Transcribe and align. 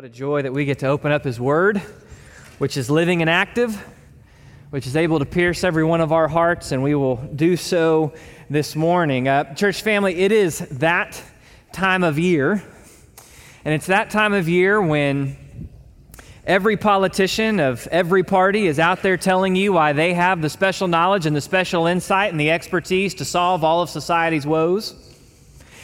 What 0.00 0.06
a 0.06 0.08
joy 0.08 0.40
that 0.40 0.54
we 0.54 0.64
get 0.64 0.78
to 0.78 0.86
open 0.86 1.12
up 1.12 1.24
His 1.24 1.38
Word, 1.38 1.76
which 2.56 2.78
is 2.78 2.88
living 2.88 3.20
and 3.20 3.28
active, 3.28 3.76
which 4.70 4.86
is 4.86 4.96
able 4.96 5.18
to 5.18 5.26
pierce 5.26 5.62
every 5.62 5.84
one 5.84 6.00
of 6.00 6.10
our 6.10 6.26
hearts, 6.26 6.72
and 6.72 6.82
we 6.82 6.94
will 6.94 7.16
do 7.16 7.54
so 7.54 8.14
this 8.48 8.74
morning. 8.74 9.28
Uh, 9.28 9.52
church 9.52 9.82
family, 9.82 10.14
it 10.14 10.32
is 10.32 10.60
that 10.78 11.22
time 11.74 12.02
of 12.02 12.18
year, 12.18 12.62
and 13.62 13.74
it's 13.74 13.88
that 13.88 14.08
time 14.08 14.32
of 14.32 14.48
year 14.48 14.80
when 14.80 15.36
every 16.46 16.78
politician 16.78 17.60
of 17.60 17.86
every 17.88 18.22
party 18.22 18.68
is 18.68 18.78
out 18.78 19.02
there 19.02 19.18
telling 19.18 19.54
you 19.54 19.74
why 19.74 19.92
they 19.92 20.14
have 20.14 20.40
the 20.40 20.48
special 20.48 20.88
knowledge 20.88 21.26
and 21.26 21.36
the 21.36 21.42
special 21.42 21.86
insight 21.86 22.30
and 22.30 22.40
the 22.40 22.50
expertise 22.50 23.12
to 23.12 23.26
solve 23.26 23.64
all 23.64 23.82
of 23.82 23.90
society's 23.90 24.46
woes. 24.46 24.94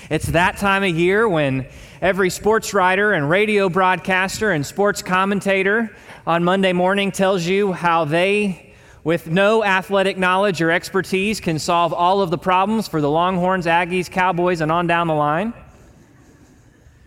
It's 0.09 0.29
that 0.29 0.57
time 0.57 0.85
of 0.85 0.97
year 0.97 1.29
when 1.29 1.67
every 2.01 2.31
sports 2.31 2.75
writer 2.75 3.13
and 3.13 3.31
radio 3.31 3.69
broadcaster 3.69 4.51
and 4.51 4.67
sports 4.67 5.03
commentator 5.03 5.95
on 6.27 6.45
Monday 6.45 6.73
morning 6.73 7.11
tells 7.11 7.47
you 7.47 7.73
how 7.73 8.05
they, 8.05 8.75
with 9.05 9.29
no 9.29 9.65
athletic 9.65 10.19
knowledge 10.19 10.61
or 10.61 10.71
expertise, 10.71 11.41
can 11.41 11.59
solve 11.59 11.93
all 11.93 12.21
of 12.21 12.31
the 12.31 12.39
problems 12.39 12.87
for 12.89 13.01
the 13.01 13.11
Longhorns, 13.11 13.67
Aggies, 13.67 14.11
Cowboys, 14.11 14.61
and 14.61 14.71
on 14.71 14.87
down 14.87 15.07
the 15.07 15.15
line. 15.15 15.55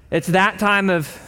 It's 0.09 0.27
that 0.27 0.57
time 0.57 0.89
of 0.89 1.25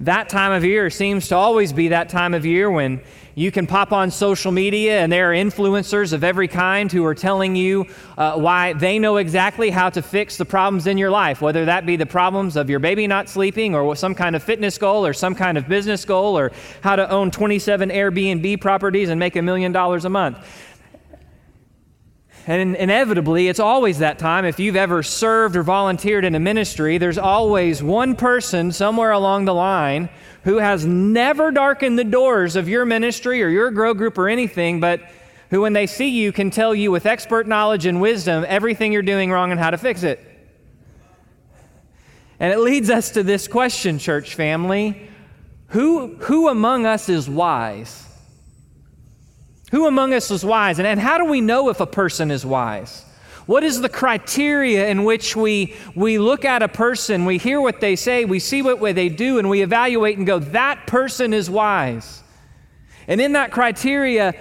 that 0.00 0.28
time 0.28 0.50
of 0.50 0.64
year 0.64 0.90
seems 0.90 1.28
to 1.28 1.36
always 1.36 1.72
be 1.72 1.88
that 1.88 2.08
time 2.08 2.34
of 2.34 2.44
year 2.44 2.68
when 2.68 3.00
you 3.34 3.50
can 3.50 3.66
pop 3.66 3.92
on 3.92 4.10
social 4.10 4.52
media, 4.52 5.00
and 5.00 5.10
there 5.10 5.32
are 5.32 5.34
influencers 5.34 6.12
of 6.12 6.22
every 6.22 6.48
kind 6.48 6.92
who 6.92 7.04
are 7.04 7.14
telling 7.14 7.56
you 7.56 7.86
uh, 8.18 8.36
why 8.36 8.74
they 8.74 8.98
know 8.98 9.16
exactly 9.16 9.70
how 9.70 9.88
to 9.90 10.02
fix 10.02 10.36
the 10.36 10.44
problems 10.44 10.86
in 10.86 10.98
your 10.98 11.10
life, 11.10 11.40
whether 11.40 11.64
that 11.64 11.86
be 11.86 11.96
the 11.96 12.06
problems 12.06 12.56
of 12.56 12.68
your 12.68 12.78
baby 12.78 13.06
not 13.06 13.28
sleeping, 13.28 13.74
or 13.74 13.96
some 13.96 14.14
kind 14.14 14.36
of 14.36 14.42
fitness 14.42 14.76
goal, 14.76 15.06
or 15.06 15.14
some 15.14 15.34
kind 15.34 15.56
of 15.56 15.66
business 15.66 16.04
goal, 16.04 16.38
or 16.38 16.52
how 16.82 16.94
to 16.94 17.08
own 17.10 17.30
27 17.30 17.88
Airbnb 17.88 18.60
properties 18.60 19.08
and 19.08 19.18
make 19.18 19.36
a 19.36 19.42
million 19.42 19.72
dollars 19.72 20.04
a 20.04 20.10
month. 20.10 20.38
And 22.46 22.74
inevitably, 22.74 23.48
it's 23.48 23.60
always 23.60 24.00
that 24.00 24.18
time. 24.18 24.44
If 24.44 24.58
you've 24.58 24.76
ever 24.76 25.02
served 25.02 25.54
or 25.54 25.62
volunteered 25.62 26.24
in 26.24 26.34
a 26.34 26.40
ministry, 26.40 26.98
there's 26.98 27.18
always 27.18 27.82
one 27.82 28.16
person 28.16 28.72
somewhere 28.72 29.12
along 29.12 29.44
the 29.44 29.54
line 29.54 30.10
who 30.44 30.58
has 30.58 30.84
never 30.84 31.50
darkened 31.50 31.98
the 31.98 32.04
doors 32.04 32.56
of 32.56 32.68
your 32.68 32.84
ministry 32.84 33.42
or 33.42 33.48
your 33.48 33.70
grow 33.70 33.94
group 33.94 34.18
or 34.18 34.28
anything, 34.28 34.80
but 34.80 35.00
who, 35.50 35.60
when 35.60 35.72
they 35.72 35.86
see 35.86 36.08
you, 36.08 36.32
can 36.32 36.50
tell 36.50 36.74
you 36.74 36.90
with 36.90 37.06
expert 37.06 37.46
knowledge 37.46 37.86
and 37.86 38.00
wisdom 38.00 38.44
everything 38.48 38.92
you're 38.92 39.02
doing 39.02 39.30
wrong 39.30 39.50
and 39.50 39.60
how 39.60 39.70
to 39.70 39.78
fix 39.78 40.02
it. 40.02 40.20
And 42.40 42.52
it 42.52 42.58
leads 42.58 42.90
us 42.90 43.10
to 43.12 43.22
this 43.22 43.46
question, 43.46 43.98
church 43.98 44.34
family 44.34 45.08
who, 45.72 46.16
who 46.16 46.48
among 46.48 46.84
us 46.84 47.08
is 47.08 47.30
wise? 47.30 48.06
Who 49.70 49.86
among 49.86 50.12
us 50.12 50.30
is 50.30 50.44
wise? 50.44 50.78
And, 50.78 50.86
and 50.86 51.00
how 51.00 51.16
do 51.16 51.24
we 51.24 51.40
know 51.40 51.70
if 51.70 51.80
a 51.80 51.86
person 51.86 52.30
is 52.30 52.44
wise? 52.44 53.06
What 53.46 53.64
is 53.64 53.80
the 53.80 53.88
criteria 53.88 54.88
in 54.88 55.04
which 55.04 55.34
we, 55.34 55.74
we 55.94 56.18
look 56.18 56.44
at 56.44 56.62
a 56.62 56.68
person, 56.68 57.24
we 57.24 57.38
hear 57.38 57.60
what 57.60 57.80
they 57.80 57.96
say, 57.96 58.24
we 58.24 58.38
see 58.38 58.62
what 58.62 58.80
they 58.94 59.08
do, 59.08 59.38
and 59.38 59.50
we 59.50 59.62
evaluate 59.62 60.16
and 60.16 60.26
go, 60.26 60.38
that 60.38 60.86
person 60.86 61.34
is 61.34 61.50
wise? 61.50 62.22
And 63.08 63.20
in 63.20 63.32
that 63.32 63.50
criteria, 63.50 64.34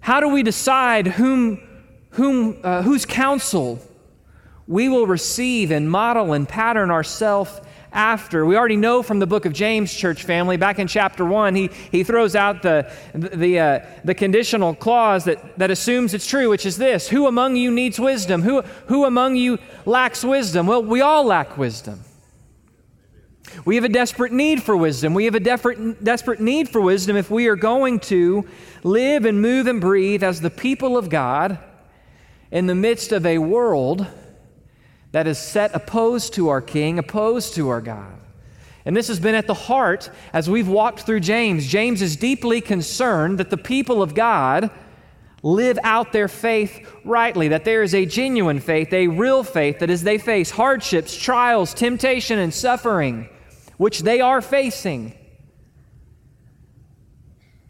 how 0.00 0.20
do 0.20 0.28
we 0.28 0.42
decide 0.42 1.06
whom, 1.06 1.60
whom, 2.10 2.58
uh, 2.62 2.82
whose 2.82 3.04
counsel 3.04 3.80
we 4.66 4.88
will 4.88 5.06
receive 5.06 5.70
and 5.70 5.90
model 5.90 6.32
and 6.32 6.48
pattern 6.48 6.90
ourselves 6.90 7.60
after. 7.94 8.44
We 8.44 8.56
already 8.56 8.76
know 8.76 9.02
from 9.02 9.20
the 9.20 9.26
book 9.26 9.46
of 9.46 9.52
James, 9.52 9.94
church 9.94 10.24
family, 10.24 10.56
back 10.56 10.78
in 10.78 10.88
chapter 10.88 11.24
1, 11.24 11.54
he, 11.54 11.70
he 11.92 12.02
throws 12.04 12.34
out 12.34 12.62
the, 12.62 12.90
the, 13.14 13.58
uh, 13.58 13.86
the 14.04 14.14
conditional 14.14 14.74
clause 14.74 15.24
that, 15.24 15.58
that 15.58 15.70
assumes 15.70 16.12
it's 16.12 16.26
true, 16.26 16.50
which 16.50 16.66
is 16.66 16.76
this 16.76 17.08
Who 17.08 17.26
among 17.26 17.56
you 17.56 17.70
needs 17.70 17.98
wisdom? 17.98 18.42
Who, 18.42 18.62
who 18.88 19.04
among 19.04 19.36
you 19.36 19.58
lacks 19.86 20.24
wisdom? 20.24 20.66
Well, 20.66 20.82
we 20.82 21.00
all 21.00 21.24
lack 21.24 21.56
wisdom. 21.56 22.00
We 23.64 23.76
have 23.76 23.84
a 23.84 23.88
desperate 23.88 24.32
need 24.32 24.62
for 24.62 24.76
wisdom. 24.76 25.14
We 25.14 25.26
have 25.26 25.36
a 25.36 25.40
desperate, 25.40 26.02
desperate 26.02 26.40
need 26.40 26.68
for 26.68 26.80
wisdom 26.80 27.16
if 27.16 27.30
we 27.30 27.46
are 27.46 27.56
going 27.56 28.00
to 28.00 28.46
live 28.82 29.24
and 29.24 29.40
move 29.40 29.68
and 29.68 29.80
breathe 29.80 30.24
as 30.24 30.40
the 30.40 30.50
people 30.50 30.96
of 30.96 31.08
God 31.08 31.58
in 32.50 32.66
the 32.66 32.74
midst 32.74 33.12
of 33.12 33.24
a 33.24 33.38
world 33.38 34.06
that 35.14 35.28
is 35.28 35.38
set 35.38 35.72
opposed 35.76 36.34
to 36.34 36.48
our 36.48 36.60
King, 36.60 36.98
opposed 36.98 37.54
to 37.54 37.68
our 37.68 37.80
God. 37.80 38.18
And 38.84 38.96
this 38.96 39.06
has 39.06 39.20
been 39.20 39.36
at 39.36 39.46
the 39.46 39.54
heart 39.54 40.10
as 40.32 40.50
we've 40.50 40.66
walked 40.66 41.02
through 41.02 41.20
James. 41.20 41.68
James 41.68 42.02
is 42.02 42.16
deeply 42.16 42.60
concerned 42.60 43.38
that 43.38 43.48
the 43.48 43.56
people 43.56 44.02
of 44.02 44.16
God 44.16 44.72
live 45.44 45.78
out 45.84 46.10
their 46.10 46.26
faith 46.26 46.84
rightly, 47.04 47.46
that 47.46 47.64
there 47.64 47.84
is 47.84 47.94
a 47.94 48.04
genuine 48.04 48.58
faith, 48.58 48.92
a 48.92 49.06
real 49.06 49.44
faith, 49.44 49.78
that 49.78 49.88
as 49.88 50.02
they 50.02 50.18
face 50.18 50.50
hardships, 50.50 51.16
trials, 51.16 51.74
temptation, 51.74 52.40
and 52.40 52.52
suffering, 52.52 53.28
which 53.76 54.00
they 54.00 54.20
are 54.20 54.42
facing, 54.42 55.14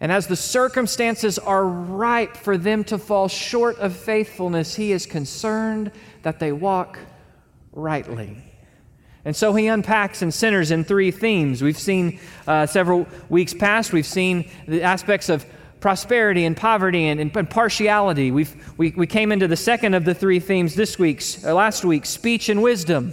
and 0.01 0.11
as 0.11 0.29
the 0.29 0.37
circumstances 0.37 1.39
are 1.39 1.67
ripe 1.67 2.39
for 2.39 2.57
them 2.57 2.85
to 2.85 2.97
fall 2.97 3.29
short 3.29 3.79
of 3.81 3.95
faithfulness, 3.95 4.77
he 4.77 4.93
is 4.93 5.05
concerned 5.05 5.93
that 6.23 6.41
they 6.41 6.51
walk 6.51 6.99
rightly. 7.75 8.37
And 9.25 9.35
so 9.35 9.55
he 9.55 9.67
unpacks 9.69 10.23
and 10.23 10.33
centers 10.33 10.71
in 10.71 10.85
three 10.85 11.11
themes. 11.11 11.63
We've 11.63 11.79
seen 11.79 12.21
uh, 12.47 12.67
several 12.67 13.07
weeks 13.29 13.55
past, 13.55 13.93
we've 13.93 14.07
seen 14.07 14.51
the 14.69 14.83
aspects 14.83 15.29
of 15.29 15.47
prosperity 15.81 16.45
and 16.45 16.57
poverty 16.57 17.09
and, 17.09 17.21
and, 17.21 17.51
partiality. 17.51 18.31
We've, 18.31 18.75
we, 18.79 18.91
we 18.93 19.07
came 19.07 19.31
into 19.33 19.49
the 19.49 19.57
second 19.57 19.95
of 19.95 20.05
the 20.05 20.15
three 20.15 20.41
themes 20.41 20.75
this 20.75 20.99
week's, 20.99 21.45
uh, 21.45 21.55
last 21.55 21.85
week, 21.85 22.07
speech 22.07 22.49
and 22.49 22.63
wisdom. 22.63 23.13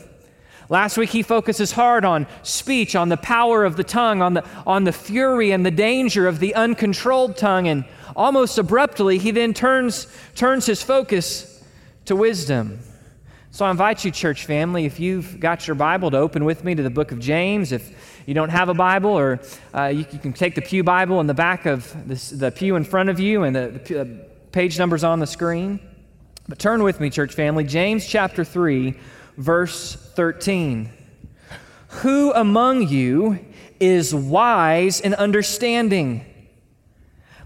Last 0.69 0.95
week, 0.95 1.09
he 1.09 1.21
focuses 1.21 1.73
hard 1.73 2.05
on 2.05 2.27
speech, 2.43 2.95
on 2.95 3.09
the 3.09 3.17
power 3.17 3.65
of 3.65 3.75
the 3.75 3.83
tongue, 3.83 4.21
on 4.21 4.35
the, 4.35 4.45
on 4.65 4.85
the 4.85 4.93
fury 4.93 5.51
and 5.51 5.65
the 5.65 5.71
danger 5.71 6.27
of 6.27 6.39
the 6.39 6.55
uncontrolled 6.55 7.35
tongue. 7.35 7.67
And 7.67 7.83
almost 8.15 8.57
abruptly, 8.57 9.17
he 9.17 9.31
then 9.31 9.53
turns, 9.53 10.07
turns 10.35 10.65
his 10.65 10.81
focus 10.81 11.61
to 12.05 12.15
wisdom. 12.15 12.79
So 13.53 13.65
I 13.65 13.71
invite 13.71 14.05
you, 14.05 14.11
church 14.11 14.45
family, 14.45 14.85
if 14.85 14.97
you've 14.97 15.37
got 15.37 15.67
your 15.67 15.75
Bible, 15.75 16.09
to 16.11 16.17
open 16.17 16.45
with 16.45 16.63
me 16.63 16.73
to 16.73 16.81
the 16.81 16.89
book 16.89 17.11
of 17.11 17.19
James. 17.19 17.73
If 17.73 18.23
you 18.25 18.33
don't 18.33 18.47
have 18.47 18.69
a 18.69 18.73
Bible, 18.73 19.09
or 19.09 19.41
uh, 19.75 19.87
you, 19.87 20.05
you, 20.09 20.19
can 20.19 20.31
take 20.31 20.55
the 20.55 20.61
Pew 20.61 20.85
Bible 20.85 21.19
in 21.19 21.27
the 21.27 21.33
back 21.33 21.65
of 21.65 22.07
this, 22.07 22.29
the 22.29 22.49
pew 22.49 22.77
in 22.77 22.85
front 22.85 23.09
of 23.09 23.19
you, 23.19 23.43
and 23.43 23.53
the, 23.53 23.81
the 23.83 24.01
uh, 24.01 24.05
page 24.53 24.79
numbers 24.79 25.03
on 25.03 25.19
the 25.19 25.27
screen. 25.27 25.81
But 26.47 26.59
turn 26.59 26.81
with 26.81 27.01
me, 27.01 27.09
church 27.09 27.33
family, 27.33 27.65
James 27.65 28.07
chapter 28.07 28.45
3, 28.45 28.93
verse 29.35 29.95
13. 29.95 30.89
Who 31.89 32.31
among 32.31 32.87
you 32.87 33.37
is 33.81 34.15
wise 34.15 35.01
and 35.01 35.13
understanding? 35.15 36.23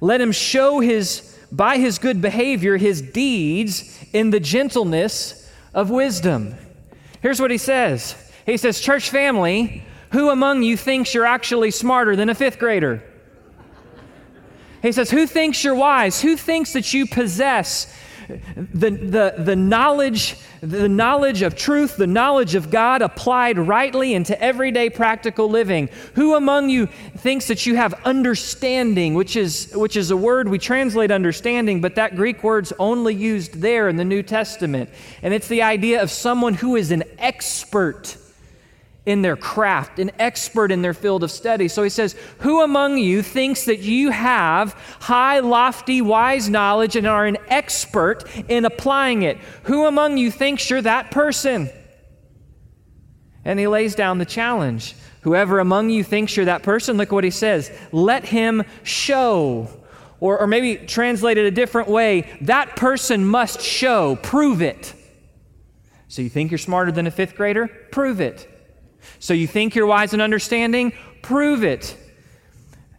Let 0.01 0.21
him 0.21 0.31
show 0.31 0.81
his, 0.81 1.35
by 1.51 1.79
his 1.79 1.97
good 1.97 2.21
behavior, 2.21 2.77
his 2.77 3.01
deeds 3.01 3.97
in 4.13 4.29
the 4.29 4.39
gentleness 4.39 5.41
of 5.75 5.91
wisdom. 5.91 6.55
Here's 7.21 7.39
what 7.39 7.51
he 7.51 7.59
says 7.59 8.15
He 8.47 8.57
says, 8.57 8.79
Church 8.79 9.11
family, 9.11 9.83
who 10.11 10.29
among 10.29 10.63
you 10.63 10.75
thinks 10.77 11.13
you're 11.13 11.25
actually 11.25 11.69
smarter 11.69 12.15
than 12.15 12.29
a 12.29 12.35
fifth 12.35 12.57
grader? 12.57 13.03
He 14.81 14.91
says, 14.91 15.11
Who 15.11 15.27
thinks 15.27 15.63
you're 15.63 15.75
wise? 15.75 16.21
Who 16.21 16.37
thinks 16.37 16.73
that 16.73 16.93
you 16.93 17.05
possess 17.05 17.93
the, 18.27 18.89
the, 18.89 19.35
the 19.37 19.55
knowledge 19.55 20.37
the 20.61 20.89
knowledge 20.89 21.41
of 21.41 21.55
truth 21.55 21.95
the 21.95 22.07
knowledge 22.07 22.55
of 22.55 22.71
god 22.71 23.01
applied 23.01 23.57
rightly 23.59 24.13
into 24.13 24.39
everyday 24.41 24.89
practical 24.89 25.49
living. 25.49 25.89
Who 26.15 26.35
among 26.35 26.69
you 26.69 26.87
thinks 27.17 27.47
that 27.47 27.65
you 27.65 27.75
have 27.75 27.93
understanding 28.05 29.13
which 29.13 29.35
is 29.35 29.71
which 29.75 29.95
is 29.95 30.11
a 30.11 30.17
word 30.17 30.49
we 30.49 30.57
translate 30.57 31.11
understanding 31.11 31.81
but 31.81 31.95
that 31.95 32.15
greek 32.15 32.43
word's 32.43 32.73
only 32.79 33.13
used 33.13 33.61
there 33.61 33.89
in 33.89 33.95
the 33.95 34.05
new 34.05 34.23
testament? 34.23 34.89
And 35.21 35.33
it's 35.33 35.47
the 35.47 35.61
idea 35.61 36.01
of 36.01 36.09
someone 36.09 36.55
who 36.55 36.75
is 36.75 36.91
an 36.91 37.03
expert 37.19 38.17
in 39.05 39.21
their 39.21 39.35
craft, 39.35 39.99
an 39.99 40.11
expert 40.17 40.71
in 40.71 40.81
their 40.81 40.93
field 40.93 41.23
of 41.23 41.29
study. 41.29 41.67
So 41.67 41.83
he 41.83 41.89
says, 41.89 42.15
Who 42.39 42.61
among 42.61 42.97
you 42.97 43.21
thinks 43.21 43.65
that 43.65 43.79
you 43.79 44.09
have 44.09 44.73
high, 44.99 45.39
lofty, 45.39 46.01
wise 46.01 46.49
knowledge 46.49 46.95
and 46.95 47.05
are 47.05 47.25
an 47.25 47.37
expert 47.47 48.23
in 48.49 48.65
applying 48.65 49.21
it? 49.21 49.37
Who 49.63 49.85
among 49.85 50.17
you 50.17 50.31
thinks 50.31 50.69
you're 50.69 50.81
that 50.81 51.11
person? 51.11 51.69
And 53.43 53.59
he 53.59 53.67
lays 53.67 53.93
down 53.93 54.17
the 54.17 54.25
challenge. 54.25 54.95
Whoever 55.21 55.59
among 55.59 55.91
you 55.91 56.03
thinks 56.03 56.35
you're 56.35 56.45
that 56.45 56.63
person, 56.63 56.97
look 56.97 57.11
what 57.11 57.23
he 57.23 57.31
says 57.31 57.71
let 57.91 58.25
him 58.25 58.63
show. 58.83 59.69
Or, 60.21 60.39
or 60.39 60.47
maybe 60.47 60.77
translated 60.77 61.45
a 61.45 61.51
different 61.51 61.89
way, 61.89 62.37
that 62.41 62.77
person 62.77 63.25
must 63.27 63.61
show, 63.61 64.15
prove 64.15 64.61
it. 64.61 64.93
So 66.07 66.21
you 66.21 66.29
think 66.29 66.51
you're 66.51 66.57
smarter 66.57 66.91
than 66.91 67.05
a 67.05 67.11
fifth 67.11 67.35
grader? 67.35 67.67
Prove 67.67 68.21
it. 68.21 68.54
So 69.19 69.33
you 69.33 69.47
think 69.47 69.75
you're 69.75 69.85
wise 69.85 70.13
and 70.13 70.21
understanding? 70.21 70.93
prove 71.25 71.63
it. 71.63 71.97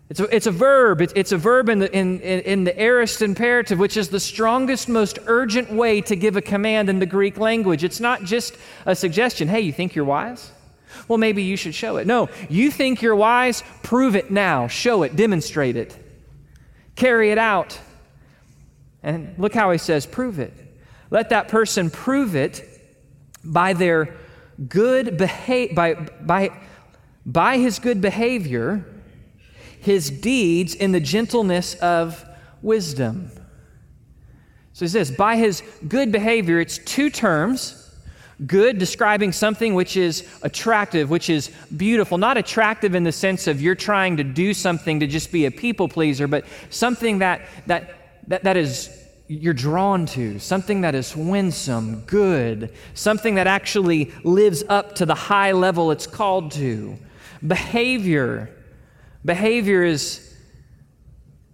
It's 0.08 0.20
a, 0.20 0.34
it's 0.34 0.46
a 0.46 0.50
verb. 0.50 1.00
It's, 1.00 1.12
it's 1.16 1.32
a 1.32 1.36
verb 1.36 1.68
in 1.68 1.78
the, 1.78 1.92
in, 1.92 2.20
in, 2.20 2.64
the 2.64 2.78
aorist 2.78 3.22
imperative, 3.22 3.78
which 3.78 3.96
is 3.96 4.08
the 4.08 4.20
strongest, 4.20 4.88
most 4.88 5.18
urgent 5.26 5.72
way 5.72 6.00
to 6.02 6.16
give 6.16 6.36
a 6.36 6.42
command 6.42 6.88
in 6.88 6.98
the 6.98 7.06
Greek 7.06 7.38
language. 7.38 7.84
It's 7.84 8.00
not 8.00 8.24
just 8.24 8.56
a 8.84 8.96
suggestion. 8.96 9.48
Hey, 9.48 9.60
you 9.60 9.72
think 9.72 9.94
you're 9.94 10.04
wise? 10.04 10.50
Well, 11.06 11.18
maybe 11.18 11.42
you 11.42 11.56
should 11.56 11.74
show 11.74 11.98
it. 11.98 12.06
No, 12.06 12.28
you 12.48 12.70
think 12.70 13.00
you're 13.00 13.16
wise? 13.16 13.62
Prove 13.82 14.16
it 14.16 14.30
now. 14.30 14.66
Show 14.66 15.04
it. 15.04 15.14
Demonstrate 15.14 15.76
it. 15.76 15.96
Carry 16.96 17.30
it 17.30 17.38
out. 17.38 17.78
And 19.04 19.34
look 19.38 19.54
how 19.54 19.70
he 19.70 19.78
says, 19.78 20.04
prove 20.04 20.40
it. 20.40 20.52
Let 21.10 21.30
that 21.30 21.46
person 21.46 21.90
prove 21.90 22.34
it 22.34 22.64
by 23.44 23.72
their 23.72 24.16
good 24.68 25.16
behavior, 25.16 25.74
by, 25.74 25.94
by, 25.94 26.50
by 27.24 27.58
his 27.58 27.78
good 27.78 28.00
behavior 28.00 28.84
his 29.86 30.10
deeds 30.10 30.74
in 30.74 30.90
the 30.90 30.98
gentleness 30.98 31.74
of 31.74 32.24
wisdom. 32.60 33.30
So 34.72 34.84
he 34.84 34.88
says, 34.88 35.12
by 35.12 35.36
his 35.36 35.62
good 35.86 36.10
behavior, 36.10 36.58
it's 36.58 36.78
two 36.78 37.08
terms. 37.08 37.84
Good, 38.44 38.78
describing 38.78 39.30
something 39.30 39.74
which 39.74 39.96
is 39.96 40.28
attractive, 40.42 41.08
which 41.08 41.30
is 41.30 41.52
beautiful. 41.76 42.18
Not 42.18 42.36
attractive 42.36 42.96
in 42.96 43.04
the 43.04 43.12
sense 43.12 43.46
of 43.46 43.62
you're 43.62 43.76
trying 43.76 44.16
to 44.16 44.24
do 44.24 44.52
something 44.52 44.98
to 45.00 45.06
just 45.06 45.30
be 45.30 45.46
a 45.46 45.52
people 45.52 45.88
pleaser, 45.88 46.26
but 46.26 46.44
something 46.68 47.20
that, 47.20 47.42
that, 47.66 47.94
that, 48.26 48.42
that 48.42 48.56
is 48.56 48.90
you're 49.28 49.54
drawn 49.54 50.06
to, 50.06 50.38
something 50.38 50.82
that 50.82 50.94
is 50.94 51.16
winsome, 51.16 52.00
good, 52.02 52.72
something 52.94 53.34
that 53.36 53.46
actually 53.46 54.12
lives 54.22 54.62
up 54.68 54.94
to 54.96 55.06
the 55.06 55.14
high 55.14 55.52
level 55.52 55.90
it's 55.90 56.06
called 56.06 56.52
to. 56.52 56.96
Behavior, 57.46 58.50
Behavior 59.24 59.82
is 59.82 60.34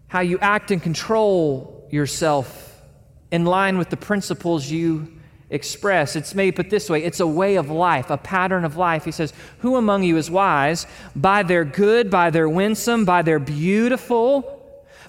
how 0.08 0.20
you 0.20 0.38
act 0.40 0.70
and 0.70 0.82
control 0.82 1.88
yourself 1.90 2.82
in 3.30 3.46
line 3.46 3.78
with 3.78 3.88
the 3.88 3.96
principles 3.96 4.70
you 4.70 5.18
express. 5.48 6.16
It's 6.16 6.34
maybe 6.34 6.54
put 6.54 6.70
this 6.70 6.90
way 6.90 7.02
it's 7.02 7.20
a 7.20 7.26
way 7.26 7.56
of 7.56 7.70
life, 7.70 8.10
a 8.10 8.18
pattern 8.18 8.64
of 8.64 8.76
life. 8.76 9.04
He 9.04 9.10
says, 9.10 9.32
Who 9.58 9.76
among 9.76 10.02
you 10.02 10.18
is 10.18 10.30
wise? 10.30 10.86
By 11.16 11.42
their 11.42 11.64
good, 11.64 12.10
by 12.10 12.30
their 12.30 12.48
winsome, 12.48 13.06
by 13.06 13.22
their 13.22 13.38
beautiful, 13.38 14.61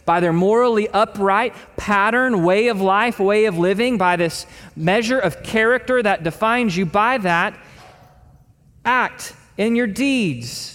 by 0.06 0.20
their 0.20 0.34
morally 0.34 0.88
upright 0.90 1.54
pattern, 1.78 2.44
way 2.44 2.68
of 2.68 2.82
life, 2.82 3.20
way 3.20 3.46
of 3.46 3.58
living, 3.58 3.98
by 3.98 4.16
this 4.16 4.46
measure 4.76 5.20
of 5.20 5.44
character 5.44 6.02
that 6.02 6.24
defines 6.24 6.76
you, 6.76 6.86
by 6.86 7.18
that, 7.20 7.58
act 8.86 9.34
in 9.58 9.76
your 9.76 9.88
deeds 9.88 10.74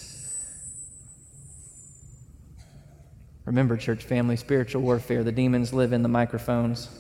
Remember, 3.49 3.79
church 3.79 4.05
family, 4.05 4.37
spiritual 4.37 4.83
warfare. 4.83 5.25
The 5.25 5.33
demons 5.33 5.73
live 5.73 5.95
in 5.95 6.03
the 6.03 6.09
microphones. 6.09 6.91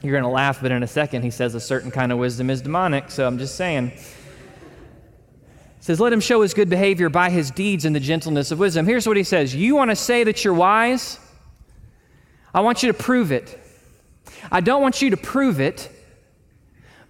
You're 0.00 0.12
going 0.12 0.22
to 0.22 0.28
laugh, 0.28 0.60
but 0.62 0.70
in 0.70 0.84
a 0.84 0.86
second, 0.86 1.22
he 1.22 1.30
says 1.30 1.56
a 1.56 1.60
certain 1.60 1.90
kind 1.90 2.12
of 2.12 2.18
wisdom 2.18 2.48
is 2.48 2.62
demonic, 2.62 3.10
so 3.10 3.26
I'm 3.26 3.36
just 3.36 3.56
saying. 3.56 3.90
Says, 5.82 5.98
Let 5.98 6.12
him 6.12 6.20
show 6.20 6.42
his 6.42 6.54
good 6.54 6.70
behavior 6.70 7.08
by 7.08 7.28
his 7.28 7.50
deeds 7.50 7.84
in 7.84 7.92
the 7.92 8.00
gentleness 8.00 8.52
of 8.52 8.60
wisdom. 8.60 8.86
Here's 8.86 9.06
what 9.06 9.16
he 9.16 9.24
says 9.24 9.52
You 9.52 9.74
want 9.74 9.90
to 9.90 9.96
say 9.96 10.24
that 10.24 10.44
you're 10.44 10.54
wise? 10.54 11.18
I 12.54 12.60
want 12.60 12.84
you 12.84 12.92
to 12.92 12.96
prove 12.96 13.32
it. 13.32 13.58
I 14.50 14.60
don't 14.60 14.80
want 14.80 15.02
you 15.02 15.10
to 15.10 15.16
prove 15.16 15.60
it 15.60 15.90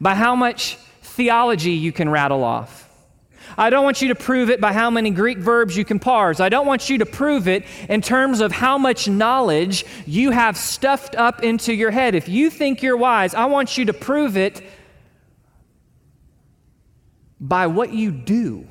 by 0.01 0.15
how 0.15 0.35
much 0.35 0.77
theology 1.03 1.73
you 1.73 1.93
can 1.93 2.09
rattle 2.09 2.43
off. 2.43 2.89
I 3.59 3.69
don't 3.69 3.85
want 3.85 4.01
you 4.01 4.09
to 4.09 4.15
prove 4.15 4.49
it 4.49 4.59
by 4.59 4.73
how 4.73 4.89
many 4.89 5.11
Greek 5.11 5.37
verbs 5.37 5.77
you 5.77 5.85
can 5.85 5.99
parse. 5.99 6.41
I 6.41 6.49
don't 6.49 6.67
want 6.67 6.89
you 6.89 6.97
to 6.99 7.07
prove 7.07 7.49
it 7.49 7.67
in 7.91 8.01
terms 8.01 8.41
of 8.41 8.53
how 8.53 8.79
much 8.79 9.07
knowledge 9.07 9.85
you 10.07 10.31
have 10.31 10.57
stuffed 10.57 11.15
up 11.15 11.43
into 11.43 11.75
your 11.75 11.91
head. 11.91 12.15
If 12.15 12.27
you 12.27 12.49
think 12.49 12.83
you're 12.83 12.97
wise, 12.97 13.35
I 13.35 13.45
want 13.45 13.77
you 13.77 13.85
to 13.85 13.93
prove 13.93 14.39
it 14.39 14.63
by 17.43 17.67
what 17.67 17.93
you 17.93 18.13
do. 18.13 18.67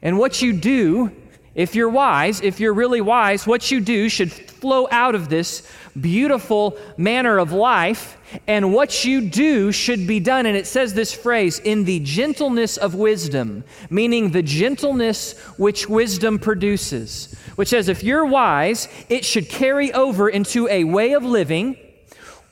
And 0.00 0.16
what 0.16 0.40
you 0.40 0.52
do, 0.52 1.10
if 1.54 1.74
you're 1.74 1.88
wise, 1.88 2.40
if 2.40 2.60
you're 2.60 2.72
really 2.72 3.00
wise, 3.00 3.46
what 3.46 3.70
you 3.70 3.80
do 3.80 4.08
should 4.08 4.32
flow 4.32 4.86
out 4.90 5.14
of 5.14 5.28
this 5.28 5.68
beautiful 6.00 6.78
manner 6.96 7.38
of 7.38 7.52
life 7.52 8.16
and 8.46 8.72
what 8.72 9.04
you 9.04 9.22
do 9.28 9.72
should 9.72 10.06
be 10.06 10.20
done. 10.20 10.46
And 10.46 10.56
it 10.56 10.66
says 10.66 10.94
this 10.94 11.12
phrase, 11.12 11.58
in 11.58 11.84
the 11.84 12.00
gentleness 12.00 12.76
of 12.76 12.94
wisdom, 12.94 13.64
meaning 13.90 14.30
the 14.30 14.42
gentleness 14.42 15.38
which 15.58 15.88
wisdom 15.88 16.38
produces, 16.38 17.34
which 17.56 17.68
says 17.68 17.88
if 17.88 18.04
you're 18.04 18.26
wise, 18.26 18.88
it 19.08 19.24
should 19.24 19.48
carry 19.48 19.92
over 19.92 20.28
into 20.28 20.68
a 20.68 20.84
way 20.84 21.12
of 21.12 21.24
living 21.24 21.76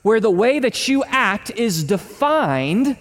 where 0.03 0.21
the 0.21 0.31
way 0.31 0.59
that 0.59 0.89
you 0.89 1.05
act 1.05 1.51
is 1.51 1.85
defined 1.85 2.97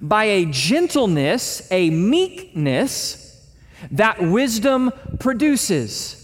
by 0.00 0.24
a 0.24 0.46
gentleness, 0.46 1.66
a 1.70 1.90
meekness 1.90 3.48
that 3.90 4.20
wisdom 4.20 4.92
produces 5.18 6.20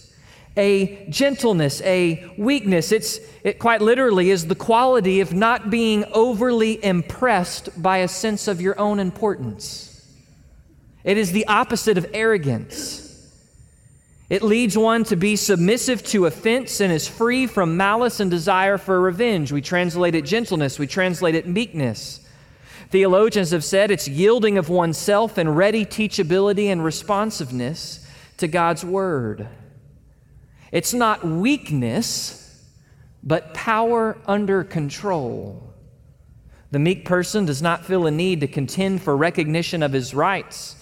a 0.57 1.07
gentleness, 1.11 1.83
a 1.83 2.33
weakness. 2.39 2.91
It's, 2.93 3.21
it 3.45 3.59
quite 3.59 3.83
literally 3.83 4.31
is 4.31 4.47
the 4.47 4.55
quality 4.55 5.21
of 5.21 5.35
not 5.35 5.71
being 5.71 6.05
overly 6.13 6.83
impressed 6.83 7.83
by 7.83 7.99
a 7.99 8.09
sense 8.09 8.49
of 8.49 8.61
your 8.61 8.79
own 8.81 8.99
importance. 8.99 9.93
It 11.05 11.19
is 11.19 11.33
the 11.33 11.47
opposite 11.47 11.99
of 11.99 12.07
arrogance. 12.13 13.03
It 14.29 14.43
leads 14.43 14.77
one 14.77 15.05
to 15.05 15.17
be 15.17 15.37
submissive 15.37 16.03
to 16.05 16.27
offense 16.27 16.81
and 16.81 16.93
is 16.93 17.07
free 17.07 17.47
from 17.47 17.77
malice 17.77 18.19
and 18.19 18.29
desire 18.31 18.77
for 18.77 19.01
revenge. 19.01 19.53
We 19.53 19.61
translate 19.61 20.17
it 20.17 20.25
gentleness, 20.25 20.79
we 20.79 20.87
translate 20.87 21.35
it 21.35 21.47
meekness. 21.47 22.26
Theologians 22.91 23.51
have 23.51 23.65
said 23.65 23.91
it's 23.91 24.07
yielding 24.07 24.59
of 24.59 24.69
oneself 24.69 25.39
and 25.39 25.57
ready 25.57 25.85
teachability 25.85 26.67
and 26.67 26.85
responsiveness 26.85 28.07
to 28.37 28.47
God's 28.47 28.85
word. 28.85 29.49
It's 30.71 30.95
not 30.95 31.25
weakness, 31.25 32.65
but 33.23 33.55
power 33.55 34.19
under 34.27 34.63
control. 34.63 35.63
The 36.71 36.79
meek 36.79 37.05
person 37.05 37.45
does 37.45 37.63
not 37.63 37.85
feel 37.85 38.07
a 38.07 38.11
need 38.11 38.41
to 38.41 38.49
contend 38.49 39.03
for 39.03 39.17
recognition 39.17 39.83
of 39.83 39.93
his 39.93 40.15
rights 40.15 40.77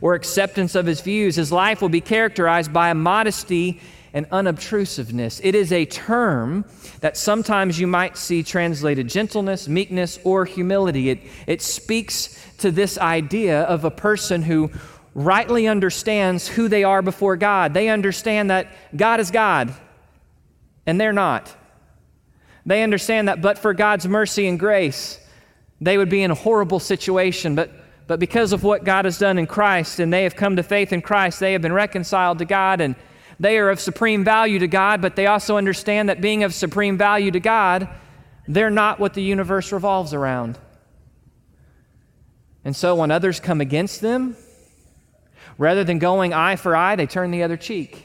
or 0.00 0.14
acceptance 0.14 0.74
of 0.74 0.86
his 0.86 1.00
views. 1.00 1.36
His 1.36 1.52
life 1.52 1.80
will 1.80 1.88
be 1.88 2.00
characterized 2.00 2.72
by 2.72 2.90
a 2.90 2.94
modesty 2.94 3.80
and 4.16 4.26
unobtrusiveness. 4.30 5.42
It 5.44 5.54
is 5.54 5.70
a 5.72 5.84
term 5.84 6.64
that 7.00 7.18
sometimes 7.18 7.78
you 7.78 7.86
might 7.86 8.16
see 8.16 8.42
translated 8.42 9.08
gentleness, 9.08 9.68
meekness, 9.68 10.18
or 10.24 10.46
humility. 10.46 11.10
It, 11.10 11.20
it 11.46 11.60
speaks 11.60 12.42
to 12.56 12.70
this 12.70 12.96
idea 12.96 13.64
of 13.64 13.84
a 13.84 13.90
person 13.90 14.40
who 14.40 14.70
rightly 15.12 15.68
understands 15.68 16.48
who 16.48 16.66
they 16.66 16.82
are 16.82 17.02
before 17.02 17.36
God. 17.36 17.74
They 17.74 17.90
understand 17.90 18.48
that 18.48 18.68
God 18.96 19.20
is 19.20 19.30
God, 19.30 19.74
and 20.86 20.98
they're 20.98 21.12
not. 21.12 21.54
They 22.64 22.82
understand 22.82 23.28
that 23.28 23.42
but 23.42 23.58
for 23.58 23.74
God's 23.74 24.08
mercy 24.08 24.46
and 24.46 24.58
grace, 24.58 25.20
they 25.78 25.98
would 25.98 26.08
be 26.08 26.22
in 26.22 26.30
a 26.30 26.34
horrible 26.34 26.80
situation. 26.80 27.54
But, 27.54 27.70
but 28.06 28.18
because 28.18 28.54
of 28.54 28.64
what 28.64 28.82
God 28.82 29.04
has 29.04 29.18
done 29.18 29.36
in 29.36 29.46
Christ, 29.46 30.00
and 30.00 30.10
they 30.10 30.22
have 30.22 30.36
come 30.36 30.56
to 30.56 30.62
faith 30.62 30.94
in 30.94 31.02
Christ, 31.02 31.38
they 31.38 31.52
have 31.52 31.60
been 31.60 31.74
reconciled 31.74 32.38
to 32.38 32.46
God, 32.46 32.80
and 32.80 32.96
they 33.38 33.58
are 33.58 33.70
of 33.70 33.80
supreme 33.80 34.24
value 34.24 34.58
to 34.58 34.68
God, 34.68 35.02
but 35.02 35.16
they 35.16 35.26
also 35.26 35.56
understand 35.56 36.08
that 36.08 36.20
being 36.20 36.42
of 36.42 36.54
supreme 36.54 36.96
value 36.96 37.30
to 37.30 37.40
God, 37.40 37.88
they're 38.48 38.70
not 38.70 38.98
what 38.98 39.14
the 39.14 39.22
universe 39.22 39.72
revolves 39.72 40.14
around. 40.14 40.58
And 42.64 42.74
so 42.74 42.96
when 42.96 43.10
others 43.10 43.38
come 43.40 43.60
against 43.60 44.00
them, 44.00 44.36
Rather 45.58 45.84
than 45.84 45.98
going 45.98 46.32
eye 46.34 46.56
for 46.56 46.76
eye, 46.76 46.96
they 46.96 47.06
turn 47.06 47.30
the 47.30 47.42
other 47.42 47.56
cheek. 47.56 48.04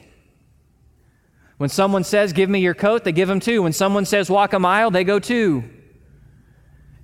When 1.58 1.68
someone 1.68 2.04
says, 2.04 2.32
Give 2.32 2.48
me 2.48 2.60
your 2.60 2.74
coat, 2.74 3.04
they 3.04 3.12
give 3.12 3.28
them 3.28 3.40
two. 3.40 3.62
When 3.62 3.72
someone 3.72 4.04
says, 4.04 4.30
Walk 4.30 4.52
a 4.52 4.58
mile, 4.58 4.90
they 4.90 5.04
go 5.04 5.18
two. 5.18 5.64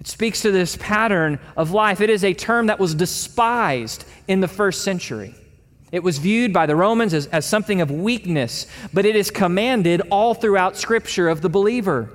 It 0.01 0.07
speaks 0.07 0.43
to 0.43 0.51
this 0.51 0.77
pattern 0.77 1.39
of 1.57 1.73
life. 1.73 2.01
It 2.01 2.09
is 2.09 2.25
a 2.25 2.33
term 2.33 2.69
that 2.69 2.79
was 2.79 2.95
despised 2.95 4.05
in 4.27 4.41
the 4.41 4.49
first 4.49 4.83
century. 4.83 5.35
It 5.91 6.03
was 6.03 6.19
viewed 6.19 6.53
by 6.53 6.67
the 6.67 6.77
Romans 6.77 7.15
as, 7.15 7.27
as 7.29 7.47
something 7.47 7.81
of 7.81 7.91
weakness, 7.91 8.67
but 8.93 9.07
it 9.07 9.17
is 9.17 9.31
commanded 9.31 10.03
all 10.11 10.35
throughout 10.35 10.77
Scripture 10.77 11.29
of 11.29 11.41
the 11.41 11.49
believer. 11.49 12.11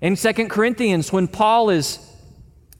In 0.00 0.16
Second 0.16 0.50
Corinthians, 0.50 1.12
when 1.12 1.28
Paul 1.28 1.70
is 1.70 1.98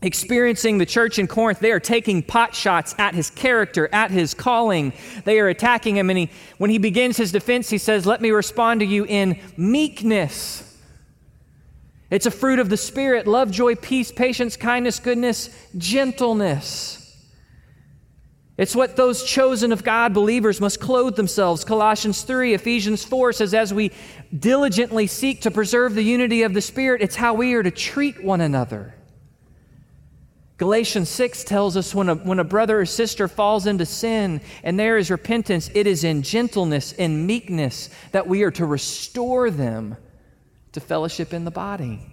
experiencing 0.03 0.77
the 0.77 0.87
church 0.87 1.19
in 1.19 1.27
Corinth, 1.27 1.61
they 1.61 1.73
are 1.73 1.81
taking 1.81 2.23
pot 2.23 2.55
shots 2.55 2.95
at 2.99 3.15
his 3.15 3.31
character, 3.31 3.89
at 3.93 4.11
his 4.11 4.35
calling. 4.35 4.93
They 5.25 5.41
are 5.41 5.49
attacking 5.49 5.97
him. 5.97 6.11
And 6.11 6.19
he, 6.19 6.31
when 6.59 6.71
he 6.71 6.79
begins 6.79 7.17
his 7.17 7.33
defense, 7.33 7.71
he 7.71 7.79
says, 7.79 8.05
Let 8.05 8.21
me 8.21 8.31
respond 8.31 8.81
to 8.81 8.87
you 8.87 9.07
in 9.07 9.41
meekness. 9.57 10.71
It's 12.11 12.27
a 12.27 12.31
fruit 12.31 12.59
of 12.59 12.69
the 12.69 12.77
Spirit 12.77 13.27
love, 13.27 13.51
joy, 13.51 13.75
peace, 13.75 14.13
patience, 14.13 14.57
kindness, 14.57 15.01
goodness, 15.01 15.49
gentleness. 15.79 17.04
It's 18.57 18.77
what 18.77 18.95
those 18.95 19.25
chosen 19.25 19.73
of 19.73 19.83
God 19.83 20.15
believers 20.15 20.61
must 20.61 20.79
clothe 20.79 21.17
themselves. 21.17 21.65
Colossians 21.65 22.23
3, 22.23 22.55
Ephesians 22.55 23.05
4 23.05 23.33
says, 23.33 23.53
as 23.53 23.75
we 23.75 23.91
diligently 24.37 25.09
seek 25.09 25.41
to 25.41 25.51
preserve 25.51 25.95
the 25.95 26.05
unity 26.05 26.43
of 26.43 26.55
the 26.55 26.61
Spirit, 26.61 27.03
it's 27.03 27.17
how 27.17 27.35
we 27.35 27.55
are 27.55 27.65
to 27.65 27.73
treat 27.73 28.23
one 28.23 28.41
another. 28.41 28.95
Galatians 30.57 31.09
6 31.09 31.43
tells 31.43 31.77
us 31.77 31.93
when 31.93 32.09
a, 32.09 32.15
when 32.15 32.39
a 32.39 32.45
brother 32.45 32.81
or 32.81 32.87
sister 32.87 33.27
falls 33.27 33.67
into 33.67 33.85
sin 33.85 34.41
and 34.63 34.79
there 34.79 34.99
is 34.99 35.11
repentance, 35.11 35.69
it 35.75 35.89
is 35.89 36.05
in 36.05 36.23
gentleness 36.23 36.93
and 36.93 37.27
meekness 37.27 37.91
that 38.13 38.29
we 38.29 38.45
are 38.45 38.53
to 38.53 38.65
restore 38.65 39.51
them 39.51 39.97
to 40.71 40.81
fellowship 40.81 41.33
in 41.33 41.45
the 41.45 41.51
body. 41.51 42.07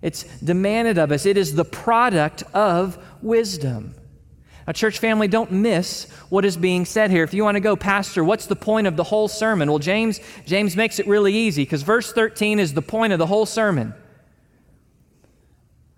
It's 0.00 0.24
demanded 0.40 0.96
of 0.96 1.12
us, 1.12 1.26
it 1.26 1.36
is 1.36 1.54
the 1.54 1.66
product 1.66 2.42
of 2.54 2.98
wisdom. 3.20 3.94
A 4.66 4.72
church 4.72 4.98
family, 4.98 5.28
don't 5.28 5.52
miss 5.52 6.08
what 6.30 6.44
is 6.44 6.56
being 6.56 6.86
said 6.86 7.10
here. 7.10 7.22
If 7.22 7.34
you 7.34 7.44
want 7.44 7.56
to 7.56 7.60
go, 7.60 7.76
Pastor, 7.76 8.24
what's 8.24 8.46
the 8.46 8.56
point 8.56 8.86
of 8.86 8.96
the 8.96 9.04
whole 9.04 9.28
sermon? 9.28 9.68
Well, 9.68 9.78
James, 9.78 10.20
James 10.46 10.74
makes 10.74 10.98
it 10.98 11.06
really 11.06 11.34
easy 11.34 11.62
because 11.62 11.82
verse 11.82 12.12
13 12.12 12.58
is 12.58 12.72
the 12.72 12.82
point 12.82 13.12
of 13.12 13.18
the 13.18 13.26
whole 13.26 13.44
sermon. 13.44 13.94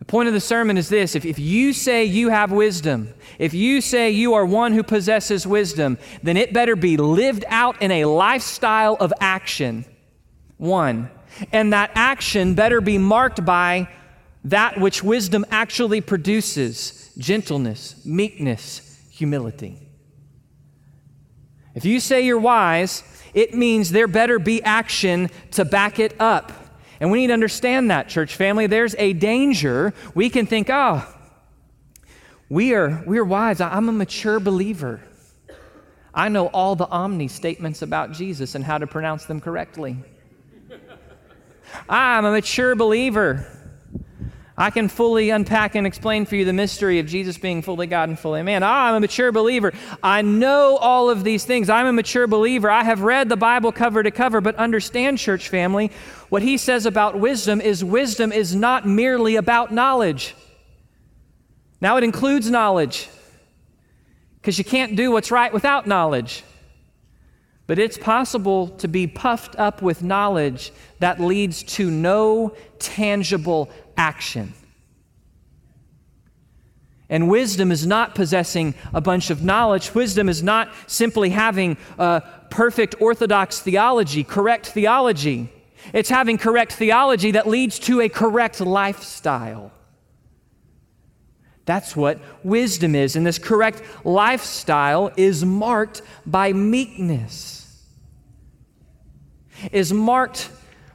The 0.01 0.05
point 0.05 0.27
of 0.27 0.35
the 0.35 0.41
sermon 0.41 0.79
is 0.79 0.89
this 0.89 1.15
if, 1.15 1.25
if 1.25 1.39
you 1.39 1.73
say 1.73 2.05
you 2.05 2.29
have 2.29 2.51
wisdom, 2.51 3.15
if 3.39 3.55
you 3.55 3.81
say 3.81 4.11
you 4.11 4.35
are 4.35 4.45
one 4.45 4.73
who 4.73 4.83
possesses 4.83 5.47
wisdom, 5.47 5.99
then 6.23 6.37
it 6.37 6.53
better 6.53 6.75
be 6.75 6.97
lived 6.97 7.45
out 7.49 7.81
in 7.81 7.93
a 7.93 8.05
lifestyle 8.05 8.97
of 8.99 9.13
action. 9.21 9.85
One. 10.59 11.11
And 11.53 11.73
that 11.73 11.91
action 11.95 12.55
better 12.55 12.81
be 12.81 12.99
marked 12.99 13.45
by 13.45 13.89
that 14.45 14.79
which 14.81 15.03
wisdom 15.03 15.45
actually 15.51 16.01
produces 16.01 17.06
gentleness, 17.19 18.05
meekness, 18.05 19.01
humility. 19.11 19.79
If 21.75 21.85
you 21.85 22.01
say 22.01 22.25
you're 22.25 22.39
wise, 22.39 23.03
it 23.35 23.55
means 23.55 23.91
there 23.91 24.09
better 24.09 24.39
be 24.39 24.63
action 24.63 25.31
to 25.53 25.65
back 25.65 25.99
it 25.99 26.19
up. 26.21 26.53
And 27.01 27.11
we 27.11 27.21
need 27.21 27.27
to 27.27 27.33
understand 27.35 27.91
that, 27.91 28.09
church 28.09 28.35
family. 28.35 28.67
There's 28.67 28.95
a 28.99 29.13
danger. 29.13 29.93
We 30.15 30.31
can 30.31 30.47
think, 30.47 30.71
oh, 30.71 31.07
we 32.49 32.73
are, 32.75 33.03
we 33.07 33.19
are 33.19 33.25
wise. 33.25 33.61
I'm 33.61 33.89
a 33.89 33.93
mature 33.93 34.41
believer. 34.41 35.03
I 36.15 36.31
know 36.31 36.47
all 36.47 36.77
the 36.77 36.89
omni 36.89 37.29
statements 37.29 37.83
about 37.83 38.13
Jesus 38.13 38.55
and 38.55 38.65
how 38.65 38.79
to 38.79 38.87
pronounce 38.87 39.27
them 39.27 39.41
correctly. 39.41 39.99
I'm 41.89 42.25
a 42.25 42.31
mature 42.31 42.75
believer. 42.75 43.47
I 44.59 44.71
can 44.71 44.89
fully 44.89 45.29
unpack 45.29 45.75
and 45.75 45.87
explain 45.87 46.25
for 46.25 46.35
you 46.35 46.47
the 46.47 46.53
mystery 46.53 46.99
of 46.99 47.07
Jesus 47.07 47.37
being 47.37 47.61
fully 47.61 47.87
God 47.87 48.09
and 48.09 48.19
fully 48.19 48.43
man. 48.43 48.63
Ah, 48.63 48.89
I'm 48.89 48.95
a 48.95 49.01
mature 49.01 49.31
believer. 49.31 49.75
I 50.03 50.23
know 50.23 50.79
all 50.79 51.11
of 51.11 51.25
these 51.25 51.45
things. 51.45 51.69
I'm 51.69 51.87
a 51.87 51.93
mature 51.93 52.27
believer. 52.27 52.71
I 52.71 52.83
have 52.83 53.03
read 53.03 53.29
the 53.29 53.37
Bible 53.37 53.71
cover 53.71 54.03
to 54.03 54.11
cover, 54.11 54.41
but 54.41 54.55
understand, 54.57 55.19
church 55.19 55.51
family, 55.51 55.91
what 56.31 56.43
he 56.43 56.57
says 56.57 56.87
about 56.87 57.19
wisdom 57.19 57.61
is 57.61 57.85
wisdom 57.85 58.33
is 58.33 58.55
not 58.55 58.87
merely 58.87 59.37
about 59.37 59.73
knowledge. 59.73 60.35
Now, 61.79 61.99
it 61.99 62.05
includes 62.05 62.51
knowledge, 62.51 63.11
because 64.41 64.57
you 64.57 64.65
can't 64.65 64.97
do 64.97 65.11
what's 65.11 65.31
right 65.31 65.53
without 65.53 65.87
knowledge. 65.87 66.45
But 67.67 67.79
it's 67.79 67.99
possible 67.99 68.69
to 68.79 68.89
be 68.89 69.07
puffed 69.07 69.57
up 69.57 69.83
with 69.83 70.03
knowledge 70.03 70.73
that 71.01 71.21
leads 71.21 71.65
to 71.65 71.91
no 71.91 72.55
tangible 72.79 73.71
action. 73.97 74.53
And 77.09 77.29
wisdom 77.29 77.71
is 77.71 77.87
not 77.87 78.15
possessing 78.15 78.75
a 78.93 79.01
bunch 79.01 79.31
of 79.31 79.43
knowledge. 79.43 79.95
Wisdom 79.95 80.29
is 80.29 80.43
not 80.43 80.73
simply 80.87 81.31
having 81.31 81.77
a 81.99 82.23
perfect 82.51 82.97
orthodox 83.01 83.61
theology, 83.61 84.25
correct 84.25 84.67
theology. 84.67 85.53
It's 85.93 86.09
having 86.09 86.37
correct 86.37 86.73
theology 86.73 87.31
that 87.33 87.47
leads 87.47 87.79
to 87.81 88.01
a 88.01 88.09
correct 88.09 88.61
lifestyle. 88.61 89.71
That's 91.65 91.95
what 91.95 92.21
wisdom 92.43 92.95
is. 92.95 93.15
And 93.15 93.25
this 93.25 93.39
correct 93.39 93.83
lifestyle 94.05 95.13
is 95.17 95.45
marked 95.45 96.03
by 96.25 96.53
meekness, 96.53 97.85
is 99.71 99.93
marked 99.93 100.51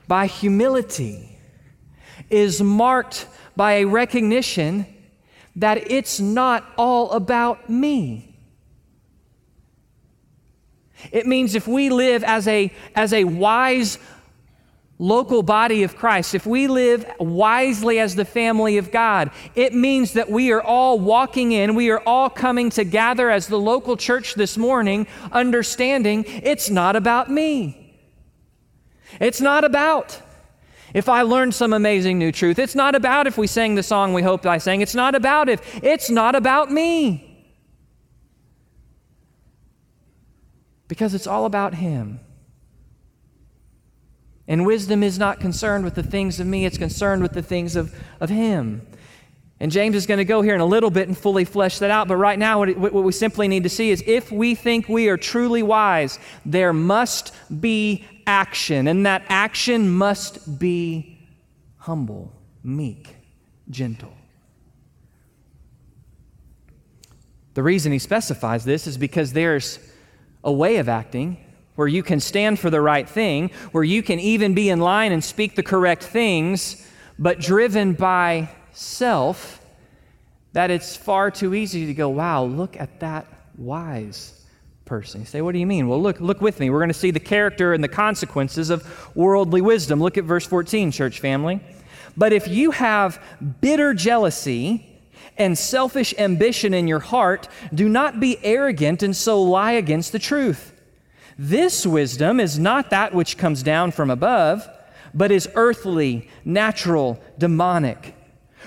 by 0.08 0.28
humility 0.28 1.31
is 2.32 2.62
marked 2.62 3.28
by 3.56 3.74
a 3.74 3.86
recognition 3.86 4.86
that 5.56 5.92
it's 5.92 6.20
not 6.20 6.66
all 6.78 7.12
about 7.12 7.70
me. 7.70 8.32
It 11.12 11.26
means 11.26 11.56
if 11.56 11.68
we 11.68 11.90
live 11.90 12.24
as 12.24 12.48
a, 12.48 12.72
as 12.96 13.12
a 13.14 13.24
wise 13.24 13.98
local 15.00 15.42
body 15.42 15.82
of 15.82 15.96
Christ, 15.96 16.36
if 16.36 16.46
we 16.46 16.68
live 16.68 17.06
wisely 17.20 18.00
as 18.00 18.16
the 18.16 18.24
family 18.24 18.78
of 18.78 18.92
God, 18.92 19.32
it 19.56 19.74
means 19.74 20.14
that 20.14 20.30
we 20.30 20.52
are 20.52 20.62
all 20.62 21.00
walking 21.00 21.52
in, 21.52 21.74
we 21.74 21.90
are 21.90 22.02
all 22.06 22.30
coming 22.30 22.70
together 22.70 23.32
as 23.32 23.48
the 23.48 23.60
local 23.60 23.98
church 23.98 24.36
this 24.36 24.58
morning, 24.58 25.08
understanding 25.32 26.24
it's 26.28 26.70
not 26.70 26.96
about 26.96 27.32
me. 27.32 28.00
It's 29.20 29.42
not 29.42 29.64
about 29.64 30.22
if 30.94 31.10
I 31.10 31.22
learned 31.22 31.54
some 31.56 31.74
amazing 31.74 32.20
new 32.20 32.32
truth. 32.32 32.60
It's 32.60 32.76
not 32.76 32.96
about 32.96 33.28
if 33.28 33.38
we 33.38 33.48
sang 33.48 33.76
the 33.76 33.84
song 33.84 34.14
we 34.14 34.22
hoped 34.22 34.46
I 34.46 34.58
sang. 34.58 34.82
It's 34.82 34.96
not 34.96 35.16
about 35.16 35.50
if. 35.50 35.84
It's 35.84 36.10
not 36.10 36.36
about 36.36 36.72
me. 36.72 37.28
Because 40.88 41.14
it's 41.14 41.28
all 41.28 41.46
about 41.46 41.76
Him. 41.76 42.20
And 44.48 44.66
wisdom 44.66 45.04
is 45.04 45.18
not 45.18 45.40
concerned 45.40 45.86
with 45.86 45.96
the 45.96 46.04
things 46.04 46.40
of 46.40 46.48
me, 46.48 46.66
it's 46.66 46.78
concerned 46.78 47.22
with 47.22 47.32
the 47.34 47.42
things 47.42 47.76
of, 47.76 47.96
of 48.20 48.30
Him. 48.30 48.86
And 49.62 49.72
James 49.72 49.96
is 49.96 50.08
going 50.08 50.18
to 50.18 50.26
go 50.26 50.42
here 50.42 50.56
in 50.56 50.60
a 50.60 50.66
little 50.66 50.90
bit 50.90 51.08
and 51.08 51.16
fully 51.16 51.46
flesh 51.46 51.78
that 51.80 51.92
out. 51.92 52.08
But 52.08 52.16
right 52.16 52.40
now, 52.40 52.58
what, 52.58 52.76
what 52.78 53.04
we 53.04 53.12
simply 53.12 53.48
need 53.48 53.62
to 53.62 53.70
see 53.70 53.92
is 53.92 54.04
if 54.08 54.32
we 54.32 54.56
think 54.56 54.90
we 54.90 55.08
are 55.08 55.18
truly 55.18 55.62
wise, 55.62 56.18
there 56.44 56.74
must 56.74 57.32
be 57.62 58.04
action. 58.32 58.88
And 58.88 59.06
that 59.06 59.24
action 59.28 59.90
must 59.90 60.58
be 60.58 61.18
humble, 61.78 62.32
meek, 62.64 63.14
gentle. 63.70 64.14
The 67.54 67.64
reason 67.64 67.92
he 67.92 68.00
specifies 68.00 68.64
this 68.64 68.88
is 68.88 68.98
because 68.98 69.34
there's 69.34 69.80
a 70.44 70.52
way 70.52 70.78
of 70.78 70.88
acting 70.88 71.38
where 71.76 71.90
you 71.90 72.04
can 72.04 72.22
stand 72.22 72.58
for 72.58 72.70
the 72.70 72.80
right 72.80 73.08
thing, 73.08 73.52
where 73.74 73.84
you 73.84 74.02
can 74.02 74.20
even 74.20 74.54
be 74.54 74.70
in 74.70 74.80
line 74.80 75.12
and 75.12 75.24
speak 75.24 75.56
the 75.56 75.64
correct 75.64 76.04
things, 76.04 76.88
but 77.20 77.40
driven 77.40 77.94
by 77.94 78.50
self 78.72 79.60
that 80.54 80.72
it's 80.72 80.96
far 80.96 81.32
too 81.32 81.54
easy 81.54 81.86
to 81.86 81.94
go, 81.94 82.08
wow, 82.10 82.44
look 82.44 82.78
at 82.78 83.02
that 83.02 83.26
wise 83.58 84.41
person. 84.92 85.22
You 85.22 85.26
say, 85.26 85.42
what 85.42 85.54
do 85.54 85.60
you 85.60 85.66
mean? 85.66 85.88
Well, 85.88 86.02
look, 86.02 86.20
look 86.20 86.42
with 86.42 86.60
me. 86.60 86.70
We're 86.70 86.80
going 86.80 86.90
to 86.90 86.94
see 86.94 87.12
the 87.12 87.20
character 87.22 87.74
and 87.74 87.82
the 87.82 87.88
consequences 87.88 88.70
of 88.70 89.16
worldly 89.16 89.62
wisdom. 89.62 90.02
Look 90.02 90.18
at 90.18 90.26
verse 90.26 90.46
14, 90.46 90.92
church 90.92 91.22
family. 91.22 91.62
But 92.18 92.34
if 92.34 92.50
you 92.50 92.72
have 92.72 93.24
bitter 93.62 93.94
jealousy 93.94 94.86
and 95.38 95.58
selfish 95.58 96.14
ambition 96.18 96.74
in 96.74 96.90
your 96.90 97.00
heart, 97.00 97.48
do 97.74 97.88
not 97.88 98.20
be 98.20 98.38
arrogant 98.44 99.02
and 99.02 99.16
so 99.16 99.42
lie 99.42 99.72
against 99.72 100.12
the 100.12 100.20
truth. 100.20 100.74
This 101.38 101.88
wisdom 101.88 102.42
is 102.42 102.60
not 102.60 102.90
that 102.90 103.14
which 103.14 103.38
comes 103.38 103.64
down 103.64 103.94
from 103.94 104.10
above, 104.10 104.68
but 105.14 105.32
is 105.32 105.48
earthly, 105.56 106.28
natural, 106.44 107.18
demonic. 107.38 108.14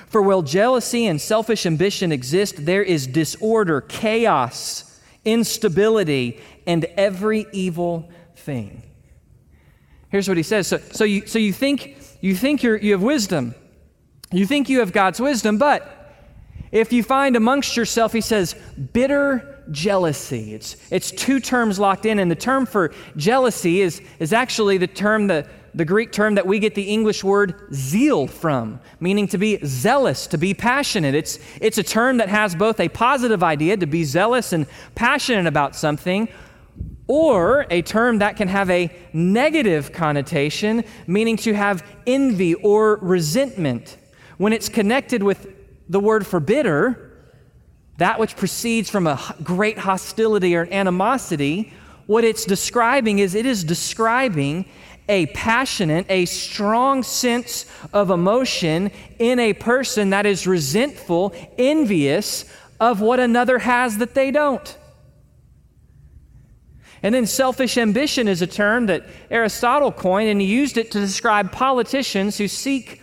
For 0.07 0.23
while 0.23 0.41
jealousy 0.41 1.05
and 1.05 1.21
selfish 1.21 1.67
ambition 1.67 2.13
exist, 2.13 2.65
there 2.65 2.83
is 2.83 3.07
disorder, 3.07 3.83
chaos, 3.83 4.91
instability, 5.25 6.41
and 6.67 6.85
every 6.97 7.47
evil 7.53 8.11
thing. 8.37 8.83
Here's 10.11 10.29
what 10.29 10.37
he 10.37 10.43
says. 10.43 10.67
So, 10.67 10.79
so, 10.79 11.05
you, 11.05 11.27
so 11.27 11.39
you 11.39 11.53
think, 11.53 11.97
you, 12.21 12.37
think 12.37 12.63
you're, 12.63 12.77
you 12.77 12.93
have 12.93 13.03
wisdom. 13.03 13.55
You 14.31 14.47
think 14.47 14.69
you 14.69 14.81
have 14.81 14.93
God's 14.93 15.21
wisdom, 15.21 15.59
but 15.59 15.91
if 16.73 16.93
you 16.93 17.03
find 17.03 17.37
amongst 17.37 17.77
yourself, 17.77 18.13
he 18.13 18.21
says, 18.21 18.55
bitter 18.93 19.54
jealousy. 19.71 20.55
It's, 20.55 20.77
it's 20.91 21.11
two 21.11 21.41
terms 21.41 21.79
locked 21.79 22.07
in, 22.07 22.19
and 22.19 22.31
the 22.31 22.37
term 22.37 22.67
for 22.67 22.93
jealousy 23.17 23.81
is, 23.81 24.01
is 24.19 24.33
actually 24.33 24.79
the 24.79 24.87
term 24.87 25.29
that 25.29 25.49
the 25.75 25.85
Greek 25.85 26.13
term 26.13 26.37
that 26.37 26.47
we 26.47 26.61
get 26.61 26.75
the 26.75 26.83
English 26.83 27.25
word 27.25 27.69
zeal 27.73 28.27
from, 28.27 28.81
meaning 29.01 29.27
to 29.29 29.39
be 29.39 29.59
zealous, 29.65 30.29
to 30.29 30.39
be 30.39 30.55
passionate. 30.55 31.15
It's, 31.15 31.39
it's 31.61 31.79
a 31.79 31.83
term 31.83 32.19
that 32.19 32.29
has 32.29 32.55
both 32.55 32.79
a 32.79 32.89
positive 32.89 33.43
idea, 33.43 33.77
to 33.77 33.87
be 33.87 34.05
zealous 34.05 34.53
and 34.53 34.67
passionate 34.95 35.47
about 35.47 35.75
something, 35.75 36.29
or 37.07 37.67
a 37.71 37.83
term 37.83 38.19
that 38.19 38.37
can 38.37 38.49
have 38.49 38.71
a 38.71 38.91
negative 39.13 39.93
connotation, 39.93 40.85
meaning 41.07 41.37
to 41.39 41.55
have 41.55 41.85
envy 42.07 42.55
or 42.55 42.97
resentment. 42.97 43.99
When 44.39 44.53
it's 44.53 44.69
connected 44.69 45.23
with 45.23 45.49
the 45.89 46.01
word 46.01 46.27
for 46.27 46.41
bitter, 46.41 47.14
that 47.99 48.19
which 48.19 48.37
proceeds 48.37 48.91
from 48.91 49.07
a 49.07 49.35
great 49.43 49.79
hostility 49.79 50.57
or 50.57 50.69
animosity, 50.71 51.73
what 52.07 52.25
it's 52.25 52.45
describing 52.45 53.19
is 53.19 53.35
it 53.35 53.47
is 53.47 53.65
describing 53.65 54.67
a 55.09 55.27
passionate, 55.27 56.07
a 56.09 56.25
strong 56.25 57.03
sense 57.03 57.67
of 57.93 58.11
emotion 58.11 58.91
in 59.19 59.39
a 59.39 59.53
person 59.53 60.11
that 60.11 60.27
is 60.27 60.47
resentful, 60.47 61.35
envious 61.59 62.45
of 62.81 63.01
what 63.01 63.21
another 63.21 63.59
has 63.59 63.99
that 63.99 64.15
they 64.15 64.31
don't. 64.31 64.79
And 67.03 67.15
then 67.15 67.27
selfish 67.27 67.77
ambition 67.77 68.29
is 68.29 68.41
a 68.41 68.47
term 68.47 68.87
that 68.87 69.05
Aristotle 69.31 69.93
coined, 69.93 70.31
and 70.31 70.41
he 70.41 70.47
used 70.47 70.79
it 70.79 70.91
to 70.93 71.01
describe 71.01 71.53
politicians 71.53 72.39
who 72.39 72.49
seek 72.49 73.03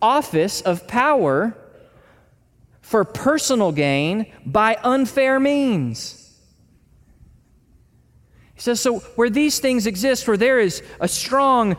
office 0.00 0.62
of 0.62 0.88
power 0.88 1.56
for 2.86 3.04
personal 3.04 3.72
gain 3.72 4.32
by 4.46 4.78
unfair 4.84 5.40
means. 5.40 6.38
He 8.54 8.60
says, 8.60 8.80
so 8.80 9.00
where 9.16 9.28
these 9.28 9.58
things 9.58 9.88
exist, 9.88 10.28
where 10.28 10.36
there 10.36 10.60
is 10.60 10.84
a 11.00 11.08
strong 11.08 11.76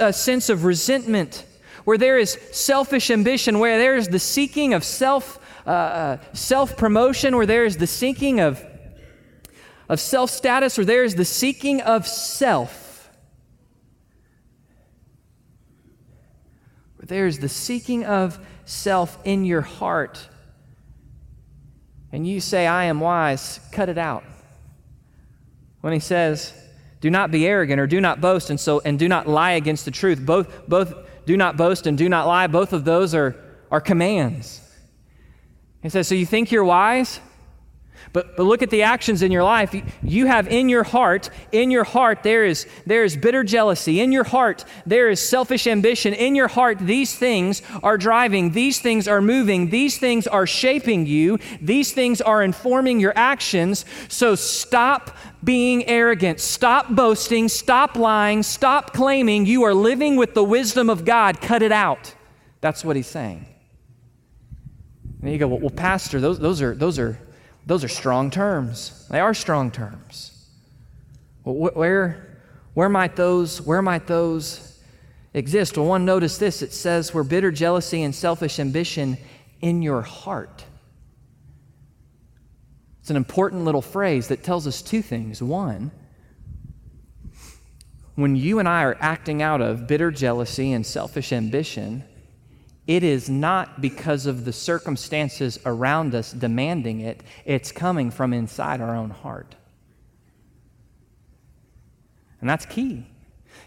uh, 0.00 0.10
sense 0.10 0.48
of 0.48 0.64
resentment, 0.64 1.46
where 1.84 1.96
there 1.96 2.18
is 2.18 2.32
selfish 2.50 3.08
ambition, 3.08 3.60
where 3.60 3.78
there 3.78 3.94
is 3.94 4.08
the 4.08 4.18
seeking 4.18 4.74
of 4.74 4.82
self, 4.82 5.38
uh, 5.64 5.70
uh 5.70 6.16
self 6.32 6.76
promotion, 6.76 7.36
where 7.36 7.46
there 7.46 7.64
is 7.64 7.76
the 7.76 7.86
seeking 7.86 8.40
of, 8.40 8.60
of 9.88 10.00
self 10.00 10.28
status, 10.28 10.76
where 10.76 10.84
there 10.84 11.04
is 11.04 11.14
the 11.14 11.24
seeking 11.24 11.80
of 11.82 12.04
self, 12.04 13.12
where 16.96 17.06
there 17.06 17.28
is 17.28 17.38
the 17.38 17.48
seeking 17.48 18.04
of 18.04 18.44
self 18.64 19.20
in 19.24 19.44
your 19.44 19.62
heart, 19.62 20.28
and 22.12 22.26
you 22.26 22.40
say, 22.40 22.66
I 22.66 22.84
am 22.84 23.00
wise, 23.00 23.60
cut 23.72 23.88
it 23.88 23.98
out 23.98 24.24
when 25.80 25.92
he 25.92 26.00
says, 26.00 26.52
do 27.00 27.10
not 27.10 27.30
be 27.30 27.46
arrogant 27.46 27.80
or 27.80 27.86
do 27.86 28.00
not 28.00 28.20
boast 28.20 28.50
and 28.50 28.58
so 28.58 28.80
and 28.84 28.98
do 28.98 29.08
not 29.08 29.28
lie 29.28 29.52
against 29.52 29.84
the 29.84 29.90
truth. 29.90 30.20
Both 30.24 30.68
both 30.68 30.94
do 31.26 31.36
not 31.36 31.56
boast 31.56 31.86
and 31.86 31.96
do 31.96 32.08
not 32.08 32.26
lie. 32.26 32.46
Both 32.46 32.72
of 32.72 32.84
those 32.84 33.14
are, 33.14 33.36
are 33.70 33.80
commands. 33.80 34.60
He 35.82 35.90
says, 35.90 36.08
So 36.08 36.14
you 36.14 36.26
think 36.26 36.50
you're 36.50 36.64
wise? 36.64 37.20
But, 38.12 38.36
but 38.36 38.44
look 38.44 38.62
at 38.62 38.70
the 38.70 38.82
actions 38.82 39.22
in 39.22 39.30
your 39.30 39.44
life. 39.44 39.74
You 40.02 40.26
have 40.26 40.48
in 40.48 40.68
your 40.68 40.82
heart, 40.82 41.30
in 41.52 41.70
your 41.70 41.84
heart, 41.84 42.22
there 42.22 42.44
is, 42.44 42.66
there 42.86 43.04
is 43.04 43.16
bitter 43.16 43.44
jealousy. 43.44 44.00
In 44.00 44.12
your 44.12 44.24
heart, 44.24 44.64
there 44.86 45.10
is 45.10 45.20
selfish 45.20 45.66
ambition. 45.66 46.14
In 46.14 46.34
your 46.34 46.48
heart, 46.48 46.78
these 46.78 47.14
things 47.14 47.62
are 47.82 47.98
driving. 47.98 48.52
These 48.52 48.80
things 48.80 49.06
are 49.06 49.20
moving. 49.20 49.70
These 49.70 49.98
things 49.98 50.26
are 50.26 50.46
shaping 50.46 51.06
you. 51.06 51.38
These 51.60 51.92
things 51.92 52.20
are 52.20 52.42
informing 52.42 53.00
your 53.00 53.12
actions. 53.14 53.84
So 54.08 54.34
stop 54.34 55.16
being 55.44 55.86
arrogant. 55.86 56.40
Stop 56.40 56.88
boasting. 56.90 57.48
Stop 57.48 57.96
lying. 57.96 58.42
Stop 58.42 58.92
claiming 58.92 59.46
you 59.46 59.64
are 59.64 59.74
living 59.74 60.16
with 60.16 60.34
the 60.34 60.44
wisdom 60.44 60.88
of 60.88 61.04
God. 61.04 61.40
Cut 61.40 61.62
it 61.62 61.72
out. 61.72 62.14
That's 62.60 62.84
what 62.84 62.96
he's 62.96 63.06
saying. 63.06 63.46
And 65.22 65.32
you 65.32 65.38
go, 65.38 65.48
well, 65.48 65.60
well 65.60 65.70
Pastor, 65.70 66.20
those, 66.20 66.38
those, 66.38 66.62
are, 66.62 66.74
those 66.74 66.98
are 66.98 67.18
those 67.68 67.84
are 67.84 67.88
strong 67.88 68.30
terms. 68.30 69.06
They 69.10 69.20
are 69.20 69.34
strong 69.34 69.70
terms. 69.70 70.48
Well, 71.44 71.70
where, 71.74 72.40
where 72.72 72.88
might 72.88 73.14
those, 73.14 73.60
where 73.60 73.82
might 73.82 74.06
those 74.06 74.80
exist? 75.34 75.76
Well, 75.76 75.86
one, 75.86 76.06
notice 76.06 76.38
this. 76.38 76.62
It 76.62 76.72
says, 76.72 77.12
where 77.12 77.22
bitter 77.22 77.50
jealousy 77.50 78.02
and 78.02 78.14
selfish 78.14 78.58
ambition 78.58 79.18
in 79.60 79.82
your 79.82 80.00
heart. 80.00 80.64
It's 83.00 83.10
an 83.10 83.16
important 83.16 83.66
little 83.66 83.82
phrase 83.82 84.28
that 84.28 84.42
tells 84.42 84.66
us 84.66 84.80
two 84.80 85.02
things. 85.02 85.42
One, 85.42 85.90
when 88.14 88.34
you 88.34 88.60
and 88.60 88.68
I 88.68 88.82
are 88.84 88.96
acting 88.98 89.42
out 89.42 89.60
of 89.60 89.86
bitter 89.86 90.10
jealousy 90.10 90.72
and 90.72 90.86
selfish 90.86 91.34
ambition, 91.34 92.02
it 92.88 93.04
is 93.04 93.28
not 93.28 93.82
because 93.82 94.24
of 94.24 94.46
the 94.46 94.52
circumstances 94.52 95.60
around 95.66 96.14
us 96.14 96.32
demanding 96.32 97.00
it, 97.00 97.22
it's 97.44 97.70
coming 97.70 98.10
from 98.10 98.32
inside 98.32 98.80
our 98.80 98.96
own 98.96 99.10
heart. 99.10 99.54
And 102.40 102.48
that's 102.48 102.64
key. 102.64 103.06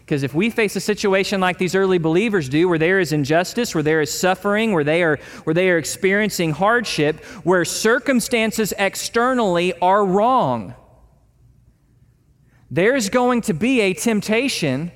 Because 0.00 0.24
if 0.24 0.34
we 0.34 0.50
face 0.50 0.74
a 0.74 0.80
situation 0.80 1.40
like 1.40 1.56
these 1.56 1.76
early 1.76 1.98
believers 1.98 2.48
do, 2.48 2.68
where 2.68 2.78
there 2.78 2.98
is 2.98 3.12
injustice, 3.12 3.76
where 3.76 3.84
there 3.84 4.00
is 4.00 4.12
suffering, 4.12 4.72
where 4.72 4.82
they 4.82 5.04
are, 5.04 5.20
where 5.44 5.54
they 5.54 5.70
are 5.70 5.78
experiencing 5.78 6.50
hardship, 6.50 7.20
where 7.44 7.64
circumstances 7.64 8.74
externally 8.76 9.72
are 9.78 10.04
wrong, 10.04 10.74
there's 12.72 13.08
going 13.08 13.42
to 13.42 13.54
be 13.54 13.82
a 13.82 13.94
temptation 13.94 14.90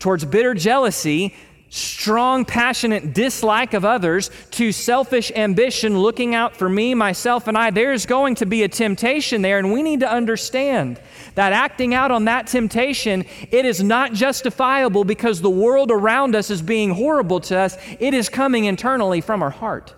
towards 0.00 0.24
bitter 0.24 0.54
jealousy 0.54 1.36
strong, 1.74 2.44
passionate 2.44 3.12
dislike 3.12 3.74
of 3.74 3.84
others 3.84 4.30
to 4.52 4.70
selfish 4.70 5.32
ambition, 5.34 5.98
looking 5.98 6.32
out 6.32 6.54
for 6.54 6.68
me, 6.68 6.94
myself, 6.94 7.48
and 7.48 7.58
I, 7.58 7.70
there's 7.70 8.06
going 8.06 8.36
to 8.36 8.46
be 8.46 8.62
a 8.62 8.68
temptation 8.68 9.42
there, 9.42 9.58
and 9.58 9.72
we 9.72 9.82
need 9.82 10.00
to 10.00 10.08
understand 10.08 11.00
that 11.34 11.52
acting 11.52 11.92
out 11.92 12.12
on 12.12 12.26
that 12.26 12.46
temptation, 12.46 13.24
it 13.50 13.64
is 13.64 13.82
not 13.82 14.12
justifiable 14.12 15.02
because 15.02 15.40
the 15.40 15.50
world 15.50 15.90
around 15.90 16.36
us 16.36 16.48
is 16.48 16.62
being 16.62 16.90
horrible 16.90 17.40
to 17.40 17.58
us. 17.58 17.76
It 17.98 18.14
is 18.14 18.28
coming 18.28 18.66
internally 18.66 19.20
from 19.20 19.42
our 19.42 19.50
heart. 19.50 19.94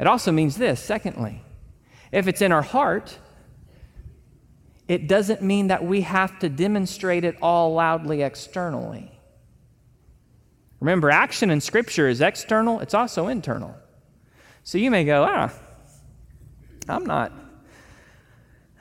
It 0.00 0.06
also 0.06 0.32
means 0.32 0.56
this, 0.56 0.82
secondly, 0.82 1.42
if 2.12 2.28
it's 2.28 2.40
in 2.40 2.50
our 2.50 2.62
heart, 2.62 3.18
it 4.88 5.06
doesn't 5.06 5.42
mean 5.42 5.66
that 5.66 5.84
we 5.84 6.00
have 6.00 6.38
to 6.38 6.48
demonstrate 6.48 7.24
it 7.24 7.36
all 7.42 7.74
loudly 7.74 8.22
externally. 8.22 9.15
Remember, 10.80 11.10
action 11.10 11.50
in 11.50 11.60
Scripture 11.60 12.08
is 12.08 12.20
external, 12.20 12.80
it's 12.80 12.94
also 12.94 13.28
internal. 13.28 13.74
So 14.62 14.78
you 14.78 14.90
may 14.90 15.04
go, 15.04 15.26
ah, 15.28 15.52
I'm 16.88 17.06
not. 17.06 17.32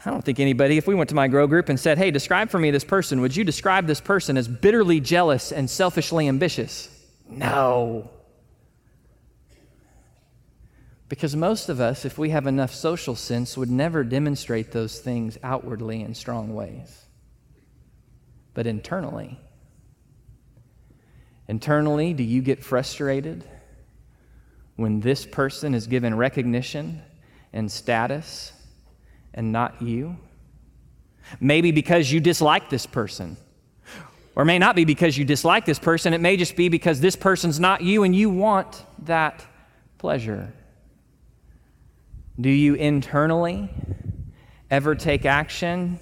I 0.06 0.12
don't 0.12 0.24
think 0.24 0.40
anybody, 0.40 0.78
if 0.78 0.86
we 0.86 0.94
went 0.94 1.10
to 1.10 1.16
my 1.16 1.28
grow 1.28 1.48
group 1.48 1.70
and 1.70 1.80
said, 1.80 1.98
hey, 1.98 2.12
describe 2.12 2.50
for 2.50 2.60
me 2.60 2.70
this 2.70 2.84
person, 2.84 3.22
would 3.22 3.36
you 3.36 3.44
describe 3.44 3.88
this 3.88 4.02
person 4.02 4.38
as 4.38 4.48
bitterly 4.48 5.00
jealous 5.00 5.52
and 5.52 5.70
selfishly 5.70 6.28
ambitious? 6.28 6.90
No. 7.28 8.12
Because 11.10 11.36
most 11.36 11.70
of 11.70 11.80
us, 11.80 12.06
if 12.06 12.18
we 12.18 12.30
have 12.30 12.46
enough 12.46 12.74
social 12.74 13.16
sense, 13.16 13.58
would 13.58 13.72
never 13.72 14.04
demonstrate 14.04 14.72
those 14.72 15.00
things 15.00 15.38
outwardly 15.44 16.02
in 16.02 16.14
strong 16.14 16.54
ways. 16.54 17.06
But 18.54 18.68
internally, 18.68 19.40
Internally, 21.48 22.14
do 22.14 22.24
you 22.24 22.42
get 22.42 22.64
frustrated 22.64 23.44
when 24.76 25.00
this 25.00 25.26
person 25.26 25.74
is 25.76 25.88
given 25.88 26.16
recognition 26.16 27.02
and 27.54 27.72
status 27.72 28.52
and 29.34 29.52
not 29.52 29.82
you? 29.82 30.18
Maybe 31.40 31.72
because 31.72 32.12
you 32.12 32.20
dislike 32.20 32.70
this 32.70 32.86
person. 32.86 33.38
Or 34.36 34.44
may 34.44 34.60
not 34.60 34.76
be 34.76 34.84
because 34.84 35.18
you 35.18 35.24
dislike 35.24 35.66
this 35.66 35.80
person, 35.80 36.14
it 36.14 36.20
may 36.20 36.36
just 36.36 36.56
be 36.56 36.68
because 36.68 37.00
this 37.00 37.16
person's 37.16 37.60
not 37.60 37.82
you 37.82 38.04
and 38.04 38.14
you 38.14 38.30
want 38.30 38.84
that 39.04 39.46
pleasure. 39.98 40.54
Do 42.40 42.50
you 42.50 42.74
internally 42.74 43.70
ever 44.70 44.94
take 44.94 45.26
action 45.26 46.00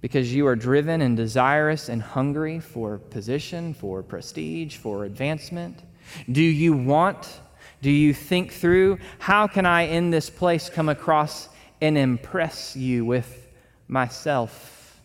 because 0.00 0.32
you 0.32 0.46
are 0.46 0.56
driven 0.56 1.02
and 1.02 1.16
desirous 1.16 1.88
and 1.88 2.00
hungry 2.00 2.60
for 2.60 2.98
position, 2.98 3.74
for 3.74 4.02
prestige, 4.02 4.76
for 4.76 5.04
advancement? 5.04 5.82
Do 6.30 6.42
you 6.42 6.72
want, 6.72 7.40
do 7.82 7.90
you 7.90 8.14
think 8.14 8.52
through, 8.52 8.98
how 9.18 9.46
can 9.46 9.66
I 9.66 9.82
in 9.82 10.10
this 10.10 10.30
place 10.30 10.70
come 10.70 10.88
across 10.88 11.48
and 11.80 11.98
impress 11.98 12.76
you 12.76 13.04
with 13.04 13.48
myself? 13.88 15.00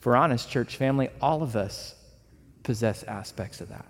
For 0.00 0.16
honest, 0.16 0.50
church 0.50 0.76
family, 0.76 1.10
all 1.20 1.42
of 1.42 1.56
us 1.56 1.94
possess 2.62 3.02
aspects 3.04 3.60
of 3.60 3.68
that. 3.68 3.86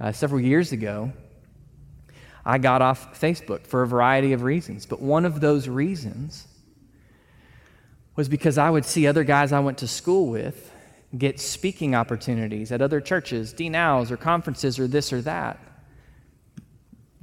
Uh, 0.00 0.12
several 0.12 0.40
years 0.40 0.72
ago, 0.72 1.12
I 2.44 2.58
got 2.58 2.80
off 2.80 3.20
Facebook 3.20 3.66
for 3.66 3.82
a 3.82 3.86
variety 3.86 4.32
of 4.32 4.42
reasons, 4.42 4.86
but 4.86 5.02
one 5.02 5.26
of 5.26 5.40
those 5.40 5.68
reasons 5.68 6.47
was 8.18 8.28
because 8.28 8.58
I 8.58 8.68
would 8.68 8.84
see 8.84 9.06
other 9.06 9.22
guys 9.22 9.52
I 9.52 9.60
went 9.60 9.78
to 9.78 9.86
school 9.86 10.26
with 10.26 10.72
get 11.16 11.38
speaking 11.38 11.94
opportunities 11.94 12.72
at 12.72 12.82
other 12.82 13.00
churches, 13.00 13.52
D-Nows 13.52 14.10
or 14.10 14.16
conferences 14.16 14.76
or 14.80 14.88
this 14.88 15.12
or 15.12 15.22
that. 15.22 15.60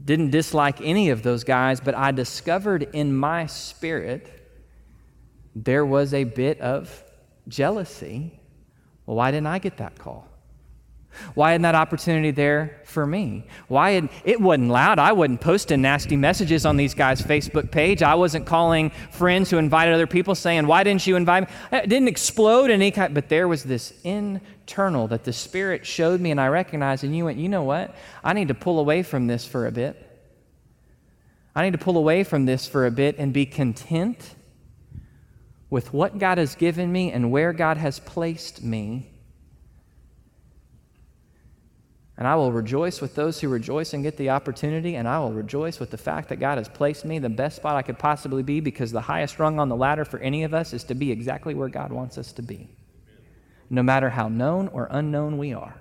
Didn't 0.01 0.29
dislike 0.29 0.79
any 0.79 1.09
of 1.09 1.21
those 1.21 1.43
guys, 1.43 1.81
but 1.81 1.95
I 1.95 2.13
discovered 2.13 2.83
in 2.93 3.13
my 3.13 3.45
spirit 3.45 4.47
there 5.53 5.85
was 5.85 6.13
a 6.13 6.23
bit 6.23 6.61
of 6.61 7.03
jealousy. 7.49 8.39
Well, 9.05 9.17
why 9.17 9.31
didn't 9.31 9.47
I 9.47 9.59
get 9.59 9.75
that 9.75 9.99
call? 9.99 10.25
Why 11.33 11.53
isn't 11.53 11.61
that 11.63 11.75
opportunity 11.75 12.31
there 12.31 12.81
for 12.83 13.05
me? 13.05 13.45
Why 13.67 13.91
had, 13.91 14.09
it 14.23 14.39
wasn't 14.39 14.69
loud. 14.69 14.99
I 14.99 15.11
wasn't 15.11 15.41
posting 15.41 15.81
nasty 15.81 16.15
messages 16.15 16.65
on 16.65 16.77
these 16.77 16.93
guys' 16.93 17.21
Facebook 17.21 17.71
page. 17.71 18.01
I 18.03 18.15
wasn't 18.15 18.45
calling 18.45 18.91
friends 19.11 19.49
who 19.49 19.57
invited 19.57 19.93
other 19.93 20.07
people 20.07 20.35
saying, 20.35 20.67
"Why 20.67 20.83
didn't 20.83 21.05
you 21.05 21.15
invite 21.15 21.49
me?" 21.49 21.55
It 21.71 21.89
didn't 21.89 22.07
explode 22.07 22.69
any 22.69 22.91
kind. 22.91 23.13
But 23.13 23.29
there 23.29 23.47
was 23.47 23.63
this 23.63 23.93
internal 24.03 25.07
that 25.07 25.23
the 25.23 25.33
Spirit 25.33 25.85
showed 25.85 26.21
me, 26.21 26.31
and 26.31 26.39
I 26.39 26.47
recognized. 26.47 27.03
And 27.03 27.15
you 27.15 27.25
went, 27.25 27.37
"You 27.37 27.49
know 27.49 27.63
what? 27.63 27.95
I 28.23 28.33
need 28.33 28.47
to 28.47 28.53
pull 28.53 28.79
away 28.79 29.03
from 29.03 29.27
this 29.27 29.45
for 29.45 29.67
a 29.67 29.71
bit. 29.71 30.01
I 31.55 31.63
need 31.63 31.71
to 31.71 31.77
pull 31.77 31.97
away 31.97 32.23
from 32.23 32.45
this 32.45 32.67
for 32.67 32.85
a 32.85 32.91
bit 32.91 33.17
and 33.17 33.31
be 33.31 33.45
content 33.45 34.35
with 35.69 35.93
what 35.93 36.19
God 36.19 36.37
has 36.37 36.53
given 36.55 36.91
me 36.91 37.11
and 37.11 37.31
where 37.31 37.53
God 37.53 37.77
has 37.77 37.99
placed 37.99 38.63
me." 38.63 39.09
And 42.17 42.27
I 42.27 42.35
will 42.35 42.53
rejoice 42.53 43.01
with 43.01 43.13
those 43.15 43.41
who 43.41 43.49
rejoice 43.49 43.93
and 43.93 44.01
get 44.01 44.15
the 44.15 44.29
opportunity, 44.29 44.95
and 44.95 45.07
I 45.07 45.19
will 45.19 45.33
rejoice 45.33 45.81
with 45.81 45.91
the 45.91 45.97
fact 45.97 46.29
that 46.29 46.37
God 46.37 46.57
has 46.57 46.69
placed 46.69 47.03
me 47.03 47.19
the 47.19 47.27
best 47.27 47.57
spot 47.57 47.75
I 47.75 47.81
could 47.81 47.99
possibly 47.99 48.41
be 48.41 48.61
because 48.61 48.91
the 48.91 49.01
highest 49.01 49.37
rung 49.37 49.59
on 49.59 49.67
the 49.67 49.75
ladder 49.75 50.05
for 50.05 50.19
any 50.19 50.43
of 50.43 50.53
us 50.53 50.71
is 50.71 50.85
to 50.85 50.95
be 50.95 51.11
exactly 51.11 51.53
where 51.53 51.67
God 51.67 51.91
wants 51.91 52.17
us 52.17 52.31
to 52.33 52.41
be, 52.41 52.69
no 53.69 53.83
matter 53.83 54.09
how 54.09 54.29
known 54.29 54.69
or 54.69 54.87
unknown 54.91 55.37
we 55.37 55.53
are. 55.53 55.75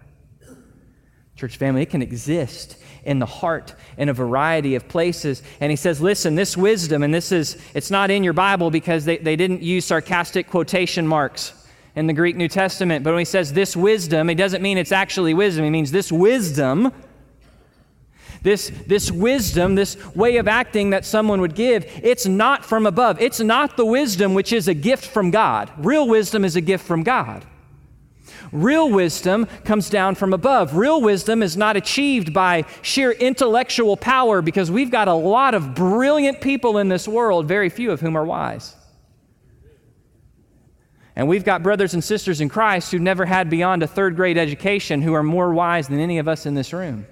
Church 1.37 1.57
family, 1.57 1.83
it 1.83 1.91
can 1.91 2.03
exist 2.03 2.79
in 3.05 3.19
the 3.19 3.27
heart 3.27 3.75
in 3.97 4.09
a 4.09 4.13
variety 4.13 4.75
of 4.77 4.89
places. 4.89 5.43
And 5.61 5.71
he 5.71 5.77
says, 5.77 6.01
listen, 6.01 6.37
this 6.37 6.57
wisdom, 6.57 7.03
and 7.03 7.13
this 7.13 7.33
is, 7.33 7.59
it's 7.75 7.91
not 7.91 8.11
in 8.11 8.23
your 8.23 8.33
Bible 8.33 8.71
because 8.71 9.05
they, 9.05 9.19
they 9.19 9.35
didn't 9.35 9.63
use 9.63 9.85
sarcastic 9.85 10.49
quotation 10.49 11.07
marks 11.07 11.64
in 11.97 12.07
the 12.07 12.13
Greek 12.13 12.37
New 12.37 12.49
Testament. 12.49 13.05
But 13.05 13.13
when 13.13 13.21
he 13.21 13.25
says 13.25 13.53
this 13.53 13.77
wisdom, 13.77 14.29
it 14.31 14.35
doesn't 14.35 14.63
mean 14.63 14.79
it's 14.79 14.93
actually 14.93 15.35
wisdom. 15.35 15.65
He 15.65 15.71
means 15.71 15.93
this 15.93 16.11
wisdom, 16.11 16.93
this, 18.43 18.71
this 18.87 19.11
wisdom, 19.11 19.75
this 19.75 19.97
way 20.15 20.37
of 20.37 20.49
acting 20.49 20.91
that 20.91 21.05
someone 21.05 21.41
would 21.41 21.55
give, 21.55 21.87
it's 22.03 22.27
not 22.27 22.65
from 22.65 22.87
above. 22.87 23.21
It's 23.21 23.41
not 23.41 23.77
the 23.77 23.87
wisdom 23.87 24.35
which 24.35 24.53
is 24.53 24.69
a 24.69 24.75
gift 24.75 25.07
from 25.07 25.31
God. 25.31 25.71
Real 25.79 26.09
wisdom 26.09 26.45
is 26.45 26.57
a 26.57 26.61
gift 26.61 26.85
from 26.85 27.03
God. 27.03 27.45
Real 28.53 28.89
wisdom 28.91 29.47
comes 29.65 29.91
down 29.91 30.15
from 30.15 30.33
above. 30.33 30.77
Real 30.77 31.01
wisdom 31.01 31.43
is 31.43 31.57
not 31.57 31.77
achieved 31.77 32.33
by 32.33 32.65
sheer 32.83 33.11
intellectual 33.11 33.97
power 33.97 34.43
because 34.43 34.71
we've 34.71 34.91
got 34.91 35.09
a 35.09 35.15
lot 35.15 35.55
of 35.55 35.75
brilliant 35.75 36.41
people 36.41 36.79
in 36.79 36.89
this 36.89 37.09
world, 37.09 37.49
very 37.49 37.69
few 37.69 37.91
of 37.91 38.01
whom 38.01 38.17
are 38.17 38.25
wise. 38.25 38.77
And 41.17 41.29
we've 41.29 41.45
got 41.45 41.63
brothers 41.63 41.95
and 41.95 42.03
sisters 42.03 42.41
in 42.41 42.49
Christ 42.49 42.91
who 42.91 42.99
never 42.99 43.25
had 43.25 43.49
beyond 43.49 43.83
a 43.83 43.87
third 43.87 44.17
grade 44.17 44.37
education 44.37 45.01
who 45.03 45.15
are 45.15 45.23
more 45.23 45.53
wise 45.53 45.89
than 45.89 46.01
any 46.01 46.19
of 46.19 46.27
us 46.27 46.45
in 46.45 46.55
this 46.55 46.73
room 46.73 47.07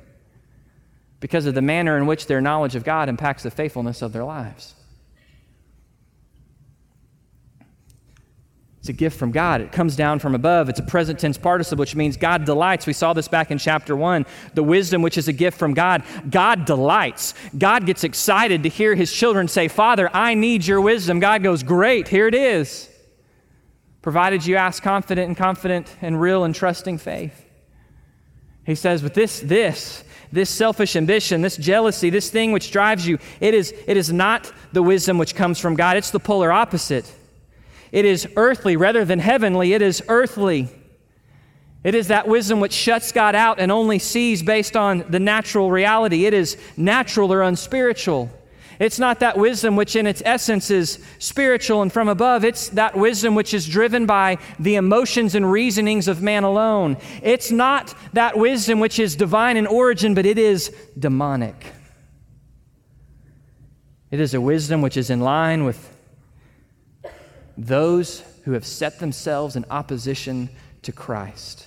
because 1.20 1.46
of 1.46 1.54
the 1.54 1.62
manner 1.62 1.96
in 1.96 2.06
which 2.06 2.26
their 2.26 2.40
knowledge 2.40 2.74
of 2.74 2.82
God 2.82 3.08
impacts 3.08 3.44
the 3.44 3.50
faithfulness 3.50 4.02
of 4.02 4.12
their 4.12 4.24
lives. 4.24 4.74
It's 8.80 8.88
a 8.88 8.92
gift 8.92 9.16
from 9.16 9.30
God. 9.30 9.60
It 9.60 9.70
comes 9.70 9.94
down 9.94 10.18
from 10.18 10.34
above. 10.34 10.68
It's 10.68 10.80
a 10.80 10.82
present 10.82 11.20
tense 11.20 11.38
participle, 11.38 11.82
which 11.82 11.94
means 11.94 12.16
God 12.16 12.44
delights. 12.44 12.84
We 12.84 12.92
saw 12.92 13.12
this 13.12 13.28
back 13.28 13.52
in 13.52 13.58
chapter 13.58 13.94
one. 13.94 14.26
The 14.54 14.64
wisdom, 14.64 15.02
which 15.02 15.16
is 15.16 15.28
a 15.28 15.32
gift 15.32 15.56
from 15.56 15.72
God, 15.72 16.02
God 16.28 16.64
delights. 16.64 17.34
God 17.56 17.86
gets 17.86 18.02
excited 18.02 18.64
to 18.64 18.68
hear 18.68 18.96
his 18.96 19.12
children 19.12 19.46
say, 19.46 19.68
Father, 19.68 20.10
I 20.12 20.34
need 20.34 20.66
your 20.66 20.80
wisdom. 20.80 21.20
God 21.20 21.44
goes, 21.44 21.62
Great, 21.62 22.08
here 22.08 22.26
it 22.26 22.34
is 22.34 22.88
provided 24.02 24.44
you 24.44 24.56
ask 24.56 24.82
confident 24.82 25.28
and 25.28 25.36
confident 25.36 25.96
and 26.02 26.20
real 26.20 26.44
and 26.44 26.54
trusting 26.54 26.98
faith. 26.98 27.46
He 28.66 28.74
says, 28.74 29.02
but 29.02 29.14
this, 29.14 29.40
this, 29.40 30.04
this 30.30 30.50
selfish 30.50 30.94
ambition, 30.94 31.40
this 31.40 31.56
jealousy, 31.56 32.10
this 32.10 32.30
thing 32.30 32.52
which 32.52 32.70
drives 32.70 33.06
you, 33.06 33.18
it 33.40 33.54
is, 33.54 33.72
it 33.86 33.96
is 33.96 34.12
not 34.12 34.52
the 34.72 34.82
wisdom 34.82 35.18
which 35.18 35.34
comes 35.34 35.58
from 35.58 35.74
God. 35.74 35.96
It's 35.96 36.10
the 36.10 36.20
polar 36.20 36.52
opposite. 36.52 37.12
It 37.90 38.04
is 38.04 38.28
earthly 38.36 38.76
rather 38.76 39.04
than 39.04 39.18
heavenly. 39.18 39.72
It 39.72 39.82
is 39.82 40.02
earthly. 40.08 40.68
It 41.84 41.94
is 41.94 42.08
that 42.08 42.28
wisdom 42.28 42.60
which 42.60 42.72
shuts 42.72 43.10
God 43.10 43.34
out 43.34 43.58
and 43.58 43.72
only 43.72 43.98
sees 43.98 44.42
based 44.42 44.76
on 44.76 45.04
the 45.10 45.18
natural 45.20 45.70
reality. 45.70 46.26
It 46.26 46.34
is 46.34 46.56
natural 46.76 47.32
or 47.32 47.42
unspiritual. 47.42 48.30
It's 48.78 48.98
not 48.98 49.20
that 49.20 49.38
wisdom 49.38 49.76
which, 49.76 49.96
in 49.96 50.06
its 50.06 50.22
essence, 50.24 50.70
is 50.70 50.98
spiritual 51.18 51.82
and 51.82 51.92
from 51.92 52.08
above. 52.08 52.44
It's 52.44 52.68
that 52.70 52.96
wisdom 52.96 53.34
which 53.34 53.54
is 53.54 53.68
driven 53.68 54.06
by 54.06 54.38
the 54.58 54.76
emotions 54.76 55.34
and 55.34 55.50
reasonings 55.50 56.08
of 56.08 56.22
man 56.22 56.44
alone. 56.44 56.96
It's 57.22 57.50
not 57.50 57.94
that 58.12 58.36
wisdom 58.36 58.80
which 58.80 58.98
is 58.98 59.16
divine 59.16 59.56
in 59.56 59.66
origin, 59.66 60.14
but 60.14 60.26
it 60.26 60.38
is 60.38 60.74
demonic. 60.98 61.72
It 64.10 64.20
is 64.20 64.34
a 64.34 64.40
wisdom 64.40 64.82
which 64.82 64.96
is 64.96 65.08
in 65.10 65.20
line 65.20 65.64
with 65.64 65.96
those 67.56 68.22
who 68.44 68.52
have 68.52 68.66
set 68.66 68.98
themselves 68.98 69.56
in 69.56 69.64
opposition 69.70 70.50
to 70.82 70.92
Christ. 70.92 71.66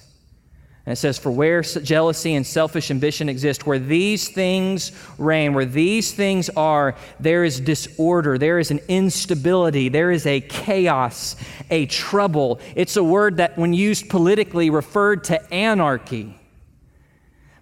And 0.85 0.93
it 0.93 0.97
says, 0.97 1.17
For 1.17 1.31
where 1.31 1.61
jealousy 1.61 2.35
and 2.35 2.45
selfish 2.45 2.91
ambition 2.91 3.27
exist, 3.27 3.65
where 3.65 3.79
these 3.79 4.29
things 4.29 4.91
reign, 5.17 5.53
where 5.53 5.65
these 5.65 6.13
things 6.13 6.49
are, 6.51 6.95
there 7.19 7.43
is 7.43 7.59
disorder, 7.59 8.37
there 8.37 8.59
is 8.59 8.69
an 8.69 8.79
instability, 8.87 9.89
there 9.89 10.11
is 10.11 10.27
a 10.27 10.41
chaos, 10.41 11.35
a 11.71 11.87
trouble. 11.87 12.59
It's 12.75 12.97
a 12.97 13.03
word 13.03 13.37
that, 13.37 13.57
when 13.57 13.73
used 13.73 14.09
politically, 14.09 14.69
referred 14.69 15.23
to 15.25 15.53
anarchy. 15.53 16.39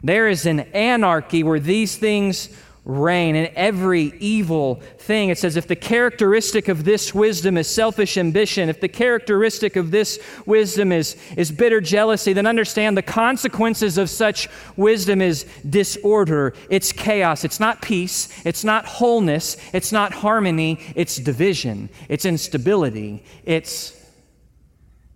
There 0.04 0.28
is 0.28 0.46
an 0.46 0.60
anarchy 0.60 1.44
where 1.44 1.62
these 1.62 1.96
things 1.96 2.50
reign 2.86 3.36
in 3.36 3.50
every 3.56 4.14
evil 4.20 4.76
thing. 4.98 5.30
It 5.30 5.38
says, 5.38 5.56
if 5.56 5.68
the 5.68 5.76
characteristic 5.76 6.68
of 6.68 6.84
this 6.84 7.14
wisdom 7.14 7.58
is 7.58 7.68
selfish 7.68 8.18
ambition, 8.18 8.68
if 8.68 8.82
the 8.82 8.90
characteristic 8.90 9.78
of 9.78 9.92
this 9.92 10.20
wisdom 10.46 10.92
is, 10.92 11.16
is 11.38 11.50
bitter 11.50 11.80
jealousy, 11.80 12.34
then 12.34 12.46
understand 12.46 12.98
the 12.98 13.02
consequences 13.02 13.98
of 13.98 14.10
such 14.10 14.50
wisdom 14.76 15.22
is 15.22 15.46
disorder, 15.70 16.54
it's 16.70 16.92
chaos, 16.92 17.46
it's 17.46 17.60
not 17.60 17.82
peace, 17.82 18.46
it's 18.46 18.66
not 18.66 18.86
wholeness, 18.86 19.56
it's 19.74 19.94
not 19.94 20.12
harmony, 20.12 20.80
it's 20.96 21.16
division, 21.16 21.90
it's 22.10 22.26
instability, 22.26 23.24
it's 23.46 23.98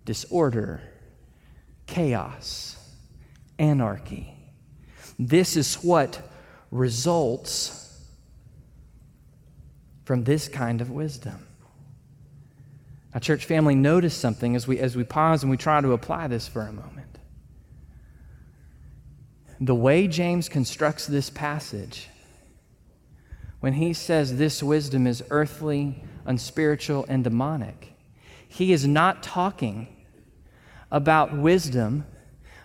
disorder, 0.06 0.80
chaos, 1.86 2.78
anarchy. 3.58 4.34
This 5.18 5.56
is 5.56 5.74
what 5.76 6.27
results 6.70 8.02
from 10.04 10.24
this 10.24 10.48
kind 10.48 10.80
of 10.80 10.90
wisdom. 10.90 11.46
Now, 13.12 13.20
church 13.20 13.44
family, 13.44 13.74
notice 13.74 14.14
something 14.14 14.54
as 14.54 14.66
we, 14.66 14.78
as 14.78 14.96
we 14.96 15.04
pause 15.04 15.42
and 15.42 15.50
we 15.50 15.56
try 15.56 15.80
to 15.80 15.92
apply 15.92 16.28
this 16.28 16.46
for 16.46 16.62
a 16.62 16.72
moment. 16.72 17.18
The 19.60 19.74
way 19.74 20.06
James 20.06 20.48
constructs 20.48 21.06
this 21.06 21.30
passage, 21.30 22.08
when 23.60 23.72
he 23.72 23.92
says 23.92 24.36
this 24.36 24.62
wisdom 24.62 25.06
is 25.06 25.22
earthly, 25.30 26.04
unspiritual, 26.26 27.06
and 27.08 27.24
demonic, 27.24 27.92
he 28.46 28.72
is 28.72 28.86
not 28.86 29.22
talking 29.22 29.88
about 30.90 31.36
wisdom 31.36 32.06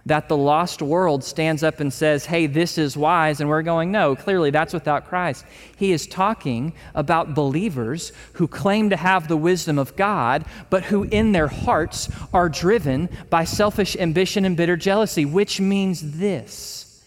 that 0.06 0.28
the 0.28 0.36
lost 0.36 0.82
world 0.82 1.24
stands 1.24 1.64
up 1.64 1.80
and 1.80 1.92
says, 1.92 2.26
Hey, 2.26 2.46
this 2.46 2.78
is 2.78 2.98
wise, 2.98 3.40
and 3.40 3.50
we're 3.50 3.62
going, 3.62 3.92
No, 3.92 4.16
clearly 4.16 4.52
that's 4.52 4.74
without 4.74 5.08
Christ. 5.08 5.46
He 5.78 5.92
is 5.94 6.08
talking 6.08 6.74
about 6.94 7.34
believers 7.34 8.12
who 8.34 8.48
claim 8.48 8.90
to 8.90 8.98
have 8.98 9.28
the 9.28 9.38
wisdom 9.38 9.80
of 9.80 9.96
God, 9.96 10.46
but 10.70 10.84
who 10.84 11.04
in 11.04 11.32
their 11.32 11.48
hearts 11.48 12.10
are 12.34 12.50
driven 12.50 13.10
by 13.30 13.46
selfish 13.46 13.96
ambition 13.96 14.44
and 14.44 14.58
bitter 14.58 14.76
jealousy, 14.76 15.26
which 15.26 15.62
means 15.62 16.18
this. 16.18 17.04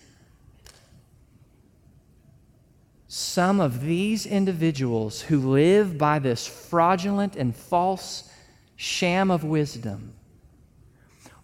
Some 3.09 3.61
of 3.61 3.83
these 3.83 4.27
individuals 4.27 5.23
who 5.23 5.39
live 5.39 5.99
by 5.99 6.19
this 6.19 6.47
fraudulent 6.47 7.37
and 7.37 7.55
false 7.55 8.31
sham 8.77 9.31
of 9.31 9.45
wisdom 9.45 10.16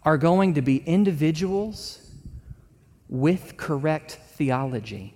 are 0.04 0.18
going 0.18 0.54
to 0.54 0.62
be 0.62 0.78
individuals 0.78 2.10
with 3.08 3.56
correct 3.56 4.18
theology. 4.36 5.14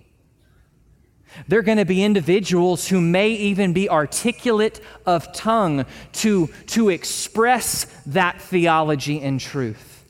They're 1.47 1.61
going 1.61 1.77
to 1.77 1.85
be 1.85 2.03
individuals 2.03 2.87
who 2.87 3.01
may 3.01 3.31
even 3.31 3.73
be 3.73 3.89
articulate 3.89 4.79
of 5.05 5.31
tongue 5.33 5.85
to, 6.13 6.47
to 6.67 6.89
express 6.89 7.85
that 8.05 8.41
theology 8.41 9.21
and 9.21 9.39
truth. 9.39 10.05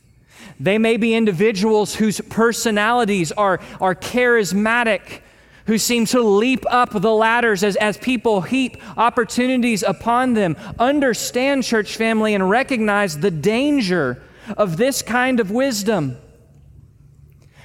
They 0.59 0.77
may 0.77 0.97
be 0.97 1.13
individuals 1.13 1.95
whose 1.95 2.21
personalities 2.21 3.31
are, 3.31 3.59
are 3.81 3.95
charismatic, 3.95 5.21
who 5.65 5.77
seem 5.77 6.05
to 6.07 6.21
leap 6.21 6.65
up 6.69 6.89
the 6.91 7.13
ladders 7.13 7.63
as, 7.63 7.75
as 7.75 7.97
people 7.97 8.41
heap 8.41 8.81
opportunities 8.97 9.83
upon 9.83 10.33
them. 10.33 10.55
Understand, 10.79 11.63
church 11.63 11.97
family, 11.97 12.33
and 12.33 12.49
recognize 12.49 13.19
the 13.19 13.31
danger 13.31 14.21
of 14.55 14.77
this 14.77 15.01
kind 15.01 15.39
of 15.39 15.51
wisdom. 15.51 16.17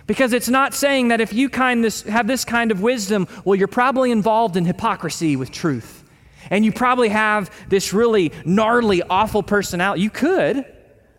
Because 0.06 0.32
it's 0.32 0.48
not 0.48 0.74
saying 0.74 1.08
that 1.08 1.20
if 1.20 1.32
you 1.32 1.48
kind 1.48 1.84
this, 1.84 2.02
have 2.02 2.26
this 2.26 2.44
kind 2.44 2.70
of 2.70 2.80
wisdom, 2.82 3.28
well, 3.44 3.54
you're 3.54 3.68
probably 3.68 4.10
involved 4.10 4.56
in 4.56 4.64
hypocrisy 4.64 5.36
with 5.36 5.50
truth. 5.50 6.04
And 6.50 6.64
you 6.64 6.72
probably 6.72 7.08
have 7.08 7.50
this 7.68 7.92
really 7.92 8.32
gnarly, 8.44 9.02
awful 9.02 9.42
personality. 9.42 10.02
You 10.02 10.10
could. 10.10 10.66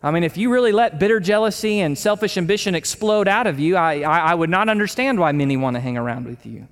I 0.04 0.12
mean, 0.12 0.23
if 0.23 0.36
you 0.36 0.52
really 0.52 0.73
let 0.73 0.99
bitter 0.99 1.21
jealousy 1.21 1.80
and 1.80 1.97
selfish 1.97 2.38
ambition 2.38 2.76
explode 2.76 3.30
out 3.30 3.47
of 3.47 3.58
you, 3.58 3.78
I, 3.78 4.02
I, 4.02 4.19
I 4.32 4.36
would 4.36 4.49
not 4.49 4.67
understand 4.67 5.17
why 5.17 5.32
many 5.32 5.56
want 5.56 5.76
to 5.76 5.80
hang 5.80 5.97
around 5.97 6.26
with 6.26 6.45
you. 6.45 6.67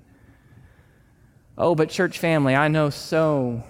Oh, 1.57 1.75
but 1.75 1.89
church 1.89 2.19
family, 2.19 2.55
I 2.55 2.67
know 2.67 2.89
so 2.89 3.63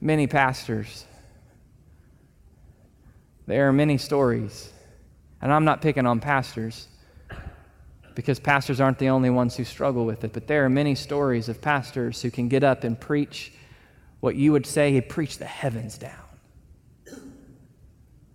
many 0.00 0.26
pastors. 0.26 1.04
There 3.46 3.68
are 3.68 3.72
many 3.72 3.98
stories 3.98 4.72
and 5.44 5.52
I'm 5.52 5.64
not 5.66 5.82
picking 5.82 6.06
on 6.06 6.20
pastors 6.20 6.88
because 8.14 8.40
pastors 8.40 8.80
aren't 8.80 8.98
the 8.98 9.10
only 9.10 9.28
ones 9.28 9.56
who 9.56 9.64
struggle 9.64 10.06
with 10.06 10.24
it, 10.24 10.32
but 10.32 10.46
there 10.46 10.64
are 10.64 10.70
many 10.70 10.94
stories 10.94 11.50
of 11.50 11.60
pastors 11.60 12.22
who 12.22 12.30
can 12.30 12.48
get 12.48 12.64
up 12.64 12.82
and 12.82 12.98
preach 12.98 13.52
what 14.20 14.36
you 14.36 14.52
would 14.52 14.64
say 14.64 14.92
he 14.92 15.02
preached 15.02 15.40
the 15.40 15.44
heavens 15.44 15.98
down, 15.98 16.24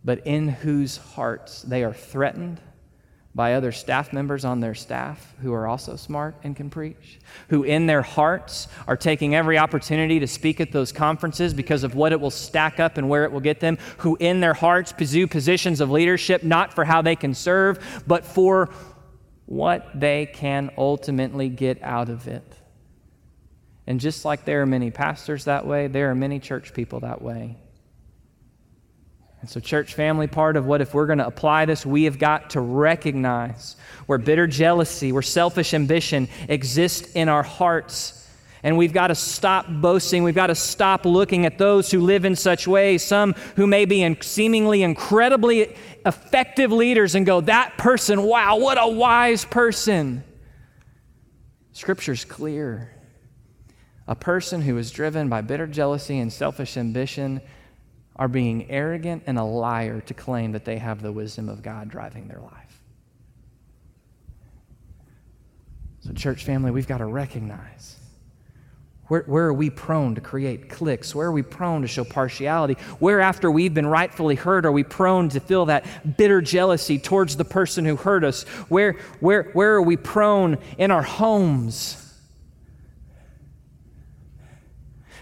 but 0.06 0.26
in 0.28 0.50
whose 0.50 0.98
hearts 0.98 1.64
they 1.64 1.84
are 1.84 1.94
threatened 1.94 2.62
by 3.40 3.54
other 3.54 3.72
staff 3.72 4.12
members 4.12 4.44
on 4.44 4.60
their 4.60 4.76
staff 4.76 5.34
who 5.42 5.54
are 5.54 5.66
also 5.66 5.96
smart 5.96 6.36
and 6.44 6.58
can 6.58 6.70
preach, 6.70 7.22
who 7.48 7.64
in 7.64 7.86
their 7.86 8.02
hearts 8.02 8.68
are 8.86 8.98
taking 8.98 9.34
every 9.34 9.58
opportunity 9.58 10.20
to 10.20 10.28
speak 10.28 10.60
at 10.60 10.74
those 10.74 10.92
conferences 10.92 11.54
because 11.54 11.86
of 11.86 11.96
what 11.96 12.12
it 12.12 12.20
will 12.20 12.30
stack 12.30 12.82
up 12.82 12.98
and 12.98 13.08
where 13.08 13.24
it 13.24 13.32
will 13.32 13.40
get 13.40 13.62
them, 13.62 13.78
who 14.00 14.18
in 14.20 14.42
their 14.42 14.54
hearts 14.54 14.92
pursue 14.92 15.26
positions 15.26 15.80
of 15.80 15.90
leadership 15.90 16.44
not 16.44 16.74
for 16.74 16.84
how 16.84 17.02
they 17.02 17.16
can 17.16 17.34
serve, 17.34 18.04
but 18.06 18.26
for 18.26 18.72
what 19.46 19.98
they 19.98 20.26
can 20.26 20.70
ultimately 20.78 21.48
get 21.48 21.82
out 21.82 22.10
of 22.10 22.28
it. 22.28 22.44
And 23.88 24.02
just 24.02 24.26
like 24.26 24.44
there 24.44 24.64
are 24.64 24.66
many 24.66 24.92
pastors 24.92 25.46
that 25.46 25.66
way, 25.66 25.88
there 25.88 26.12
are 26.12 26.16
many 26.16 26.42
church 26.42 26.74
people 26.74 27.00
that 27.00 27.22
way. 27.22 27.56
And 29.42 29.50
so, 29.50 29.60
church 29.60 29.94
family, 29.94 30.28
part 30.28 30.58
of 30.58 30.66
what, 30.66 30.82
if 30.82 30.94
we're 30.94 31.06
going 31.06 31.20
to 31.20 31.28
apply 31.28 31.66
this, 31.66 31.86
we 31.86 32.04
have 32.04 32.20
got 32.20 32.52
to 32.52 32.62
recognize 32.62 33.78
where 34.06 34.18
bitter 34.18 34.48
jealousy, 34.48 35.12
where 35.12 35.22
selfish 35.22 35.74
ambition 35.74 36.28
exists 36.50 37.14
in 37.14 37.30
our 37.30 37.44
hearts. 37.44 38.16
And 38.64 38.78
we've 38.78 38.92
got 38.92 39.08
to 39.08 39.16
stop 39.16 39.68
boasting. 39.70 40.24
We've 40.24 40.36
got 40.36 40.48
to 40.48 40.56
stop 40.56 41.06
looking 41.06 41.46
at 41.46 41.58
those 41.58 41.90
who 41.90 42.02
live 42.02 42.26
in 42.26 42.36
such 42.36 42.68
ways, 42.68 43.02
some 43.02 43.34
who 43.56 43.66
may 43.66 43.86
be 43.86 44.02
in 44.02 44.20
seemingly 44.22 44.84
incredibly 44.84 45.74
effective 46.06 46.74
leaders, 46.74 47.16
and 47.16 47.26
go, 47.26 47.40
that 47.42 47.78
person, 47.78 48.24
wow, 48.24 48.58
what 48.58 48.78
a 48.78 48.90
wise 48.90 49.46
person. 49.46 50.26
Scripture's 51.72 52.26
clear. 52.26 52.94
A 54.06 54.16
person 54.16 54.62
who 54.62 54.78
is 54.78 54.92
driven 54.92 55.30
by 55.30 55.40
bitter 55.40 55.68
jealousy 55.68 56.20
and 56.20 56.34
selfish 56.34 56.76
ambition 56.76 57.40
are 58.20 58.28
being 58.28 58.70
arrogant 58.70 59.24
and 59.26 59.40
a 59.40 59.44
liar 59.44 60.02
to 60.02 60.14
claim 60.14 60.52
that 60.52 60.66
they 60.66 60.78
have 60.78 61.02
the 61.02 61.12
wisdom 61.12 61.48
of 61.48 61.64
God 61.64 61.88
driving 61.88 62.28
their 62.28 62.42
life. 62.42 62.82
So, 66.02 66.12
church 66.12 66.44
family, 66.44 66.70
we've 66.70 66.88
got 66.88 66.98
to 66.98 67.06
recognize 67.06 67.96
where, 69.08 69.24
where 69.24 69.46
are 69.46 69.54
we 69.54 69.70
prone 69.70 70.16
to 70.16 70.22
create 70.22 70.70
cliques? 70.70 71.16
Where 71.16 71.28
are 71.28 71.32
we 71.32 71.44
prone 71.44 71.82
to 71.82 71.88
show 71.88 72.04
partiality? 72.04 72.74
Where, 73.00 73.22
after 73.22 73.50
we've 73.50 73.74
been 73.74 73.88
rightfully 73.88 74.36
hurt, 74.36 74.66
are 74.66 74.72
we 74.72 74.84
prone 74.84 75.30
to 75.30 75.40
feel 75.40 75.68
that 75.68 76.18
bitter 76.18 76.42
jealousy 76.42 77.00
towards 77.00 77.38
the 77.38 77.46
person 77.46 77.86
who 77.86 77.96
hurt 77.96 78.26
us? 78.26 78.44
Where, 78.68 78.94
where, 79.22 79.44
where 79.54 79.76
are 79.76 79.82
we 79.82 79.96
prone 79.96 80.58
in 80.78 80.92
our 80.92 81.02
homes? 81.04 82.09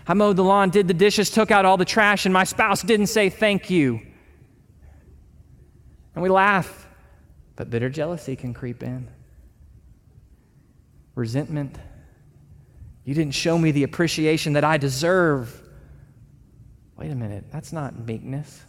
I 0.08 0.14
mowed 0.14 0.38
the 0.38 0.44
lawn, 0.44 0.70
did 0.70 0.88
the 0.88 0.94
dishes, 0.94 1.30
took 1.30 1.52
out 1.52 1.66
all 1.66 1.76
the 1.76 1.86
trash, 1.86 2.26
and 2.26 2.34
my 2.34 2.46
spouse 2.46 2.82
didn't 2.82 3.08
say 3.08 3.30
thank 3.30 3.70
you. 3.70 4.00
And 6.16 6.24
we 6.24 6.30
laugh, 6.30 6.88
but 7.56 7.70
bitter 7.70 7.90
jealousy 7.90 8.36
can 8.36 8.54
creep 8.54 8.82
in. 8.82 9.10
Resentment. 11.16 11.78
You 13.04 13.14
didn't 13.14 13.34
show 13.34 13.58
me 13.58 13.72
the 13.72 13.84
appreciation 13.84 14.54
that 14.54 14.64
I 14.64 14.78
deserve. 14.78 15.62
Wait 16.96 17.12
a 17.12 17.16
minute, 17.16 17.46
that's 17.52 17.74
not 17.74 18.06
meekness, 18.06 18.64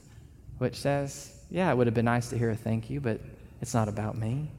which 0.59 0.77
says, 0.77 1.33
yeah, 1.51 1.71
it 1.71 1.77
would 1.77 1.87
have 1.87 1.95
been 1.95 2.05
nice 2.05 2.31
to 2.31 2.39
hear 2.39 2.51
a 2.51 2.57
thank 2.57 2.91
you, 2.91 3.01
but 3.01 3.21
it's 3.61 3.75
not 3.75 3.89
about 3.89 4.19
me. 4.19 4.51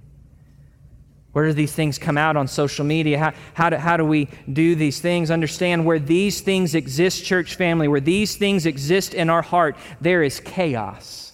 Where 1.40 1.48
do 1.48 1.54
these 1.54 1.72
things 1.72 1.98
come 1.98 2.18
out 2.18 2.36
on 2.36 2.50
social 2.50 2.84
media? 2.84 3.18
How, 3.18 3.34
how, 3.54 3.70
do, 3.70 3.78
how 3.78 3.96
do 3.96 4.04
we 4.04 4.28
do 4.52 4.76
these 4.76 5.00
things? 5.00 5.32
Understand 5.32 5.86
where 5.86 5.98
these 5.98 6.42
things 6.42 6.76
exist, 6.76 7.24
church 7.24 7.56
family, 7.56 7.88
where 7.88 8.02
these 8.02 8.36
things 8.36 8.66
exist 8.66 9.14
in 9.14 9.30
our 9.30 9.42
heart, 9.42 9.78
there 10.02 10.22
is 10.22 10.42
chaos. 10.42 11.32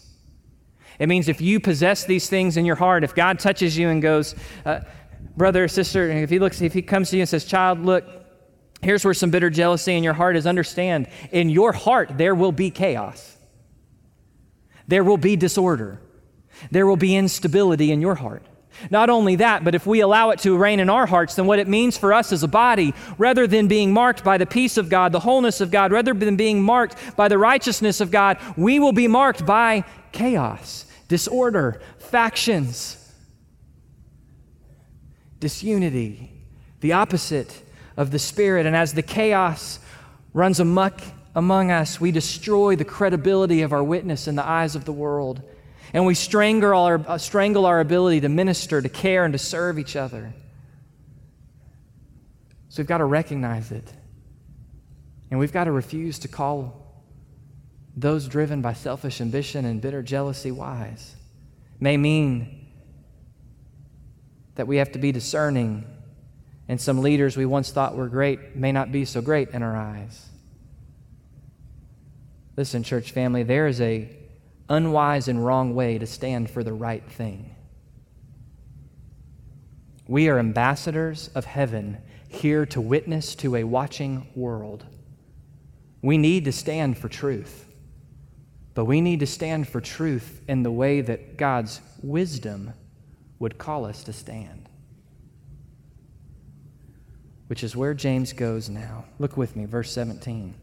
It 0.99 1.09
means 1.09 1.27
if 1.27 1.41
you 1.41 1.59
possess 1.59 2.03
these 2.03 2.29
things 2.29 2.55
in 2.55 2.65
your 2.65 2.75
heart, 2.75 3.03
if 3.03 3.15
God 3.15 3.39
touches 3.39 3.79
you 3.79 3.89
and 3.89 3.99
goes, 3.99 4.35
uh, 4.63 4.81
brother 5.35 5.67
sister, 5.67 6.07
if 6.11 6.29
he 6.29 6.37
looks, 6.37 6.61
if 6.61 6.73
he 6.73 6.83
comes 6.83 7.09
to 7.09 7.15
you 7.15 7.23
and 7.23 7.29
says, 7.29 7.43
child, 7.43 7.79
look, 7.79 8.05
here's 8.83 9.03
where 9.03 9.15
some 9.15 9.31
bitter 9.31 9.49
jealousy 9.49 9.95
in 9.95 10.03
your 10.03 10.13
heart 10.13 10.35
is, 10.35 10.45
understand, 10.45 11.07
in 11.31 11.49
your 11.49 11.71
heart 11.71 12.15
there 12.15 12.35
will 12.35 12.51
be 12.51 12.69
chaos. 12.69 13.37
There 14.87 15.03
will 15.03 15.17
be 15.17 15.35
disorder. 15.35 15.99
There 16.69 16.85
will 16.85 16.95
be 16.95 17.15
instability 17.15 17.91
in 17.91 18.01
your 18.01 18.13
heart. 18.13 18.43
Not 18.89 19.09
only 19.09 19.35
that, 19.37 19.63
but 19.63 19.75
if 19.75 19.85
we 19.85 20.01
allow 20.01 20.29
it 20.29 20.39
to 20.39 20.57
reign 20.57 20.79
in 20.79 20.89
our 20.89 21.05
hearts, 21.05 21.35
then 21.35 21.45
what 21.45 21.59
it 21.59 21.67
means 21.67 21.97
for 21.97 22.13
us 22.13 22.31
as 22.31 22.43
a 22.43 22.47
body, 22.47 22.93
rather 23.17 23.47
than 23.47 23.67
being 23.67 23.91
marked 23.91 24.23
by 24.23 24.37
the 24.37 24.45
peace 24.45 24.77
of 24.77 24.89
God, 24.89 25.11
the 25.11 25.19
wholeness 25.19 25.61
of 25.61 25.71
God, 25.71 25.91
rather 25.91 26.13
than 26.13 26.35
being 26.35 26.61
marked 26.61 26.97
by 27.15 27.27
the 27.27 27.37
righteousness 27.37 28.01
of 28.01 28.11
God, 28.11 28.37
we 28.57 28.79
will 28.79 28.91
be 28.91 29.07
marked 29.07 29.45
by 29.45 29.83
chaos, 30.11 30.85
disorder, 31.07 31.81
factions, 31.97 33.13
disunity, 35.39 36.31
the 36.81 36.93
opposite 36.93 37.61
of 37.97 38.11
the 38.11 38.19
Spirit. 38.19 38.65
And 38.65 38.75
as 38.75 38.93
the 38.93 39.01
chaos 39.01 39.79
runs 40.33 40.59
amuck 40.59 41.01
among 41.33 41.71
us, 41.71 41.99
we 41.99 42.11
destroy 42.11 42.75
the 42.75 42.85
credibility 42.85 43.61
of 43.61 43.73
our 43.73 43.83
witness 43.83 44.27
in 44.27 44.35
the 44.35 44.45
eyes 44.45 44.75
of 44.75 44.85
the 44.85 44.93
world 44.93 45.41
and 45.95 46.05
we 46.05 46.13
strangle 46.13 46.73
our, 46.73 47.01
uh, 47.07 47.17
strangle 47.17 47.65
our 47.65 47.79
ability 47.79 48.19
to 48.19 48.27
minister, 48.27 48.81
to 48.81 48.89
care, 48.89 49.23
and 49.23 49.31
to 49.31 49.37
serve 49.37 49.79
each 49.79 49.95
other. 49.95 50.33
So 52.67 52.81
we've 52.81 52.87
got 52.87 52.97
to 52.97 53.05
recognize 53.05 53.71
it. 53.71 53.93
And 55.31 55.39
we've 55.39 55.53
got 55.53 55.63
to 55.63 55.71
refuse 55.71 56.19
to 56.19 56.27
call 56.27 57.01
those 57.95 58.27
driven 58.27 58.61
by 58.61 58.73
selfish 58.73 59.21
ambition 59.21 59.63
and 59.63 59.79
bitter 59.79 60.03
jealousy 60.03 60.51
wise. 60.51 61.15
May 61.79 61.95
mean 61.95 62.67
that 64.55 64.67
we 64.67 64.75
have 64.77 64.91
to 64.91 64.99
be 64.99 65.13
discerning, 65.13 65.85
and 66.67 66.79
some 66.81 66.99
leaders 66.99 67.37
we 67.37 67.45
once 67.45 67.71
thought 67.71 67.95
were 67.95 68.09
great 68.09 68.53
may 68.53 68.73
not 68.73 68.91
be 68.91 69.05
so 69.05 69.21
great 69.21 69.51
in 69.51 69.63
our 69.63 69.77
eyes. 69.77 70.27
Listen, 72.57 72.83
church 72.83 73.11
family, 73.11 73.43
there 73.43 73.67
is 73.67 73.79
a 73.79 74.24
unwise 74.69 75.27
and 75.27 75.43
wrong 75.45 75.75
way 75.75 75.97
to 75.97 76.07
stand 76.07 76.49
for 76.49 76.63
the 76.63 76.73
right 76.73 77.03
thing. 77.11 77.55
We 80.07 80.29
are 80.29 80.39
ambassadors 80.39 81.29
of 81.35 81.45
heaven 81.45 81.97
here 82.27 82.65
to 82.67 82.81
witness 82.81 83.35
to 83.35 83.55
a 83.55 83.63
watching 83.63 84.27
world. 84.35 84.85
We 86.01 86.17
need 86.17 86.45
to 86.45 86.51
stand 86.51 86.97
for 86.97 87.09
truth, 87.09 87.67
but 88.75 88.85
we 88.85 89.01
need 89.01 89.21
to 89.21 89.27
stand 89.27 89.67
for 89.67 89.81
truth 89.81 90.41
in 90.47 90.63
the 90.63 90.71
way 90.71 91.01
that 91.01 91.37
God's 91.37 91.81
wisdom 92.03 92.73
would 93.39 93.57
call 93.57 93.85
us 93.85 94.03
to 94.03 94.13
stand. 94.13 94.69
Which 97.47 97.63
is 97.63 97.75
where 97.75 97.93
James 97.93 98.33
goes 98.33 98.69
now. 98.69 99.05
Look 99.19 99.37
with 99.37 99.55
me, 99.55 99.65
verse 99.65 99.91
17. 99.91 100.53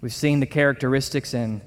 We've 0.00 0.14
seen 0.14 0.40
the 0.40 0.46
characteristics 0.46 1.34
and 1.34 1.60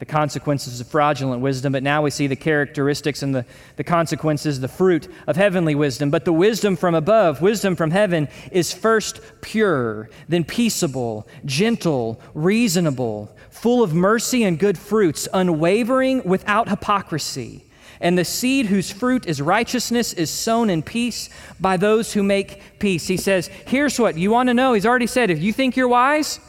the 0.00 0.06
consequences 0.06 0.80
of 0.80 0.86
fraudulent 0.86 1.42
wisdom, 1.42 1.72
but 1.72 1.82
now 1.82 2.02
we 2.02 2.10
see 2.10 2.26
the 2.26 2.34
characteristics 2.34 3.22
and 3.22 3.34
the, 3.34 3.44
the 3.76 3.84
consequences, 3.84 4.58
the 4.58 4.66
fruit 4.66 5.06
of 5.26 5.36
heavenly 5.36 5.74
wisdom. 5.74 6.08
But 6.10 6.24
the 6.24 6.32
wisdom 6.32 6.74
from 6.74 6.94
above, 6.94 7.42
wisdom 7.42 7.76
from 7.76 7.90
heaven, 7.90 8.26
is 8.50 8.72
first 8.72 9.20
pure, 9.42 10.08
then 10.26 10.42
peaceable, 10.42 11.28
gentle, 11.44 12.18
reasonable, 12.32 13.30
full 13.50 13.82
of 13.82 13.92
mercy 13.92 14.42
and 14.42 14.58
good 14.58 14.78
fruits, 14.78 15.28
unwavering, 15.34 16.24
without 16.24 16.70
hypocrisy. 16.70 17.66
And 18.00 18.16
the 18.16 18.24
seed 18.24 18.66
whose 18.66 18.90
fruit 18.90 19.26
is 19.26 19.42
righteousness 19.42 20.14
is 20.14 20.30
sown 20.30 20.70
in 20.70 20.82
peace 20.82 21.28
by 21.60 21.76
those 21.76 22.14
who 22.14 22.22
make 22.22 22.78
peace. 22.78 23.06
He 23.06 23.18
says, 23.18 23.48
Here's 23.66 23.98
what 23.98 24.16
you 24.16 24.30
want 24.30 24.46
to 24.46 24.54
know. 24.54 24.72
He's 24.72 24.86
already 24.86 25.06
said, 25.06 25.30
if 25.30 25.42
you 25.42 25.52
think 25.52 25.76
you're 25.76 25.88
wise, 25.88 26.40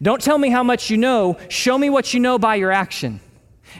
don't 0.00 0.22
tell 0.22 0.38
me 0.38 0.50
how 0.50 0.62
much 0.62 0.90
you 0.90 0.96
know. 0.96 1.36
Show 1.48 1.76
me 1.76 1.90
what 1.90 2.14
you 2.14 2.20
know 2.20 2.38
by 2.38 2.54
your 2.54 2.70
action. 2.70 3.20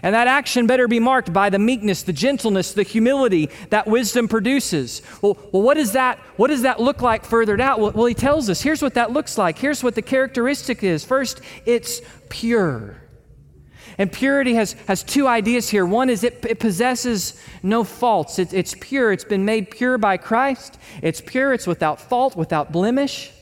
And 0.02 0.14
that 0.14 0.26
action 0.26 0.66
better 0.66 0.86
be 0.86 1.00
marked 1.00 1.32
by 1.32 1.50
the 1.50 1.58
meekness, 1.58 2.02
the 2.02 2.12
gentleness, 2.12 2.72
the 2.72 2.82
humility 2.82 3.50
that 3.70 3.86
wisdom 3.86 4.28
produces. 4.28 5.02
Well, 5.22 5.38
well 5.52 5.62
what, 5.62 5.74
does 5.74 5.92
that, 5.92 6.18
what 6.36 6.48
does 6.48 6.62
that 6.62 6.80
look 6.80 7.02
like 7.02 7.24
further 7.24 7.56
down? 7.56 7.80
Well, 7.80 7.92
well, 7.92 8.06
he 8.06 8.14
tells 8.14 8.50
us 8.50 8.60
here's 8.60 8.82
what 8.82 8.94
that 8.94 9.12
looks 9.12 9.38
like. 9.38 9.58
Here's 9.58 9.82
what 9.82 9.94
the 9.94 10.02
characteristic 10.02 10.82
is. 10.82 11.04
First, 11.04 11.40
it's 11.66 12.00
pure. 12.28 12.96
And 13.96 14.12
purity 14.12 14.54
has, 14.54 14.74
has 14.86 15.02
two 15.02 15.26
ideas 15.26 15.68
here. 15.68 15.84
One 15.84 16.08
is 16.10 16.22
it, 16.22 16.44
it 16.48 16.60
possesses 16.60 17.40
no 17.62 17.82
faults, 17.82 18.38
it, 18.38 18.52
it's 18.52 18.76
pure. 18.78 19.12
It's 19.12 19.24
been 19.24 19.44
made 19.44 19.70
pure 19.70 19.98
by 19.98 20.16
Christ. 20.16 20.78
It's 21.02 21.20
pure, 21.20 21.52
it's 21.52 21.66
without 21.66 22.00
fault, 22.00 22.36
without 22.36 22.70
blemish. 22.70 23.32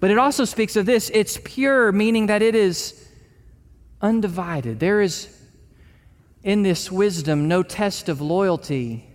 But 0.00 0.10
it 0.10 0.18
also 0.18 0.44
speaks 0.44 0.76
of 0.76 0.86
this 0.86 1.10
it's 1.12 1.38
pure, 1.42 1.92
meaning 1.92 2.26
that 2.26 2.42
it 2.42 2.54
is 2.54 3.08
undivided. 4.00 4.80
There 4.80 5.00
is 5.00 5.28
in 6.42 6.62
this 6.62 6.90
wisdom 6.90 7.48
no 7.48 7.62
test 7.62 8.08
of 8.08 8.20
loyalty. 8.20 9.06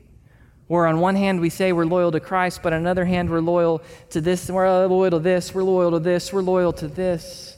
Where 0.68 0.88
on 0.88 1.00
one 1.00 1.16
hand 1.16 1.42
we 1.42 1.50
say 1.50 1.74
we're 1.74 1.86
loyal 1.86 2.12
to 2.12 2.20
Christ, 2.20 2.62
but 2.64 2.74
on 2.74 2.80
another 2.80 3.06
hand 3.06 3.30
we're 3.30 3.40
loyal 3.40 3.84
to 4.12 4.22
this, 4.22 4.50
we're 4.50 4.88
loyal 4.88 5.12
to 5.12 5.20
this, 5.20 5.54
we're 5.54 5.64
loyal 5.64 5.92
to 5.92 6.00
this, 6.00 6.34
we're 6.34 6.42
loyal 6.42 6.74
to 6.74 6.88
this. 6.88 7.58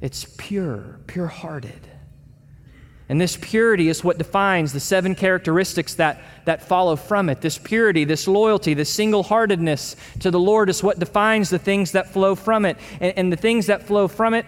It's 0.00 0.26
pure, 0.38 1.00
pure 1.06 1.26
hearted. 1.26 1.88
And 3.12 3.20
this 3.20 3.36
purity 3.38 3.90
is 3.90 4.02
what 4.02 4.16
defines 4.16 4.72
the 4.72 4.80
seven 4.80 5.14
characteristics 5.14 5.96
that, 5.96 6.22
that 6.46 6.62
follow 6.62 6.96
from 6.96 7.28
it. 7.28 7.42
This 7.42 7.58
purity, 7.58 8.04
this 8.04 8.26
loyalty, 8.26 8.72
this 8.72 8.88
single 8.88 9.22
heartedness 9.22 9.96
to 10.20 10.30
the 10.30 10.40
Lord 10.40 10.70
is 10.70 10.82
what 10.82 10.98
defines 10.98 11.50
the 11.50 11.58
things 11.58 11.92
that 11.92 12.08
flow 12.08 12.34
from 12.34 12.64
it. 12.64 12.78
And, 13.00 13.12
and, 13.18 13.30
the 13.30 13.36
things 13.36 13.66
that 13.66 13.82
flow 13.82 14.08
from 14.08 14.32
it, 14.32 14.46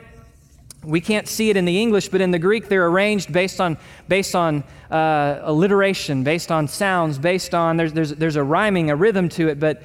we 0.83 1.03
can't 1.03 1.29
see 1.29 1.51
it 1.51 1.59
in 1.59 1.67
the 1.67 1.79
English, 1.79 2.09
but 2.09 2.23
in 2.23 2.31
the 2.31 2.39
Greek, 2.39 2.71
they're 2.71 2.87
arranged 2.87 3.35
based 3.35 3.61
on, 3.61 3.77
based 4.09 4.35
on 4.35 4.65
uh, 4.91 5.41
alliteration, 5.43 6.25
based 6.25 6.51
on 6.51 6.67
sounds, 6.67 7.19
based 7.19 7.55
on, 7.55 7.77
there's, 7.77 7.93
there's, 7.93 8.13
there's 8.13 8.37
a 8.37 8.43
rhyming, 8.43 8.89
a 8.89 8.97
rhythm 8.97 9.29
to 9.29 9.49
it. 9.49 9.61
But 9.61 9.83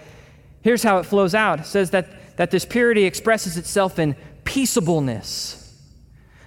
here's 0.62 0.84
how 0.84 1.00
it 1.00 1.04
flows 1.04 1.36
out 1.36 1.60
it 1.60 1.66
says 1.66 1.90
that, 1.90 2.38
that 2.38 2.50
this 2.50 2.64
purity 2.64 3.04
expresses 3.04 3.58
itself 3.58 4.00
in 4.00 4.16
peaceableness 4.46 5.69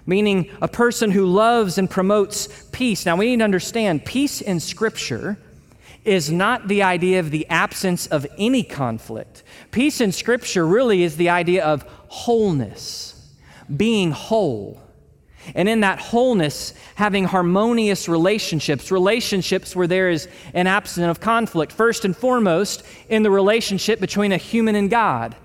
meaning 0.07 0.51
a 0.61 0.69
person 0.69 1.11
who 1.11 1.27
loves 1.27 1.79
and 1.79 1.89
promotes 1.89 2.49
peace. 2.73 3.07
Now, 3.07 3.17
we 3.17 3.27
need 3.27 3.39
to 3.39 3.45
understand 3.45 4.05
peace 4.05 4.41
in 4.41 4.61
Scripture 4.61 5.39
is 6.05 6.31
not 6.33 6.67
the 6.67 6.83
idea 6.83 7.21
of 7.21 7.31
the 7.31 7.47
absence 7.49 8.07
of 8.09 8.27
any 8.37 8.65
conflict. 8.65 9.43
Peace 9.71 10.01
in 10.01 10.11
Scripture 10.11 10.67
really 10.67 11.03
is 11.03 11.17
the 11.17 11.29
idea 11.29 11.65
of 11.65 11.83
wholeness, 12.09 13.31
being 13.75 14.11
whole. 14.11 14.81
And 15.55 15.69
in 15.69 15.81
that 15.81 15.99
wholeness, 15.99 16.75
having 16.95 17.25
harmonious 17.25 18.09
relationships, 18.09 18.91
relationships 18.91 19.75
where 19.75 19.87
there 19.87 20.11
is 20.11 20.29
an 20.55 20.67
absence 20.67 21.07
of 21.07 21.21
conflict. 21.21 21.73
First 21.73 22.05
and 22.05 22.17
foremost, 22.17 22.85
in 23.09 23.23
the 23.23 23.31
relationship 23.31 24.01
between 24.01 24.33
a 24.33 24.37
human 24.37 24.75
and 24.75 24.91
God. 24.91 25.37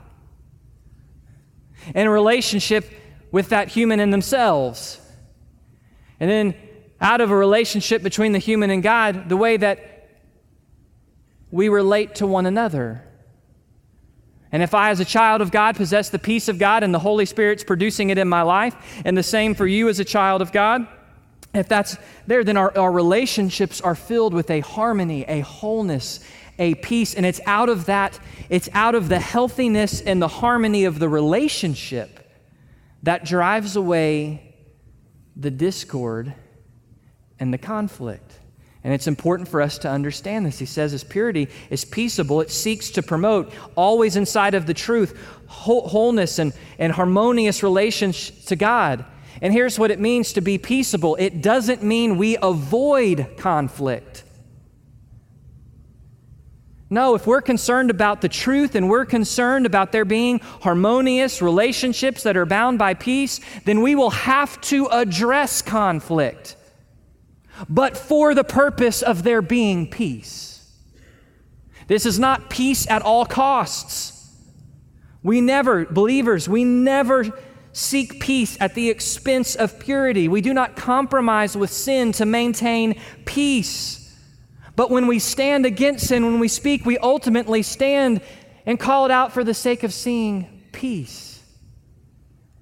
In 1.96 2.06
a 2.06 2.12
relationship 2.12 2.92
with 3.32 3.50
that 3.50 3.70
human 3.70 4.00
in 4.00 4.10
themselves. 4.10 5.00
And 6.20 6.30
then, 6.30 6.56
out 7.00 7.22
of 7.22 7.30
a 7.30 7.36
relationship 7.36 8.02
between 8.02 8.32
the 8.32 8.40
human 8.40 8.70
and 8.70 8.82
God, 8.82 9.30
the 9.30 9.38
way 9.38 9.58
that 9.58 10.10
we 11.52 11.70
relate 11.70 12.16
to 12.16 12.28
one 12.28 12.46
another. 12.46 13.04
And 14.52 14.64
if 14.64 14.74
I, 14.74 14.90
as 14.90 15.00
a 15.00 15.06
child 15.06 15.42
of 15.42 15.52
God, 15.52 15.76
possess 15.76 16.10
the 16.10 16.20
peace 16.20 16.48
of 16.48 16.58
God 16.58 16.84
and 16.84 16.94
the 16.94 17.00
Holy 17.00 17.26
Spirit's 17.26 17.64
producing 17.64 18.10
it 18.10 18.18
in 18.18 18.28
my 18.28 18.42
life, 18.42 18.76
and 19.06 19.18
the 19.18 19.24
same 19.24 19.54
for 19.54 19.68
you 19.68 19.90
as 19.90 20.00
a 20.00 20.06
child 20.06 20.42
of 20.42 20.52
God, 20.52 20.88
if 21.54 21.68
that's 21.68 21.98
there, 22.26 22.44
then 22.44 22.58
our, 22.58 22.76
our 22.78 22.92
relationships 22.92 23.82
are 23.82 23.96
filled 23.96 24.34
with 24.34 24.50
a 24.50 24.62
harmony, 24.62 25.24
a 25.28 25.42
wholeness, 25.42 26.20
a 26.60 26.76
peace. 26.76 27.14
And 27.14 27.26
it's 27.26 27.42
out 27.46 27.70
of 27.70 27.86
that, 27.86 28.20
it's 28.50 28.70
out 28.74 28.96
of 28.96 29.10
the 29.10 29.20
healthiness 29.20 30.02
and 30.02 30.22
the 30.22 30.28
harmony 30.28 30.86
of 30.86 31.00
the 31.00 31.10
relationship 31.10 32.27
that 33.08 33.24
drives 33.24 33.78
away 33.78 34.54
the 35.38 35.50
discord 35.50 36.34
and 37.40 37.54
the 37.54 37.58
conflict. 37.58 38.38
And 38.84 38.94
it's 38.94 39.08
important 39.08 39.48
for 39.48 39.62
us 39.62 39.78
to 39.78 39.90
understand 39.90 40.46
this. 40.46 40.60
He 40.60 40.66
says 40.66 40.92
his 40.92 41.06
purity 41.06 41.48
is 41.70 41.86
peaceable. 41.86 42.42
It 42.42 42.52
seeks 42.52 42.90
to 42.92 43.02
promote, 43.02 43.54
always 43.78 44.18
inside 44.18 44.56
of 44.56 44.66
the 44.66 44.74
truth, 44.74 45.18
wholeness 45.48 46.38
and, 46.38 46.52
and 46.78 46.92
harmonious 46.92 47.64
relations 47.64 48.30
to 48.48 48.58
God. 48.58 49.06
And 49.42 49.54
here's 49.54 49.80
what 49.80 49.90
it 49.90 50.02
means 50.02 50.34
to 50.34 50.42
be 50.42 50.58
peaceable 50.58 51.16
it 51.16 51.42
doesn't 51.42 51.82
mean 51.82 52.18
we 52.18 52.36
avoid 52.42 53.38
conflict. 53.38 54.26
No, 56.90 57.16
if 57.16 57.28
we're 57.28 57.42
concerned 57.42 57.90
about 57.90 58.22
the 58.22 58.30
truth 58.30 58.74
and 58.74 58.90
we're 58.90 59.06
concerned 59.06 59.66
about 59.66 59.92
there 59.92 60.06
being 60.06 60.40
harmonious 60.40 61.42
relationships 61.42 62.24
that 62.24 62.38
are 62.38 62.46
bound 62.46 62.80
by 62.80 62.94
peace, 62.94 63.42
then 63.66 63.82
we 63.82 63.94
will 63.94 64.12
have 64.12 64.60
to 64.62 64.86
address 64.88 65.62
conflict, 65.62 66.56
but 67.68 67.98
for 67.98 68.34
the 68.34 68.46
purpose 68.46 69.02
of 69.02 69.24
there 69.24 69.42
being 69.42 69.90
peace. 69.90 70.48
This 71.88 72.06
is 72.06 72.20
not 72.20 72.50
peace 72.50 72.90
at 72.90 73.02
all 73.02 73.26
costs. 73.26 74.14
We 75.24 75.42
never, 75.42 75.86
believers, 75.86 76.48
we 76.48 76.64
never 76.64 77.26
seek 77.74 78.22
peace 78.22 78.58
at 78.62 78.76
the 78.76 78.90
expense 78.90 79.56
of 79.56 79.78
purity. 79.78 80.28
We 80.28 80.42
do 80.42 80.54
not 80.54 80.76
compromise 80.76 81.56
with 81.58 81.70
sin 81.70 82.14
to 82.14 82.26
maintain 82.26 83.00
peace. 83.26 83.97
But 84.78 84.92
when 84.92 85.08
we 85.08 85.18
stand 85.18 85.66
against 85.66 86.06
sin, 86.06 86.24
when 86.24 86.40
we 86.40 86.48
speak, 86.48 86.86
we 86.86 87.00
ultimately 87.00 87.64
stand 87.64 88.22
and 88.64 88.80
call 88.80 89.06
it 89.06 89.12
out 89.12 89.34
for 89.34 89.44
the 89.44 89.56
sake 89.56 89.82
of 89.82 89.92
seeing 89.92 90.66
peace, 90.72 91.42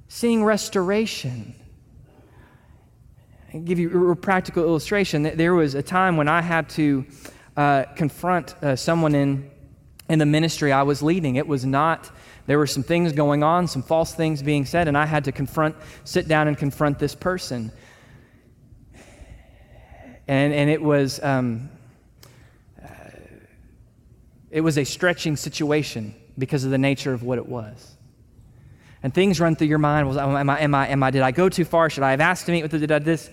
seeing 0.07 0.41
restoration. 0.41 1.53
I'll 3.53 3.59
give 3.59 3.79
you 3.79 4.11
a 4.11 4.15
practical 4.15 4.63
illustration. 4.63 5.23
There 5.23 5.55
was 5.55 5.75
a 5.75 5.83
time 5.83 6.15
when 6.15 6.29
I 6.29 6.41
had 6.41 6.69
to 6.69 7.05
uh, 7.57 7.83
confront 7.97 8.55
uh, 8.63 8.77
someone 8.77 9.13
in, 9.13 9.51
in 10.07 10.17
the 10.17 10.25
ministry 10.25 10.71
I 10.71 10.83
was 10.83 11.03
leading. 11.03 11.35
It 11.35 11.45
was 11.45 11.65
not, 11.65 12.09
there 12.47 12.57
were 12.57 12.65
some 12.67 12.83
things 12.83 13.11
going 13.11 13.43
on, 13.43 13.67
some 13.67 13.83
false 13.83 14.13
things 14.13 14.41
being 14.41 14.65
said, 14.65 14.87
and 14.87 14.97
I 14.97 15.05
had 15.05 15.25
to 15.25 15.33
confront, 15.33 15.75
sit 16.05 16.29
down 16.29 16.47
and 16.47 16.57
confront 16.57 16.97
this 16.97 17.13
person. 17.13 17.73
And, 20.29 20.53
and 20.53 20.69
it 20.69 20.81
was, 20.81 21.21
um, 21.21 21.71
it 24.55 24.61
was 24.61 24.77
a 24.77 24.85
stretching 24.85 25.35
situation 25.35 26.15
because 26.37 26.63
of 26.63 26.71
the 26.71 26.77
nature 26.77 27.11
of 27.11 27.23
what 27.23 27.37
it 27.37 27.45
was. 27.45 27.93
And 29.03 29.13
things 29.13 29.37
run 29.37 29.57
through 29.57 29.67
your 29.67 29.79
mind. 29.79 30.07
Was, 30.07 30.15
am 30.15 30.49
I, 30.49 30.61
am 30.61 30.73
I, 30.73 30.87
am 30.87 31.03
I, 31.03 31.11
did 31.11 31.23
I 31.23 31.31
go 31.31 31.49
too 31.49 31.65
far? 31.65 31.89
Should 31.89 32.03
I 32.03 32.11
have 32.11 32.21
asked 32.21 32.45
to 32.45 32.53
meet 32.53 32.61
with 32.61 32.71
the, 32.71 32.79
did 32.79 32.89
I 32.89 32.99
this? 32.99 33.29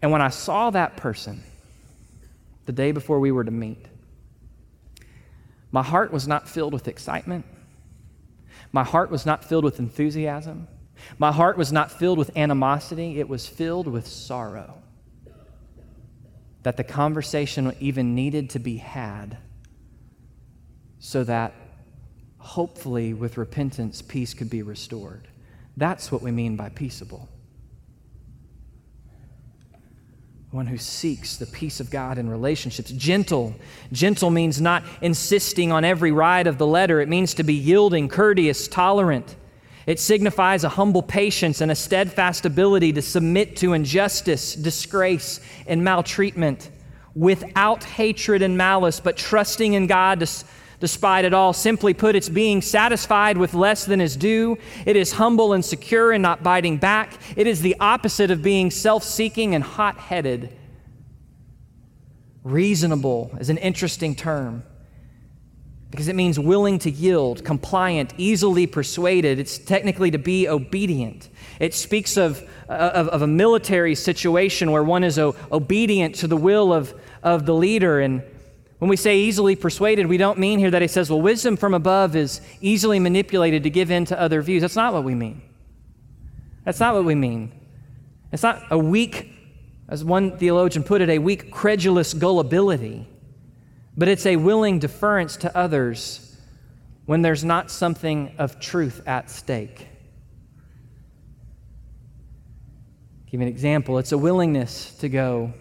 And 0.00 0.10
when 0.10 0.22
I 0.22 0.30
saw 0.30 0.70
that 0.70 0.96
person 0.96 1.42
the 2.64 2.72
day 2.72 2.92
before 2.92 3.20
we 3.20 3.32
were 3.32 3.44
to 3.44 3.50
meet, 3.50 3.84
my 5.72 5.82
heart 5.82 6.10
was 6.10 6.26
not 6.26 6.48
filled 6.48 6.72
with 6.72 6.88
excitement. 6.88 7.44
My 8.72 8.82
heart 8.82 9.10
was 9.10 9.26
not 9.26 9.44
filled 9.44 9.64
with 9.64 9.78
enthusiasm. 9.78 10.68
My 11.18 11.32
heart 11.32 11.58
was 11.58 11.70
not 11.70 11.92
filled 11.92 12.16
with 12.16 12.34
animosity. 12.34 13.20
It 13.20 13.28
was 13.28 13.46
filled 13.46 13.88
with 13.88 14.06
sorrow 14.06 14.78
that 16.62 16.78
the 16.78 16.84
conversation 16.84 17.76
even 17.78 18.14
needed 18.14 18.48
to 18.50 18.58
be 18.58 18.78
had 18.78 19.36
so 21.00 21.24
that 21.24 21.52
hopefully 22.38 23.12
with 23.12 23.36
repentance, 23.36 24.02
peace 24.02 24.34
could 24.34 24.50
be 24.50 24.62
restored. 24.62 25.28
That's 25.76 26.10
what 26.10 26.22
we 26.22 26.30
mean 26.30 26.56
by 26.56 26.70
peaceable. 26.70 27.28
One 30.52 30.66
who 30.66 30.78
seeks 30.78 31.36
the 31.36 31.46
peace 31.46 31.80
of 31.80 31.90
God 31.90 32.18
in 32.18 32.30
relationships. 32.30 32.90
Gentle. 32.92 33.54
Gentle 33.92 34.30
means 34.30 34.60
not 34.60 34.84
insisting 35.02 35.70
on 35.72 35.84
every 35.84 36.12
ride 36.12 36.46
of 36.46 36.56
the 36.56 36.66
letter, 36.66 37.00
it 37.00 37.08
means 37.08 37.34
to 37.34 37.42
be 37.42 37.54
yielding, 37.54 38.08
courteous, 38.08 38.68
tolerant. 38.68 39.36
It 39.86 40.00
signifies 40.00 40.64
a 40.64 40.68
humble 40.68 41.02
patience 41.02 41.60
and 41.60 41.70
a 41.70 41.76
steadfast 41.76 42.46
ability 42.46 42.92
to 42.94 43.02
submit 43.02 43.56
to 43.56 43.72
injustice, 43.72 44.54
disgrace, 44.54 45.40
and 45.66 45.84
maltreatment 45.84 46.70
without 47.14 47.84
hatred 47.84 48.42
and 48.42 48.56
malice, 48.58 49.00
but 49.00 49.16
trusting 49.16 49.74
in 49.74 49.86
God 49.86 50.20
to 50.20 50.26
despite 50.80 51.24
it 51.24 51.34
all. 51.34 51.52
Simply 51.52 51.94
put, 51.94 52.16
it's 52.16 52.28
being 52.28 52.62
satisfied 52.62 53.38
with 53.38 53.54
less 53.54 53.84
than 53.84 54.00
is 54.00 54.16
due. 54.16 54.58
It 54.84 54.96
is 54.96 55.12
humble 55.12 55.52
and 55.52 55.64
secure 55.64 56.12
and 56.12 56.22
not 56.22 56.42
biting 56.42 56.76
back. 56.78 57.14
It 57.36 57.46
is 57.46 57.62
the 57.62 57.76
opposite 57.80 58.30
of 58.30 58.42
being 58.42 58.70
self 58.70 59.04
seeking 59.04 59.54
and 59.54 59.64
hot 59.64 59.96
headed. 59.98 60.56
Reasonable 62.44 63.30
is 63.40 63.50
an 63.50 63.58
interesting 63.58 64.14
term. 64.14 64.62
because 65.90 66.08
it 66.08 66.16
means 66.16 66.38
willing 66.38 66.78
to 66.80 66.90
yield, 66.90 67.44
compliant, 67.44 68.12
easily 68.18 68.66
persuaded. 68.66 69.38
It's 69.38 69.56
technically 69.56 70.10
to 70.10 70.18
be 70.18 70.46
obedient. 70.48 71.30
It 71.58 71.72
speaks 71.74 72.16
of, 72.18 72.42
uh, 72.68 72.72
of, 72.72 73.08
of 73.08 73.22
a 73.22 73.26
military 73.26 73.94
situation 73.94 74.70
where 74.72 74.82
one 74.82 75.04
is 75.04 75.18
o- 75.18 75.34
obedient 75.50 76.16
to 76.16 76.26
the 76.26 76.36
will 76.36 76.72
of, 76.72 76.92
of 77.22 77.46
the 77.46 77.54
leader. 77.54 78.00
And 78.00 78.22
when 78.78 78.88
we 78.88 78.96
say 78.96 79.18
easily 79.18 79.56
persuaded, 79.56 80.06
we 80.06 80.18
don't 80.18 80.38
mean 80.38 80.58
here 80.58 80.70
that 80.70 80.82
he 80.82 80.88
says, 80.88 81.08
well, 81.10 81.20
wisdom 81.20 81.56
from 81.56 81.72
above 81.72 82.14
is 82.14 82.40
easily 82.60 82.98
manipulated 82.98 83.62
to 83.62 83.70
give 83.70 83.90
in 83.90 84.04
to 84.06 84.20
other 84.20 84.42
views. 84.42 84.60
That's 84.60 84.76
not 84.76 84.92
what 84.92 85.04
we 85.04 85.14
mean. 85.14 85.40
That's 86.64 86.80
not 86.80 86.94
what 86.94 87.04
we 87.04 87.14
mean. 87.14 87.52
It's 88.32 88.42
not 88.42 88.62
a 88.70 88.78
weak, 88.78 89.32
as 89.88 90.04
one 90.04 90.36
theologian 90.36 90.84
put 90.84 91.00
it, 91.00 91.08
a 91.08 91.18
weak, 91.18 91.50
credulous 91.50 92.12
gullibility, 92.12 93.08
but 93.96 94.08
it's 94.08 94.26
a 94.26 94.36
willing 94.36 94.78
deference 94.78 95.36
to 95.38 95.56
others 95.56 96.36
when 97.06 97.22
there's 97.22 97.44
not 97.44 97.70
something 97.70 98.34
of 98.36 98.60
truth 98.60 99.00
at 99.06 99.30
stake. 99.30 99.86
give 103.36 103.40
you 103.40 103.46
an 103.48 103.52
example. 103.52 103.98
It's 103.98 104.12
a 104.12 104.18
willingness 104.18 104.94
to 105.00 105.08
go, 105.08 105.52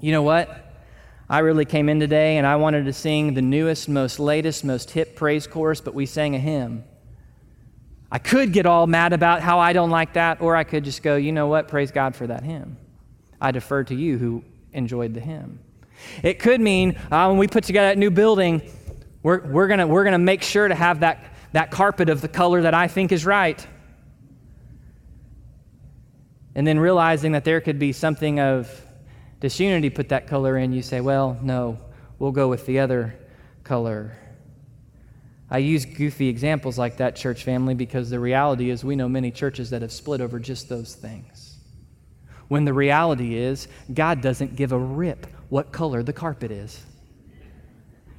you 0.00 0.12
know 0.12 0.22
what? 0.22 0.65
I 1.28 1.40
really 1.40 1.64
came 1.64 1.88
in 1.88 1.98
today 1.98 2.36
and 2.36 2.46
I 2.46 2.56
wanted 2.56 2.84
to 2.84 2.92
sing 2.92 3.34
the 3.34 3.42
newest, 3.42 3.88
most 3.88 4.20
latest, 4.20 4.64
most 4.64 4.92
hip 4.92 5.16
praise 5.16 5.46
chorus, 5.46 5.80
but 5.80 5.92
we 5.92 6.06
sang 6.06 6.36
a 6.36 6.38
hymn. 6.38 6.84
I 8.12 8.18
could 8.18 8.52
get 8.52 8.66
all 8.66 8.86
mad 8.86 9.12
about 9.12 9.40
how 9.40 9.58
I 9.58 9.72
don't 9.72 9.90
like 9.90 10.12
that, 10.12 10.40
or 10.40 10.54
I 10.54 10.62
could 10.62 10.84
just 10.84 11.02
go, 11.02 11.16
you 11.16 11.32
know 11.32 11.48
what? 11.48 11.66
Praise 11.66 11.90
God 11.90 12.14
for 12.14 12.28
that 12.28 12.44
hymn. 12.44 12.76
I 13.40 13.50
defer 13.50 13.82
to 13.84 13.94
you 13.94 14.18
who 14.18 14.44
enjoyed 14.72 15.14
the 15.14 15.20
hymn. 15.20 15.58
It 16.22 16.38
could 16.38 16.60
mean 16.60 16.96
uh, 17.10 17.26
when 17.26 17.38
we 17.38 17.48
put 17.48 17.64
together 17.64 17.88
that 17.88 17.98
new 17.98 18.12
building, 18.12 18.62
we're, 19.24 19.40
we're 19.40 19.66
going 19.66 19.88
we're 19.88 20.04
gonna 20.04 20.18
make 20.18 20.42
sure 20.42 20.68
to 20.68 20.74
have 20.76 21.00
that, 21.00 21.34
that 21.52 21.72
carpet 21.72 22.08
of 22.08 22.20
the 22.20 22.28
color 22.28 22.62
that 22.62 22.74
I 22.74 22.86
think 22.86 23.10
is 23.10 23.26
right. 23.26 23.66
And 26.54 26.64
then 26.64 26.78
realizing 26.78 27.32
that 27.32 27.44
there 27.44 27.60
could 27.60 27.80
be 27.80 27.92
something 27.92 28.38
of 28.38 28.85
disunity 29.40 29.90
put 29.90 30.08
that 30.10 30.26
color 30.26 30.56
in, 30.56 30.72
you 30.72 30.82
say, 30.82 31.00
well, 31.00 31.38
no, 31.42 31.78
we'll 32.18 32.32
go 32.32 32.48
with 32.48 32.66
the 32.66 32.78
other 32.78 33.18
color. 33.64 34.16
I 35.50 35.58
use 35.58 35.84
goofy 35.84 36.28
examples 36.28 36.78
like 36.78 36.96
that, 36.96 37.14
church 37.16 37.44
family, 37.44 37.74
because 37.74 38.10
the 38.10 38.18
reality 38.18 38.70
is 38.70 38.84
we 38.84 38.96
know 38.96 39.08
many 39.08 39.30
churches 39.30 39.70
that 39.70 39.82
have 39.82 39.92
split 39.92 40.20
over 40.20 40.38
just 40.40 40.68
those 40.68 40.94
things. 40.94 41.56
When 42.48 42.64
the 42.64 42.72
reality 42.72 43.36
is, 43.36 43.68
God 43.92 44.20
doesn't 44.20 44.56
give 44.56 44.72
a 44.72 44.78
rip 44.78 45.26
what 45.48 45.72
color 45.72 46.02
the 46.02 46.12
carpet 46.12 46.50
is. 46.50 46.84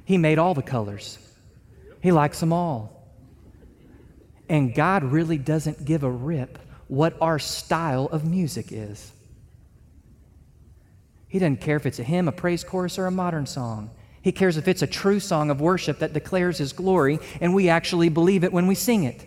He 0.04 0.16
made 0.16 0.38
all 0.38 0.54
the 0.54 0.62
colors, 0.62 1.18
He 2.00 2.12
likes 2.12 2.40
them 2.40 2.52
all. 2.52 2.94
And 4.50 4.74
God 4.74 5.04
really 5.04 5.36
doesn't 5.36 5.84
give 5.84 6.04
a 6.04 6.10
rip 6.10 6.58
what 6.86 7.14
our 7.20 7.38
style 7.38 8.06
of 8.06 8.24
music 8.24 8.68
is. 8.70 9.12
He 11.28 11.38
doesn't 11.38 11.60
care 11.60 11.76
if 11.76 11.86
it's 11.86 11.98
a 11.98 12.02
hymn, 12.02 12.26
a 12.26 12.32
praise 12.32 12.64
chorus, 12.64 12.98
or 12.98 13.06
a 13.06 13.10
modern 13.10 13.46
song. 13.46 13.90
He 14.22 14.32
cares 14.32 14.56
if 14.56 14.66
it's 14.66 14.82
a 14.82 14.86
true 14.86 15.20
song 15.20 15.50
of 15.50 15.60
worship 15.60 15.98
that 16.00 16.12
declares 16.12 16.58
His 16.58 16.72
glory, 16.72 17.18
and 17.40 17.54
we 17.54 17.68
actually 17.68 18.08
believe 18.08 18.44
it 18.44 18.52
when 18.52 18.66
we 18.66 18.74
sing 18.74 19.04
it. 19.04 19.24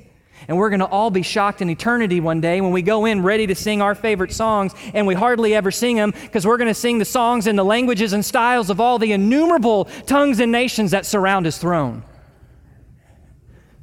And 0.47 0.57
we're 0.57 0.71
going 0.71 0.79
to 0.79 0.87
all 0.87 1.11
be 1.11 1.21
shocked 1.21 1.61
in 1.61 1.69
eternity 1.69 2.19
one 2.19 2.41
day 2.41 2.61
when 2.61 2.71
we 2.71 2.81
go 2.81 3.05
in 3.05 3.21
ready 3.21 3.45
to 3.45 3.53
sing 3.53 3.81
our 3.81 3.93
favorite 3.93 4.33
songs, 4.33 4.73
and 4.93 5.05
we 5.05 5.13
hardly 5.13 5.53
ever 5.53 5.69
sing 5.69 5.95
them 5.95 6.11
because 6.11 6.45
we're 6.45 6.57
going 6.57 6.67
to 6.67 6.73
sing 6.73 6.97
the 6.97 7.05
songs 7.05 7.45
in 7.45 7.55
the 7.55 7.63
languages 7.65 8.13
and 8.13 8.25
styles 8.25 8.71
of 8.71 8.81
all 8.81 8.97
the 8.97 9.11
innumerable 9.11 9.85
tongues 10.07 10.39
and 10.39 10.51
nations 10.51 10.91
that 10.91 11.05
surround 11.05 11.45
His 11.45 11.59
throne. 11.59 12.03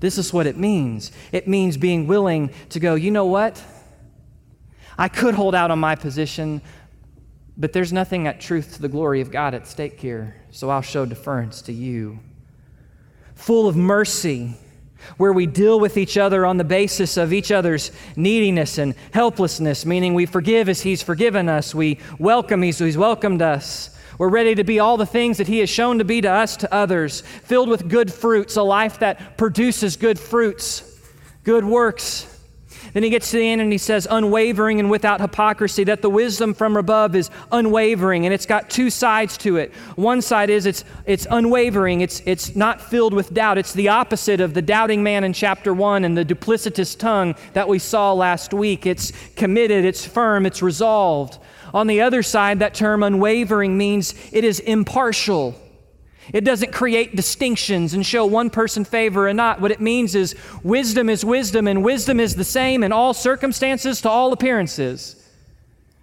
This 0.00 0.18
is 0.18 0.32
what 0.32 0.46
it 0.46 0.56
means 0.56 1.12
it 1.32 1.48
means 1.48 1.76
being 1.76 2.06
willing 2.06 2.50
to 2.70 2.80
go, 2.80 2.94
you 2.94 3.10
know 3.10 3.26
what? 3.26 3.62
I 4.96 5.08
could 5.08 5.34
hold 5.34 5.54
out 5.54 5.70
on 5.70 5.78
my 5.78 5.94
position, 5.94 6.60
but 7.58 7.72
there's 7.72 7.92
nothing 7.92 8.28
at 8.28 8.40
truth 8.40 8.74
to 8.74 8.82
the 8.82 8.88
glory 8.88 9.20
of 9.20 9.32
God 9.32 9.52
at 9.52 9.66
stake 9.66 10.00
here, 10.00 10.36
so 10.52 10.70
I'll 10.70 10.80
show 10.80 11.04
deference 11.04 11.60
to 11.62 11.72
you. 11.72 12.20
Full 13.34 13.68
of 13.68 13.76
mercy, 13.76 14.54
where 15.16 15.32
we 15.32 15.46
deal 15.46 15.80
with 15.80 15.96
each 15.96 16.16
other 16.16 16.46
on 16.46 16.56
the 16.56 16.64
basis 16.64 17.16
of 17.16 17.32
each 17.32 17.50
other's 17.50 17.90
neediness 18.14 18.78
and 18.78 18.94
helplessness, 19.12 19.84
meaning 19.84 20.14
we 20.14 20.24
forgive 20.24 20.68
as 20.68 20.82
He's 20.82 21.02
forgiven 21.02 21.48
us, 21.48 21.74
we 21.74 21.98
welcome 22.18 22.62
as 22.62 22.78
He's 22.78 22.96
welcomed 22.96 23.42
us. 23.42 23.90
We're 24.18 24.28
ready 24.28 24.54
to 24.54 24.64
be 24.64 24.78
all 24.78 24.96
the 24.96 25.06
things 25.06 25.38
that 25.38 25.48
He 25.48 25.58
has 25.58 25.70
shown 25.70 25.98
to 25.98 26.04
be 26.04 26.20
to 26.20 26.30
us, 26.30 26.56
to 26.58 26.72
others, 26.72 27.22
filled 27.22 27.68
with 27.68 27.88
good 27.88 28.12
fruits, 28.12 28.56
a 28.56 28.62
life 28.62 29.00
that 29.00 29.36
produces 29.36 29.96
good 29.96 30.18
fruits, 30.18 30.96
good 31.42 31.64
works 31.64 32.27
then 32.98 33.04
he 33.04 33.10
gets 33.10 33.30
to 33.30 33.36
the 33.36 33.48
end 33.48 33.60
and 33.60 33.70
he 33.70 33.78
says, 33.78 34.08
unwavering 34.10 34.80
and 34.80 34.90
without 34.90 35.20
hypocrisy, 35.20 35.84
that 35.84 36.02
the 36.02 36.10
wisdom 36.10 36.52
from 36.52 36.76
above 36.76 37.14
is 37.14 37.30
unwavering. 37.52 38.24
And 38.24 38.34
it's 38.34 38.44
got 38.44 38.70
two 38.70 38.90
sides 38.90 39.38
to 39.38 39.56
it. 39.56 39.72
One 39.94 40.20
side 40.20 40.50
is 40.50 40.66
it's, 40.66 40.82
it's 41.06 41.24
unwavering, 41.30 42.00
it's, 42.00 42.20
it's 42.26 42.56
not 42.56 42.80
filled 42.80 43.14
with 43.14 43.32
doubt. 43.32 43.56
It's 43.56 43.72
the 43.72 43.86
opposite 43.86 44.40
of 44.40 44.52
the 44.52 44.62
doubting 44.62 45.04
man 45.04 45.22
in 45.22 45.32
chapter 45.32 45.72
one 45.72 46.04
and 46.04 46.18
the 46.18 46.24
duplicitous 46.24 46.98
tongue 46.98 47.36
that 47.52 47.68
we 47.68 47.78
saw 47.78 48.12
last 48.14 48.52
week. 48.52 48.84
It's 48.84 49.12
committed, 49.36 49.84
it's 49.84 50.04
firm, 50.04 50.44
it's 50.44 50.60
resolved. 50.60 51.38
On 51.72 51.86
the 51.86 52.00
other 52.00 52.24
side, 52.24 52.58
that 52.58 52.74
term 52.74 53.04
unwavering 53.04 53.78
means 53.78 54.12
it 54.32 54.42
is 54.42 54.58
impartial. 54.58 55.54
It 56.32 56.44
doesn't 56.44 56.72
create 56.72 57.16
distinctions 57.16 57.94
and 57.94 58.04
show 58.04 58.26
one 58.26 58.50
person 58.50 58.84
favor 58.84 59.28
and 59.28 59.36
not. 59.36 59.60
What 59.60 59.70
it 59.70 59.80
means 59.80 60.14
is 60.14 60.34
wisdom 60.62 61.08
is 61.08 61.24
wisdom, 61.24 61.66
and 61.66 61.82
wisdom 61.82 62.20
is 62.20 62.34
the 62.34 62.44
same 62.44 62.82
in 62.82 62.92
all 62.92 63.14
circumstances 63.14 64.00
to 64.02 64.10
all 64.10 64.32
appearances. 64.32 65.17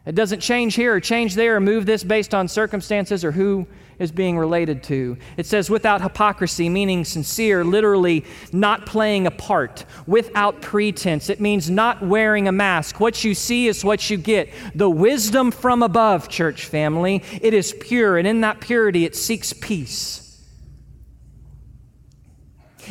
It 0.05 0.13
doesn't 0.13 0.39
change 0.39 0.75
here 0.75 0.93
or 0.93 0.99
change 0.99 1.33
there 1.33 1.55
or 1.55 1.59
move 1.59 1.85
this 1.85 2.03
based 2.03 2.35
on 2.35 2.47
circumstances 2.47 3.25
or 3.25 3.31
who 3.31 3.65
is 3.97 4.11
being 4.11 4.37
related 4.37 4.83
to. 4.83 5.17
It 5.37 5.45
says 5.45 5.69
without 5.69 6.01
hypocrisy, 6.01 6.69
meaning 6.69 7.05
sincere, 7.05 7.63
literally 7.63 8.25
not 8.51 8.85
playing 8.85 9.25
a 9.25 9.31
part, 9.31 9.85
without 10.05 10.61
pretense. 10.61 11.29
It 11.29 11.39
means 11.39 11.69
not 11.69 12.05
wearing 12.05 12.47
a 12.47 12.51
mask. 12.51 12.99
What 12.99 13.23
you 13.23 13.33
see 13.33 13.67
is 13.67 13.83
what 13.83 14.09
you 14.09 14.17
get. 14.17 14.49
The 14.75 14.89
wisdom 14.89 15.49
from 15.49 15.81
above, 15.81 16.29
church 16.29 16.65
family, 16.65 17.23
it 17.41 17.53
is 17.53 17.73
pure, 17.79 18.17
and 18.17 18.27
in 18.27 18.41
that 18.41 18.61
purity, 18.61 19.05
it 19.05 19.15
seeks 19.15 19.53
peace. 19.53 20.21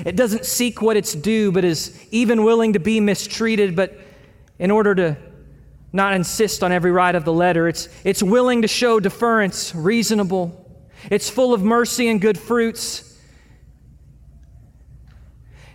It 0.05 0.17
doesn't 0.17 0.47
seek 0.47 0.83
what 0.83 0.97
it's 0.97 1.13
due, 1.13 1.53
but 1.53 1.65
is 1.65 1.97
even 2.11 2.43
willing 2.43 2.73
to 2.73 2.81
be 2.81 2.99
mistreated, 2.99 3.77
but 3.77 3.97
in 4.59 4.73
order 4.73 4.95
to 4.97 5.17
not 5.95 6.13
insist 6.13 6.65
on 6.65 6.73
every 6.73 6.91
right 6.91 7.15
of 7.15 7.25
the 7.25 7.33
letter, 7.33 7.69
it's, 7.69 7.89
it's 8.03 8.21
willing 8.21 8.63
to 8.63 8.69
show 8.69 8.99
deference, 8.99 9.73
reasonable. 9.77 10.61
It's 11.09 11.31
full 11.31 11.55
of 11.55 11.63
mercy 11.63 12.09
and 12.09 12.21
good 12.21 12.37
fruits. 12.37 13.17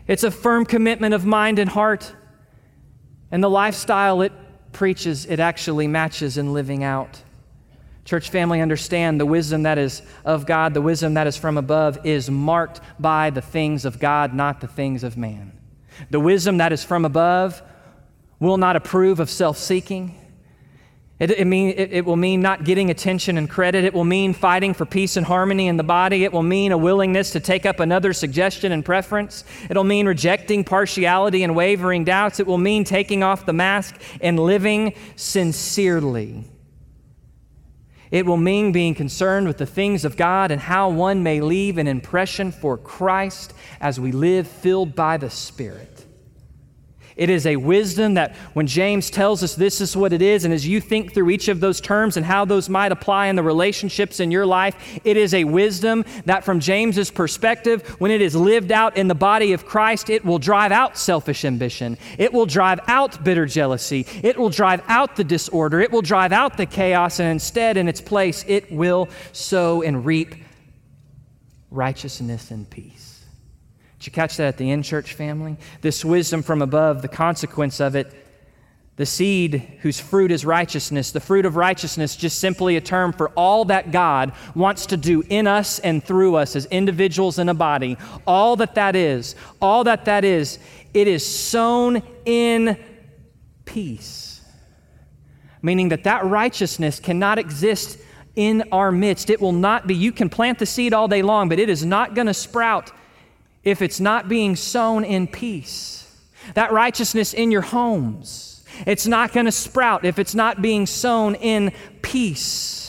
It's 0.07 0.23
a 0.23 0.29
firm 0.29 0.65
commitment 0.65 1.13
of 1.13 1.25
mind 1.25 1.57
and 1.57 1.69
heart. 1.69 2.13
And 3.31 3.41
the 3.41 3.49
lifestyle 3.49 4.21
it 4.21 4.33
preaches, 4.73 5.25
it 5.25 5.39
actually 5.39 5.87
matches 5.87 6.37
in 6.37 6.51
living 6.51 6.83
out. 6.83 7.21
Church 8.03 8.29
family, 8.29 8.59
understand 8.59 9.21
the 9.21 9.25
wisdom 9.25 9.63
that 9.63 9.77
is 9.77 10.01
of 10.25 10.45
God, 10.45 10.73
the 10.73 10.81
wisdom 10.81 11.13
that 11.13 11.27
is 11.27 11.37
from 11.37 11.57
above, 11.57 12.05
is 12.05 12.29
marked 12.29 12.81
by 12.99 13.29
the 13.29 13.41
things 13.41 13.85
of 13.85 13.99
God, 13.99 14.33
not 14.33 14.59
the 14.59 14.67
things 14.67 15.05
of 15.05 15.15
man. 15.15 15.53
The 16.09 16.19
wisdom 16.19 16.57
that 16.57 16.73
is 16.73 16.83
from 16.83 17.05
above 17.05 17.61
will 18.39 18.57
not 18.57 18.75
approve 18.75 19.19
of 19.19 19.29
self 19.29 19.57
seeking. 19.57 20.15
It, 21.19 21.31
it, 21.31 21.47
mean, 21.47 21.73
it, 21.75 21.91
it 21.91 22.05
will 22.05 22.15
mean 22.15 22.41
not 22.41 22.63
getting 22.63 22.89
attention 22.89 23.37
and 23.37 23.49
credit. 23.49 23.83
It 23.83 23.93
will 23.93 24.05
mean 24.05 24.33
fighting 24.33 24.73
for 24.73 24.85
peace 24.85 25.17
and 25.17 25.25
harmony 25.25 25.67
in 25.67 25.75
the 25.75 25.83
body. 25.83 26.23
It 26.23 26.31
will 26.31 26.43
mean 26.43 26.71
a 26.71 26.77
willingness 26.77 27.31
to 27.31 27.41
take 27.41 27.65
up 27.65 27.81
another 27.81 28.13
suggestion 28.13 28.71
and 28.71 28.85
preference. 28.85 29.43
It'll 29.69 29.83
mean 29.83 30.07
rejecting 30.07 30.63
partiality 30.63 31.43
and 31.43 31.57
wavering 31.57 32.05
doubts. 32.05 32.39
It 32.39 32.47
will 32.47 32.57
mean 32.57 32.85
taking 32.85 33.21
off 33.21 33.45
the 33.45 33.51
mask 33.51 33.99
and 34.21 34.39
living 34.39 34.95
sincerely. 35.17 36.45
It 38.11 38.25
will 38.25 38.37
mean 38.37 38.71
being 38.71 38.95
concerned 38.95 39.45
with 39.45 39.57
the 39.57 39.65
things 39.65 40.05
of 40.05 40.15
God 40.15 40.51
and 40.51 40.61
how 40.61 40.89
one 40.89 41.21
may 41.21 41.41
leave 41.41 41.77
an 41.77 41.87
impression 41.87 42.53
for 42.53 42.77
Christ 42.77 43.53
as 43.81 43.99
we 43.99 44.13
live 44.13 44.47
filled 44.47 44.95
by 44.95 45.17
the 45.17 45.29
Spirit. 45.29 45.98
It 47.19 47.29
is 47.29 47.45
a 47.45 47.57
wisdom 47.57 48.13
that 48.13 48.33
when 48.53 48.65
James 48.65 49.09
tells 49.09 49.43
us 49.43 49.53
this 49.53 49.81
is 49.81 49.97
what 49.97 50.13
it 50.13 50.21
is, 50.21 50.45
and 50.45 50.53
as 50.53 50.65
you 50.65 50.79
think 50.79 51.13
through 51.13 51.31
each 51.31 51.49
of 51.49 51.59
those 51.59 51.81
terms 51.81 52.15
and 52.15 52.25
how 52.25 52.45
those 52.45 52.69
might 52.69 52.93
apply 52.93 53.27
in 53.27 53.35
the 53.35 53.43
relationships 53.43 54.21
in 54.21 54.31
your 54.31 54.45
life, 54.45 54.77
it 55.03 55.17
is 55.17 55.33
a 55.33 55.43
wisdom 55.43 56.05
that 56.23 56.45
from 56.45 56.61
James's 56.61 57.11
perspective, 57.11 57.85
when 57.99 58.09
it 58.09 58.21
is 58.21 58.37
lived 58.37 58.71
out 58.71 58.95
in 58.95 59.09
the 59.09 59.15
body 59.15 59.51
of 59.51 59.65
Christ, 59.65 60.09
it 60.09 60.23
will 60.23 60.39
drive 60.39 60.71
out 60.71 60.97
selfish 60.97 61.43
ambition. 61.43 61.97
It 62.17 62.31
will 62.31 62.45
drive 62.45 62.79
out 62.87 63.21
bitter 63.21 63.45
jealousy. 63.45 64.05
It 64.23 64.37
will 64.37 64.49
drive 64.49 64.81
out 64.87 65.17
the 65.17 65.25
disorder. 65.25 65.81
It 65.81 65.91
will 65.91 66.01
drive 66.01 66.31
out 66.31 66.55
the 66.55 66.65
chaos, 66.65 67.19
and 67.19 67.29
instead, 67.29 67.75
in 67.75 67.89
its 67.89 67.99
place, 67.99 68.45
it 68.47 68.71
will 68.71 69.09
sow 69.33 69.81
and 69.81 70.05
reap 70.05 70.35
righteousness 71.69 72.49
and 72.49 72.69
peace. 72.69 73.08
Did 73.99 74.07
you 74.07 74.11
catch 74.13 74.37
that 74.37 74.47
at 74.47 74.57
the 74.57 74.71
end, 74.71 74.85
church 74.85 75.13
family? 75.13 75.57
This 75.81 76.05
wisdom 76.05 76.41
from 76.41 76.61
above, 76.61 77.01
the 77.01 77.09
consequence 77.09 77.81
of 77.81 77.95
it, 77.95 78.13
the 78.95 79.05
seed 79.05 79.79
whose 79.81 79.99
fruit 79.99 80.31
is 80.31 80.45
righteousness, 80.45 81.11
the 81.11 81.19
fruit 81.19 81.45
of 81.45 81.57
righteousness, 81.57 82.15
just 82.15 82.39
simply 82.39 82.77
a 82.77 82.81
term 82.81 83.11
for 83.11 83.29
all 83.29 83.65
that 83.65 83.91
God 83.91 84.31
wants 84.55 84.85
to 84.87 84.97
do 84.97 85.21
in 85.29 85.47
us 85.47 85.79
and 85.79 86.01
through 86.01 86.35
us 86.35 86.55
as 86.55 86.65
individuals 86.67 87.39
in 87.39 87.49
a 87.49 87.53
body. 87.53 87.97
All 88.25 88.55
that 88.57 88.75
that 88.75 88.95
is, 88.95 89.35
all 89.61 89.83
that 89.83 90.05
that 90.05 90.23
is, 90.23 90.59
it 90.93 91.07
is 91.07 91.25
sown 91.25 92.01
in 92.25 92.77
peace. 93.65 94.41
Meaning 95.61 95.89
that 95.89 96.05
that 96.05 96.25
righteousness 96.25 97.01
cannot 97.01 97.37
exist 97.37 97.99
in 98.37 98.63
our 98.71 98.93
midst. 98.93 99.29
It 99.29 99.41
will 99.41 99.51
not 99.51 99.87
be, 99.87 99.95
you 99.95 100.13
can 100.13 100.29
plant 100.29 100.59
the 100.59 100.65
seed 100.65 100.93
all 100.93 101.09
day 101.09 101.21
long, 101.21 101.49
but 101.49 101.59
it 101.59 101.67
is 101.67 101.85
not 101.85 102.15
going 102.15 102.27
to 102.27 102.33
sprout 102.33 102.93
if 103.63 103.81
it's 103.81 103.99
not 103.99 104.29
being 104.29 104.55
sown 104.55 105.03
in 105.03 105.27
peace. 105.27 106.05
That 106.53 106.71
righteousness 106.71 107.33
in 107.33 107.51
your 107.51 107.61
homes, 107.61 108.63
it's 108.85 109.07
not 109.07 109.33
going 109.33 109.45
to 109.45 109.51
sprout 109.51 110.05
if 110.05 110.19
it's 110.19 110.35
not 110.35 110.61
being 110.61 110.85
sown 110.85 111.35
in 111.35 111.73
peace, 112.01 112.85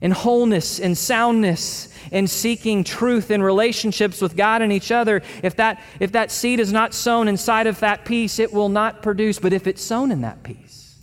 in 0.00 0.10
wholeness, 0.10 0.78
in 0.78 0.94
soundness, 0.94 1.88
in 2.10 2.26
seeking 2.26 2.84
truth 2.84 3.30
in 3.30 3.42
relationships 3.42 4.20
with 4.20 4.36
God 4.36 4.60
and 4.60 4.72
each 4.72 4.90
other. 4.90 5.22
If 5.42 5.56
that, 5.56 5.82
if 6.00 6.12
that 6.12 6.30
seed 6.30 6.60
is 6.60 6.72
not 6.72 6.92
sown 6.92 7.28
inside 7.28 7.66
of 7.66 7.80
that 7.80 8.04
peace, 8.04 8.38
it 8.38 8.52
will 8.52 8.68
not 8.68 9.02
produce. 9.02 9.38
But 9.38 9.52
if 9.52 9.66
it's 9.66 9.82
sown 9.82 10.10
in 10.12 10.20
that 10.22 10.42
peace, 10.42 10.98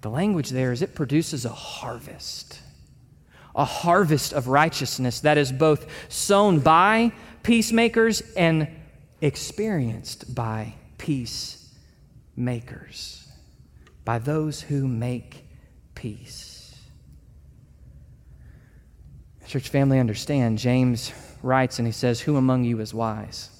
the 0.00 0.10
language 0.10 0.50
there 0.50 0.72
is 0.72 0.82
it 0.82 0.94
produces 0.94 1.44
a 1.44 1.50
harvest 1.50 2.59
a 3.54 3.64
harvest 3.64 4.32
of 4.32 4.48
righteousness 4.48 5.20
that 5.20 5.38
is 5.38 5.52
both 5.52 5.86
sown 6.08 6.60
by 6.60 7.12
peacemakers 7.42 8.22
and 8.36 8.68
experienced 9.20 10.34
by 10.34 10.74
peacemakers, 10.98 11.68
by 14.04 14.18
those 14.18 14.60
who 14.62 14.86
make 14.86 15.44
peace. 15.94 16.74
Church 19.46 19.68
family, 19.68 19.98
understand, 19.98 20.58
James 20.58 21.12
writes 21.42 21.78
and 21.80 21.88
he 21.88 21.92
says, 21.92 22.20
Who 22.20 22.36
among 22.36 22.62
you 22.62 22.80
is 22.80 22.94
wise? 22.94 23.50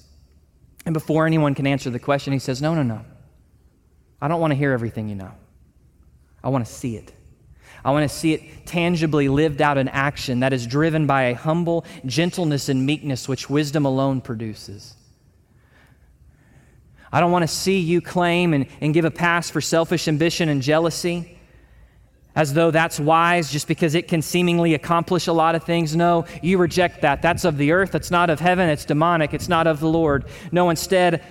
And 0.85 0.93
before 0.93 1.27
anyone 1.27 1.53
can 1.53 1.67
answer 1.67 1.89
the 1.89 1.99
question, 1.99 2.31
he 2.31 2.39
says, 2.39 2.61
No, 2.61 2.73
no, 2.73 2.83
no. 2.83 3.01
I 4.21 4.29
don't 4.29 4.39
want 4.39 4.51
to 4.51 4.55
hear 4.55 4.71
everything 4.71 5.09
you 5.09 5.15
know. 5.15 5.33
I 6.43 6.49
want 6.49 6.65
to 6.65 6.71
see 6.71 6.95
it. 6.95 7.11
I 7.83 7.91
want 7.91 8.09
to 8.09 8.15
see 8.15 8.33
it 8.33 8.65
tangibly 8.65 9.27
lived 9.27 9.61
out 9.61 9.77
in 9.77 9.87
action 9.87 10.41
that 10.41 10.53
is 10.53 10.67
driven 10.67 11.07
by 11.07 11.23
a 11.23 11.35
humble 11.35 11.85
gentleness 12.05 12.69
and 12.69 12.85
meekness 12.85 13.27
which 13.27 13.49
wisdom 13.49 13.85
alone 13.85 14.21
produces. 14.21 14.95
I 17.11 17.19
don't 17.19 17.31
want 17.31 17.43
to 17.43 17.47
see 17.47 17.79
you 17.79 17.99
claim 18.01 18.53
and, 18.53 18.67
and 18.79 18.93
give 18.93 19.03
a 19.03 19.11
pass 19.11 19.49
for 19.49 19.59
selfish 19.61 20.07
ambition 20.07 20.47
and 20.47 20.61
jealousy 20.61 21.37
as 22.35 22.53
though 22.53 22.71
that's 22.71 22.99
wise 22.99 23.51
just 23.51 23.67
because 23.67 23.95
it 23.95 24.07
can 24.07 24.21
seemingly 24.21 24.73
accomplish 24.73 25.27
a 25.27 25.33
lot 25.33 25.55
of 25.55 25.63
things. 25.63 25.95
No, 25.95 26.25
you 26.41 26.57
reject 26.57 27.01
that. 27.01 27.21
That's 27.21 27.43
of 27.43 27.57
the 27.57 27.71
earth, 27.71 27.95
it's 27.95 28.11
not 28.11 28.29
of 28.29 28.39
heaven, 28.39 28.69
it's 28.69 28.85
demonic, 28.85 29.33
it's 29.33 29.49
not 29.49 29.67
of 29.67 29.79
the 29.79 29.89
Lord. 29.89 30.25
No, 30.51 30.69
instead, 30.69 31.21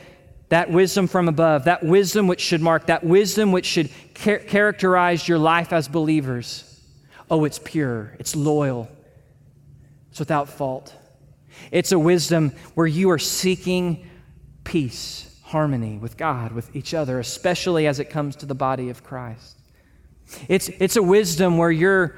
that 0.51 0.71
wisdom 0.71 1.07
from 1.07 1.29
above, 1.29 1.65
that 1.65 1.83
wisdom 1.83 2.27
which 2.27 2.41
should 2.41 2.61
mark, 2.61 2.87
that 2.87 3.03
wisdom 3.03 3.53
which 3.53 3.67
should 3.67 3.89
char- 4.15 4.41
characterize 4.41 5.27
your 5.27 5.39
life 5.39 5.73
as 5.73 5.89
believers. 5.89 6.67
Oh, 7.31 7.45
it's 7.45 7.59
pure, 7.59 8.17
it's 8.19 8.37
loyal, 8.37 8.89
it's 10.11 10.19
without 10.19 10.49
fault. 10.49 10.95
It's 11.71 11.93
a 11.93 11.99
wisdom 11.99 12.53
where 12.75 12.87
you 12.87 13.11
are 13.11 13.19
seeking 13.19 14.09
peace, 14.65 15.39
harmony 15.45 15.99
with 15.99 16.17
God, 16.17 16.53
with 16.53 16.75
each 16.75 16.95
other, 16.95 17.21
especially 17.21 17.87
as 17.87 18.01
it 18.01 18.11
comes 18.11 18.37
to 18.37 18.47
the 18.47 18.55
body 18.55 18.91
of 18.91 19.05
Christ. 19.05 19.57
It's, 20.49 20.69
it's 20.69 20.97
a 20.97 21.03
wisdom 21.03 21.59
where 21.59 21.71
you're 21.71 22.17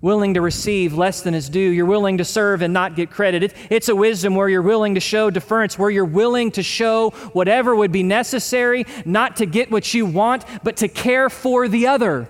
willing 0.00 0.34
to 0.34 0.40
receive 0.40 0.94
less 0.94 1.20
than 1.20 1.34
is 1.34 1.48
due. 1.48 1.60
You're 1.60 1.86
willing 1.86 2.18
to 2.18 2.24
serve 2.24 2.62
and 2.62 2.72
not 2.72 2.96
get 2.96 3.10
credit. 3.10 3.42
It, 3.42 3.54
it's 3.68 3.88
a 3.88 3.96
wisdom 3.96 4.34
where 4.34 4.48
you're 4.48 4.62
willing 4.62 4.94
to 4.94 5.00
show 5.00 5.30
deference, 5.30 5.78
where 5.78 5.90
you're 5.90 6.04
willing 6.04 6.50
to 6.52 6.62
show 6.62 7.10
whatever 7.32 7.74
would 7.74 7.92
be 7.92 8.02
necessary, 8.02 8.86
not 9.04 9.36
to 9.36 9.46
get 9.46 9.70
what 9.70 9.92
you 9.92 10.06
want, 10.06 10.44
but 10.62 10.78
to 10.78 10.88
care 10.88 11.28
for 11.28 11.68
the 11.68 11.86
other 11.86 12.28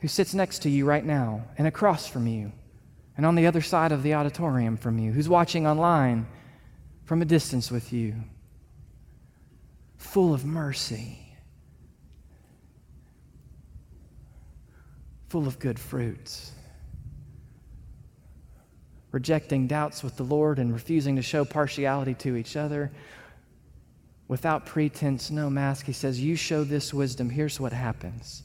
who 0.00 0.08
sits 0.08 0.32
next 0.32 0.60
to 0.60 0.70
you 0.70 0.84
right 0.84 1.04
now 1.04 1.44
and 1.56 1.66
across 1.66 2.06
from 2.06 2.26
you 2.26 2.52
and 3.16 3.26
on 3.26 3.34
the 3.34 3.48
other 3.48 3.60
side 3.60 3.90
of 3.90 4.04
the 4.04 4.14
auditorium 4.14 4.76
from 4.76 4.96
you, 4.96 5.10
who's 5.10 5.28
watching 5.28 5.66
online 5.66 6.24
from 7.04 7.20
a 7.20 7.24
distance 7.24 7.68
with 7.68 7.92
you, 7.92 8.14
full 9.96 10.32
of 10.32 10.44
mercy 10.44 11.27
full 15.28 15.46
of 15.46 15.58
good 15.58 15.78
fruits. 15.78 16.52
Rejecting 19.10 19.66
doubts 19.66 20.02
with 20.02 20.16
the 20.16 20.22
Lord 20.22 20.58
and 20.58 20.72
refusing 20.72 21.16
to 21.16 21.22
show 21.22 21.44
partiality 21.44 22.14
to 22.14 22.36
each 22.36 22.56
other. 22.56 22.90
Without 24.26 24.66
pretense, 24.66 25.30
no 25.30 25.48
mask, 25.48 25.86
he 25.86 25.92
says, 25.92 26.20
You 26.20 26.36
show 26.36 26.64
this 26.64 26.92
wisdom. 26.92 27.30
Here's 27.30 27.58
what 27.58 27.72
happens. 27.72 28.42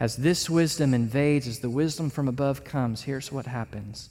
As 0.00 0.16
this 0.16 0.48
wisdom 0.48 0.94
invades, 0.94 1.46
as 1.46 1.60
the 1.60 1.70
wisdom 1.70 2.10
from 2.10 2.26
above 2.26 2.64
comes, 2.64 3.02
here's 3.02 3.30
what 3.30 3.46
happens. 3.46 4.08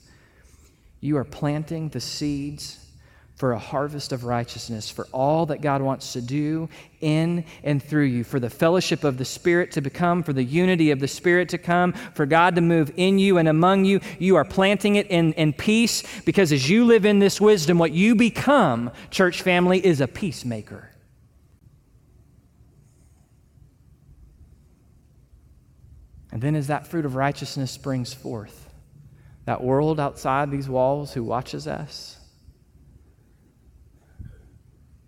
You 1.00 1.16
are 1.16 1.24
planting 1.24 1.88
the 1.88 2.00
seeds 2.00 2.91
for 3.34 3.52
a 3.52 3.58
harvest 3.58 4.12
of 4.12 4.24
righteousness, 4.24 4.90
for 4.90 5.06
all 5.10 5.46
that 5.46 5.60
God 5.60 5.82
wants 5.82 6.12
to 6.12 6.20
do 6.20 6.68
in 7.00 7.44
and 7.64 7.82
through 7.82 8.04
you, 8.04 8.24
for 8.24 8.38
the 8.38 8.50
fellowship 8.50 9.04
of 9.04 9.18
the 9.18 9.24
Spirit 9.24 9.72
to 9.72 9.80
become, 9.80 10.22
for 10.22 10.32
the 10.32 10.44
unity 10.44 10.90
of 10.90 11.00
the 11.00 11.08
Spirit 11.08 11.48
to 11.48 11.58
come, 11.58 11.92
for 12.14 12.26
God 12.26 12.54
to 12.54 12.60
move 12.60 12.92
in 12.96 13.18
you 13.18 13.38
and 13.38 13.48
among 13.48 13.84
you. 13.84 14.00
You 14.18 14.36
are 14.36 14.44
planting 14.44 14.96
it 14.96 15.08
in, 15.08 15.32
in 15.32 15.52
peace 15.52 16.04
because 16.24 16.52
as 16.52 16.68
you 16.68 16.84
live 16.84 17.04
in 17.04 17.18
this 17.18 17.40
wisdom, 17.40 17.78
what 17.78 17.92
you 17.92 18.14
become, 18.14 18.90
church 19.10 19.42
family, 19.42 19.84
is 19.84 20.00
a 20.00 20.06
peacemaker. 20.06 20.90
And 26.30 26.40
then 26.40 26.54
as 26.54 26.68
that 26.68 26.86
fruit 26.86 27.04
of 27.04 27.14
righteousness 27.14 27.70
springs 27.70 28.14
forth, 28.14 28.70
that 29.44 29.62
world 29.62 30.00
outside 30.00 30.50
these 30.50 30.68
walls 30.68 31.12
who 31.12 31.24
watches 31.24 31.66
us, 31.66 32.18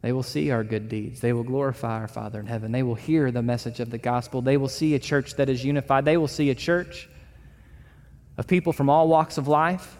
they 0.04 0.12
will 0.12 0.22
see 0.22 0.50
our 0.50 0.62
good 0.62 0.90
deeds. 0.90 1.20
They 1.20 1.32
will 1.32 1.44
glorify 1.44 1.98
our 2.00 2.08
Father 2.08 2.38
in 2.38 2.44
heaven. 2.44 2.72
They 2.72 2.82
will 2.82 2.94
hear 2.94 3.30
the 3.30 3.40
message 3.40 3.80
of 3.80 3.88
the 3.88 3.96
gospel. 3.96 4.42
They 4.42 4.58
will 4.58 4.68
see 4.68 4.94
a 4.94 4.98
church 4.98 5.36
that 5.36 5.48
is 5.48 5.64
unified. 5.64 6.04
They 6.04 6.18
will 6.18 6.28
see 6.28 6.50
a 6.50 6.54
church 6.54 7.08
of 8.36 8.46
people 8.46 8.74
from 8.74 8.90
all 8.90 9.08
walks 9.08 9.38
of 9.38 9.48
life, 9.48 9.96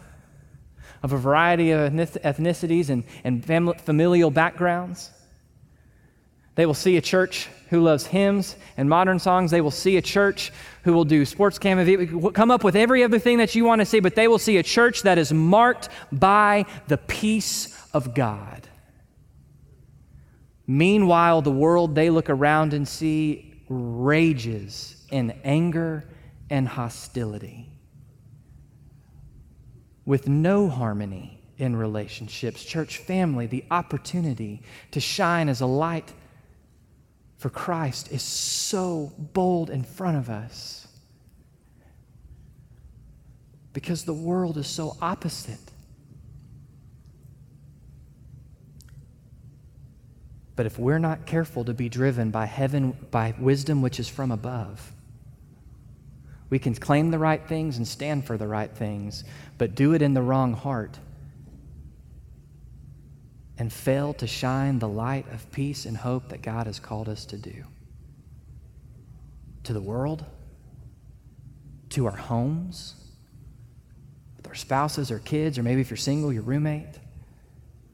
of 1.03 1.15
a 1.15 1.17
variety 1.17 1.71
of 1.71 1.91
ethnicities 1.91 2.91
and, 2.91 3.05
and 3.25 3.43
familial 3.81 4.31
backgrounds. 4.31 5.11
They 6.55 6.67
will 6.67 6.75
see 6.75 6.99
a 6.99 7.01
church 7.01 7.49
who 7.71 7.81
loves 7.81 8.05
hymns 8.05 8.57
and 8.77 8.91
modern 8.91 9.19
songs. 9.19 9.51
They 9.51 9.63
will 9.63 9.71
see 9.71 9.97
a 9.97 10.03
church 10.03 10.53
who 10.83 10.93
will 10.93 11.07
do 11.07 11.25
sports 11.25 11.59
cam, 11.59 12.33
come 12.35 12.51
up 12.51 12.63
with 12.63 12.77
every 12.77 13.05
other 13.05 13.19
thing 13.19 13.39
that 13.39 13.55
you 13.55 13.65
want 13.65 13.81
to 13.81 13.87
see, 13.87 14.01
but 14.01 14.17
they 14.17 14.29
will 14.29 14.39
see 14.39 14.59
a 14.59 14.63
church 14.63 15.01
that 15.05 15.17
is 15.17 15.33
marked 15.33 15.89
by 16.13 16.67
the 16.89 16.99
peace 16.99 17.75
of 17.95 18.15
God. 18.15 18.69
Meanwhile, 20.67 21.43
the 21.43 21.51
world 21.51 21.95
they 21.95 22.11
look 22.11 22.31
around 22.31 22.73
and 22.73 22.87
see 22.89 23.55
rages 23.69 25.05
in 25.11 25.33
anger 25.45 26.09
and 26.51 26.67
hostility 26.67 27.69
with 30.05 30.29
no 30.29 30.69
harmony 30.69 31.41
in 31.59 31.77
relationships. 31.77 32.65
Church 32.65 32.99
family, 32.99 33.47
the 33.47 33.65
opportunity 33.71 34.62
to 34.91 35.01
shine 35.01 35.49
as 35.49 35.61
a 35.61 35.67
light 35.67 36.12
for 37.37 37.51
Christ 37.51 38.11
is 38.11 38.23
so 38.23 39.12
bold 39.19 39.71
in 39.71 39.83
front 39.83 40.17
of 40.17 40.31
us 40.31 40.87
because 43.73 44.05
the 44.05 44.15
world 44.15 44.57
is 44.57 44.67
so 44.67 44.97
opposite. 45.03 45.64
But 50.57 50.67
if 50.67 50.79
we're 50.79 50.99
not 50.99 51.27
careful 51.27 51.65
to 51.65 51.75
be 51.75 51.89
driven 51.89 52.31
by 52.31 52.47
heaven, 52.47 52.97
by 53.11 53.35
wisdom 53.39 53.83
which 53.83 53.99
is 53.99 54.09
from 54.09 54.31
above, 54.31 54.93
we 56.51 56.59
can 56.59 56.75
claim 56.75 57.11
the 57.11 57.19
right 57.19 57.45
things 57.45 57.77
and 57.77 57.89
stand 57.89 58.27
for 58.27 58.39
the 58.39 58.47
right 58.47 58.71
things, 58.71 59.25
but 59.59 59.75
do 59.75 59.95
it 59.95 60.03
in 60.03 60.15
the 60.15 60.23
wrong 60.23 60.53
heart 60.53 60.99
and 63.59 63.73
fail 63.73 64.13
to 64.15 64.27
shine 64.27 64.79
the 64.79 64.89
light 64.89 65.27
of 65.33 65.51
peace 65.53 65.87
and 65.87 65.97
hope 65.97 66.29
that 66.29 66.43
God 66.43 66.67
has 66.67 66.79
called 66.79 67.09
us 67.09 67.25
to 67.27 67.37
do. 67.37 67.65
To 69.65 69.73
the 69.73 69.81
world, 69.81 70.25
to 71.91 72.07
our 72.07 72.17
homes, 72.17 72.95
with 74.37 74.47
our 74.49 74.55
spouses 74.55 75.11
or 75.11 75.21
kids, 75.21 75.59
or 75.59 75.63
maybe 75.63 75.81
if 75.81 75.91
you're 75.91 75.97
single, 75.97 76.33
your 76.33 76.43
roommate, 76.43 76.99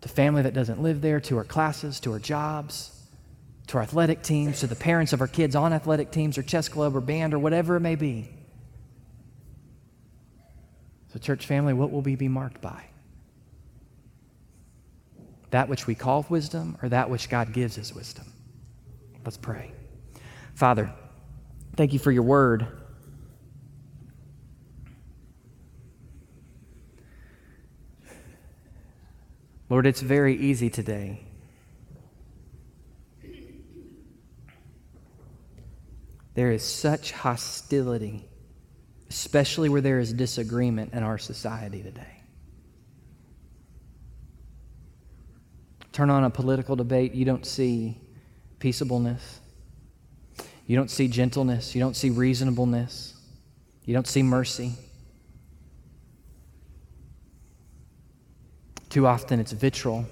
to 0.01 0.09
family 0.09 0.43
that 0.43 0.55
doesn't 0.55 0.83
live 0.83 1.01
there, 1.01 1.21
to 1.21 1.37
our 1.37 1.45
classes, 1.45 2.01
to 2.01 2.13
our 2.13 2.19
jobs, 2.19 2.97
to 3.67 3.77
our 3.77 3.83
athletic 3.83 4.23
teams, 4.23 4.61
to 4.61 4.67
the 4.67 4.77
parents 4.77 5.13
of 5.13 5.21
our 5.21 5.29
kids 5.29 5.55
on 5.55 5.73
athletic 5.73 6.11
teams 6.11 6.39
or 6.39 6.43
chess 6.43 6.69
club 6.69 6.97
or 6.97 7.01
band 7.01 7.35
or 7.35 7.39
whatever 7.39 7.77
it 7.77 7.81
may 7.81 7.95
be. 7.95 8.29
So, 11.13 11.19
church 11.19 11.47
family, 11.47 11.73
what 11.73 11.91
will 11.91 12.03
we 12.03 12.15
be 12.15 12.29
marked 12.29 12.61
by? 12.61 12.85
That 15.51 15.69
which 15.69 15.87
we 15.87 15.95
call 15.95 16.25
wisdom 16.29 16.79
or 16.83 16.89
that 16.89 17.11
which 17.11 17.29
God 17.29 17.53
gives 17.53 17.79
as 17.79 17.95
wisdom? 17.95 18.33
Let's 19.25 19.37
pray. 19.37 19.73
Father, 20.55 20.93
thank 21.77 21.93
you 21.93 21.99
for 21.99 22.13
your 22.13 22.23
word. 22.23 22.67
Lord, 29.71 29.87
it's 29.87 30.01
very 30.01 30.37
easy 30.37 30.69
today. 30.69 31.23
There 36.35 36.51
is 36.51 36.65
such 36.65 37.13
hostility, 37.13 38.29
especially 39.09 39.69
where 39.69 39.81
there 39.81 40.01
is 40.01 40.13
disagreement 40.13 40.93
in 40.93 41.05
our 41.05 41.19
society 41.19 41.83
today. 41.83 42.23
Turn 45.93 46.11
on 46.11 46.25
a 46.25 46.31
political 46.31 46.75
debate, 46.77 47.15
you 47.15 47.25
don't 47.25 47.47
see 47.47 47.97
peaceableness. 48.59 49.39
You 50.67 50.77
don't 50.77 50.91
see 50.91 51.09
gentleness. 51.09 51.75
You 51.75 51.81
don't 51.81 51.97
see 51.97 52.11
reasonableness. 52.11 53.15
You 53.85 53.95
don't 53.95 54.07
see 54.07 54.23
mercy. 54.23 54.75
Too 58.91 59.07
often 59.07 59.41
it's 59.41 59.53
vitriol. 59.53 60.07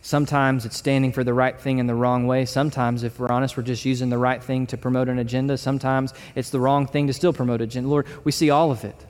Sometimes 0.00 0.64
it's 0.66 0.76
standing 0.76 1.12
for 1.12 1.24
the 1.24 1.34
right 1.34 1.58
thing 1.58 1.78
in 1.78 1.86
the 1.86 1.94
wrong 1.94 2.26
way. 2.26 2.44
Sometimes, 2.44 3.02
if 3.02 3.18
we're 3.18 3.30
honest, 3.30 3.56
we're 3.56 3.62
just 3.62 3.84
using 3.84 4.10
the 4.10 4.18
right 4.18 4.42
thing 4.42 4.66
to 4.68 4.76
promote 4.76 5.08
an 5.08 5.18
agenda. 5.18 5.56
Sometimes 5.58 6.12
it's 6.34 6.50
the 6.50 6.60
wrong 6.60 6.86
thing 6.86 7.06
to 7.06 7.12
still 7.12 7.32
promote 7.32 7.60
an 7.60 7.68
agenda. 7.68 7.88
Lord, 7.88 8.06
we 8.24 8.32
see 8.32 8.50
all 8.50 8.70
of 8.70 8.84
it. 8.84 9.06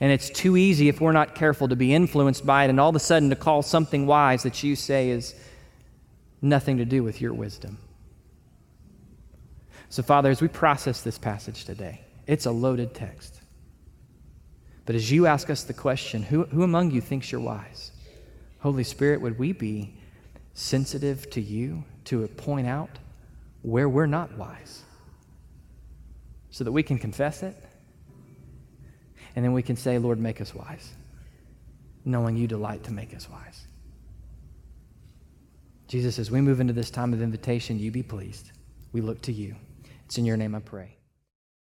And 0.00 0.12
it's 0.12 0.30
too 0.30 0.56
easy 0.56 0.88
if 0.88 1.00
we're 1.00 1.12
not 1.12 1.34
careful 1.34 1.68
to 1.68 1.76
be 1.76 1.94
influenced 1.94 2.46
by 2.46 2.64
it 2.64 2.70
and 2.70 2.78
all 2.78 2.90
of 2.90 2.96
a 2.96 3.00
sudden 3.00 3.30
to 3.30 3.36
call 3.36 3.62
something 3.62 4.06
wise 4.06 4.42
that 4.44 4.62
you 4.62 4.76
say 4.76 5.10
is 5.10 5.34
nothing 6.40 6.78
to 6.78 6.84
do 6.84 7.02
with 7.02 7.20
your 7.20 7.34
wisdom. 7.34 7.78
So, 9.88 10.02
Father, 10.02 10.30
as 10.30 10.40
we 10.40 10.48
process 10.48 11.02
this 11.02 11.18
passage 11.18 11.64
today, 11.64 12.02
it's 12.26 12.46
a 12.46 12.50
loaded 12.50 12.94
text. 12.94 13.37
But 14.88 14.94
as 14.96 15.12
you 15.12 15.26
ask 15.26 15.50
us 15.50 15.64
the 15.64 15.74
question, 15.74 16.22
who, 16.22 16.44
who 16.44 16.62
among 16.62 16.92
you 16.92 17.02
thinks 17.02 17.30
you're 17.30 17.42
wise? 17.42 17.92
Holy 18.60 18.84
Spirit, 18.84 19.20
would 19.20 19.38
we 19.38 19.52
be 19.52 19.92
sensitive 20.54 21.28
to 21.32 21.42
you 21.42 21.84
to 22.06 22.26
point 22.26 22.66
out 22.66 22.88
where 23.60 23.86
we're 23.86 24.06
not 24.06 24.38
wise 24.38 24.82
so 26.48 26.64
that 26.64 26.72
we 26.72 26.82
can 26.82 26.98
confess 26.98 27.42
it? 27.42 27.54
And 29.36 29.44
then 29.44 29.52
we 29.52 29.62
can 29.62 29.76
say, 29.76 29.98
Lord, 29.98 30.18
make 30.18 30.40
us 30.40 30.54
wise, 30.54 30.90
knowing 32.06 32.38
you 32.38 32.46
delight 32.46 32.84
to 32.84 32.90
make 32.90 33.14
us 33.14 33.28
wise. 33.28 33.66
Jesus, 35.86 36.18
as 36.18 36.30
we 36.30 36.40
move 36.40 36.60
into 36.60 36.72
this 36.72 36.88
time 36.88 37.12
of 37.12 37.20
invitation, 37.20 37.78
you 37.78 37.90
be 37.90 38.02
pleased. 38.02 38.52
We 38.94 39.02
look 39.02 39.20
to 39.20 39.34
you. 39.34 39.54
It's 40.06 40.16
in 40.16 40.24
your 40.24 40.38
name 40.38 40.54
I 40.54 40.60
pray. 40.60 40.97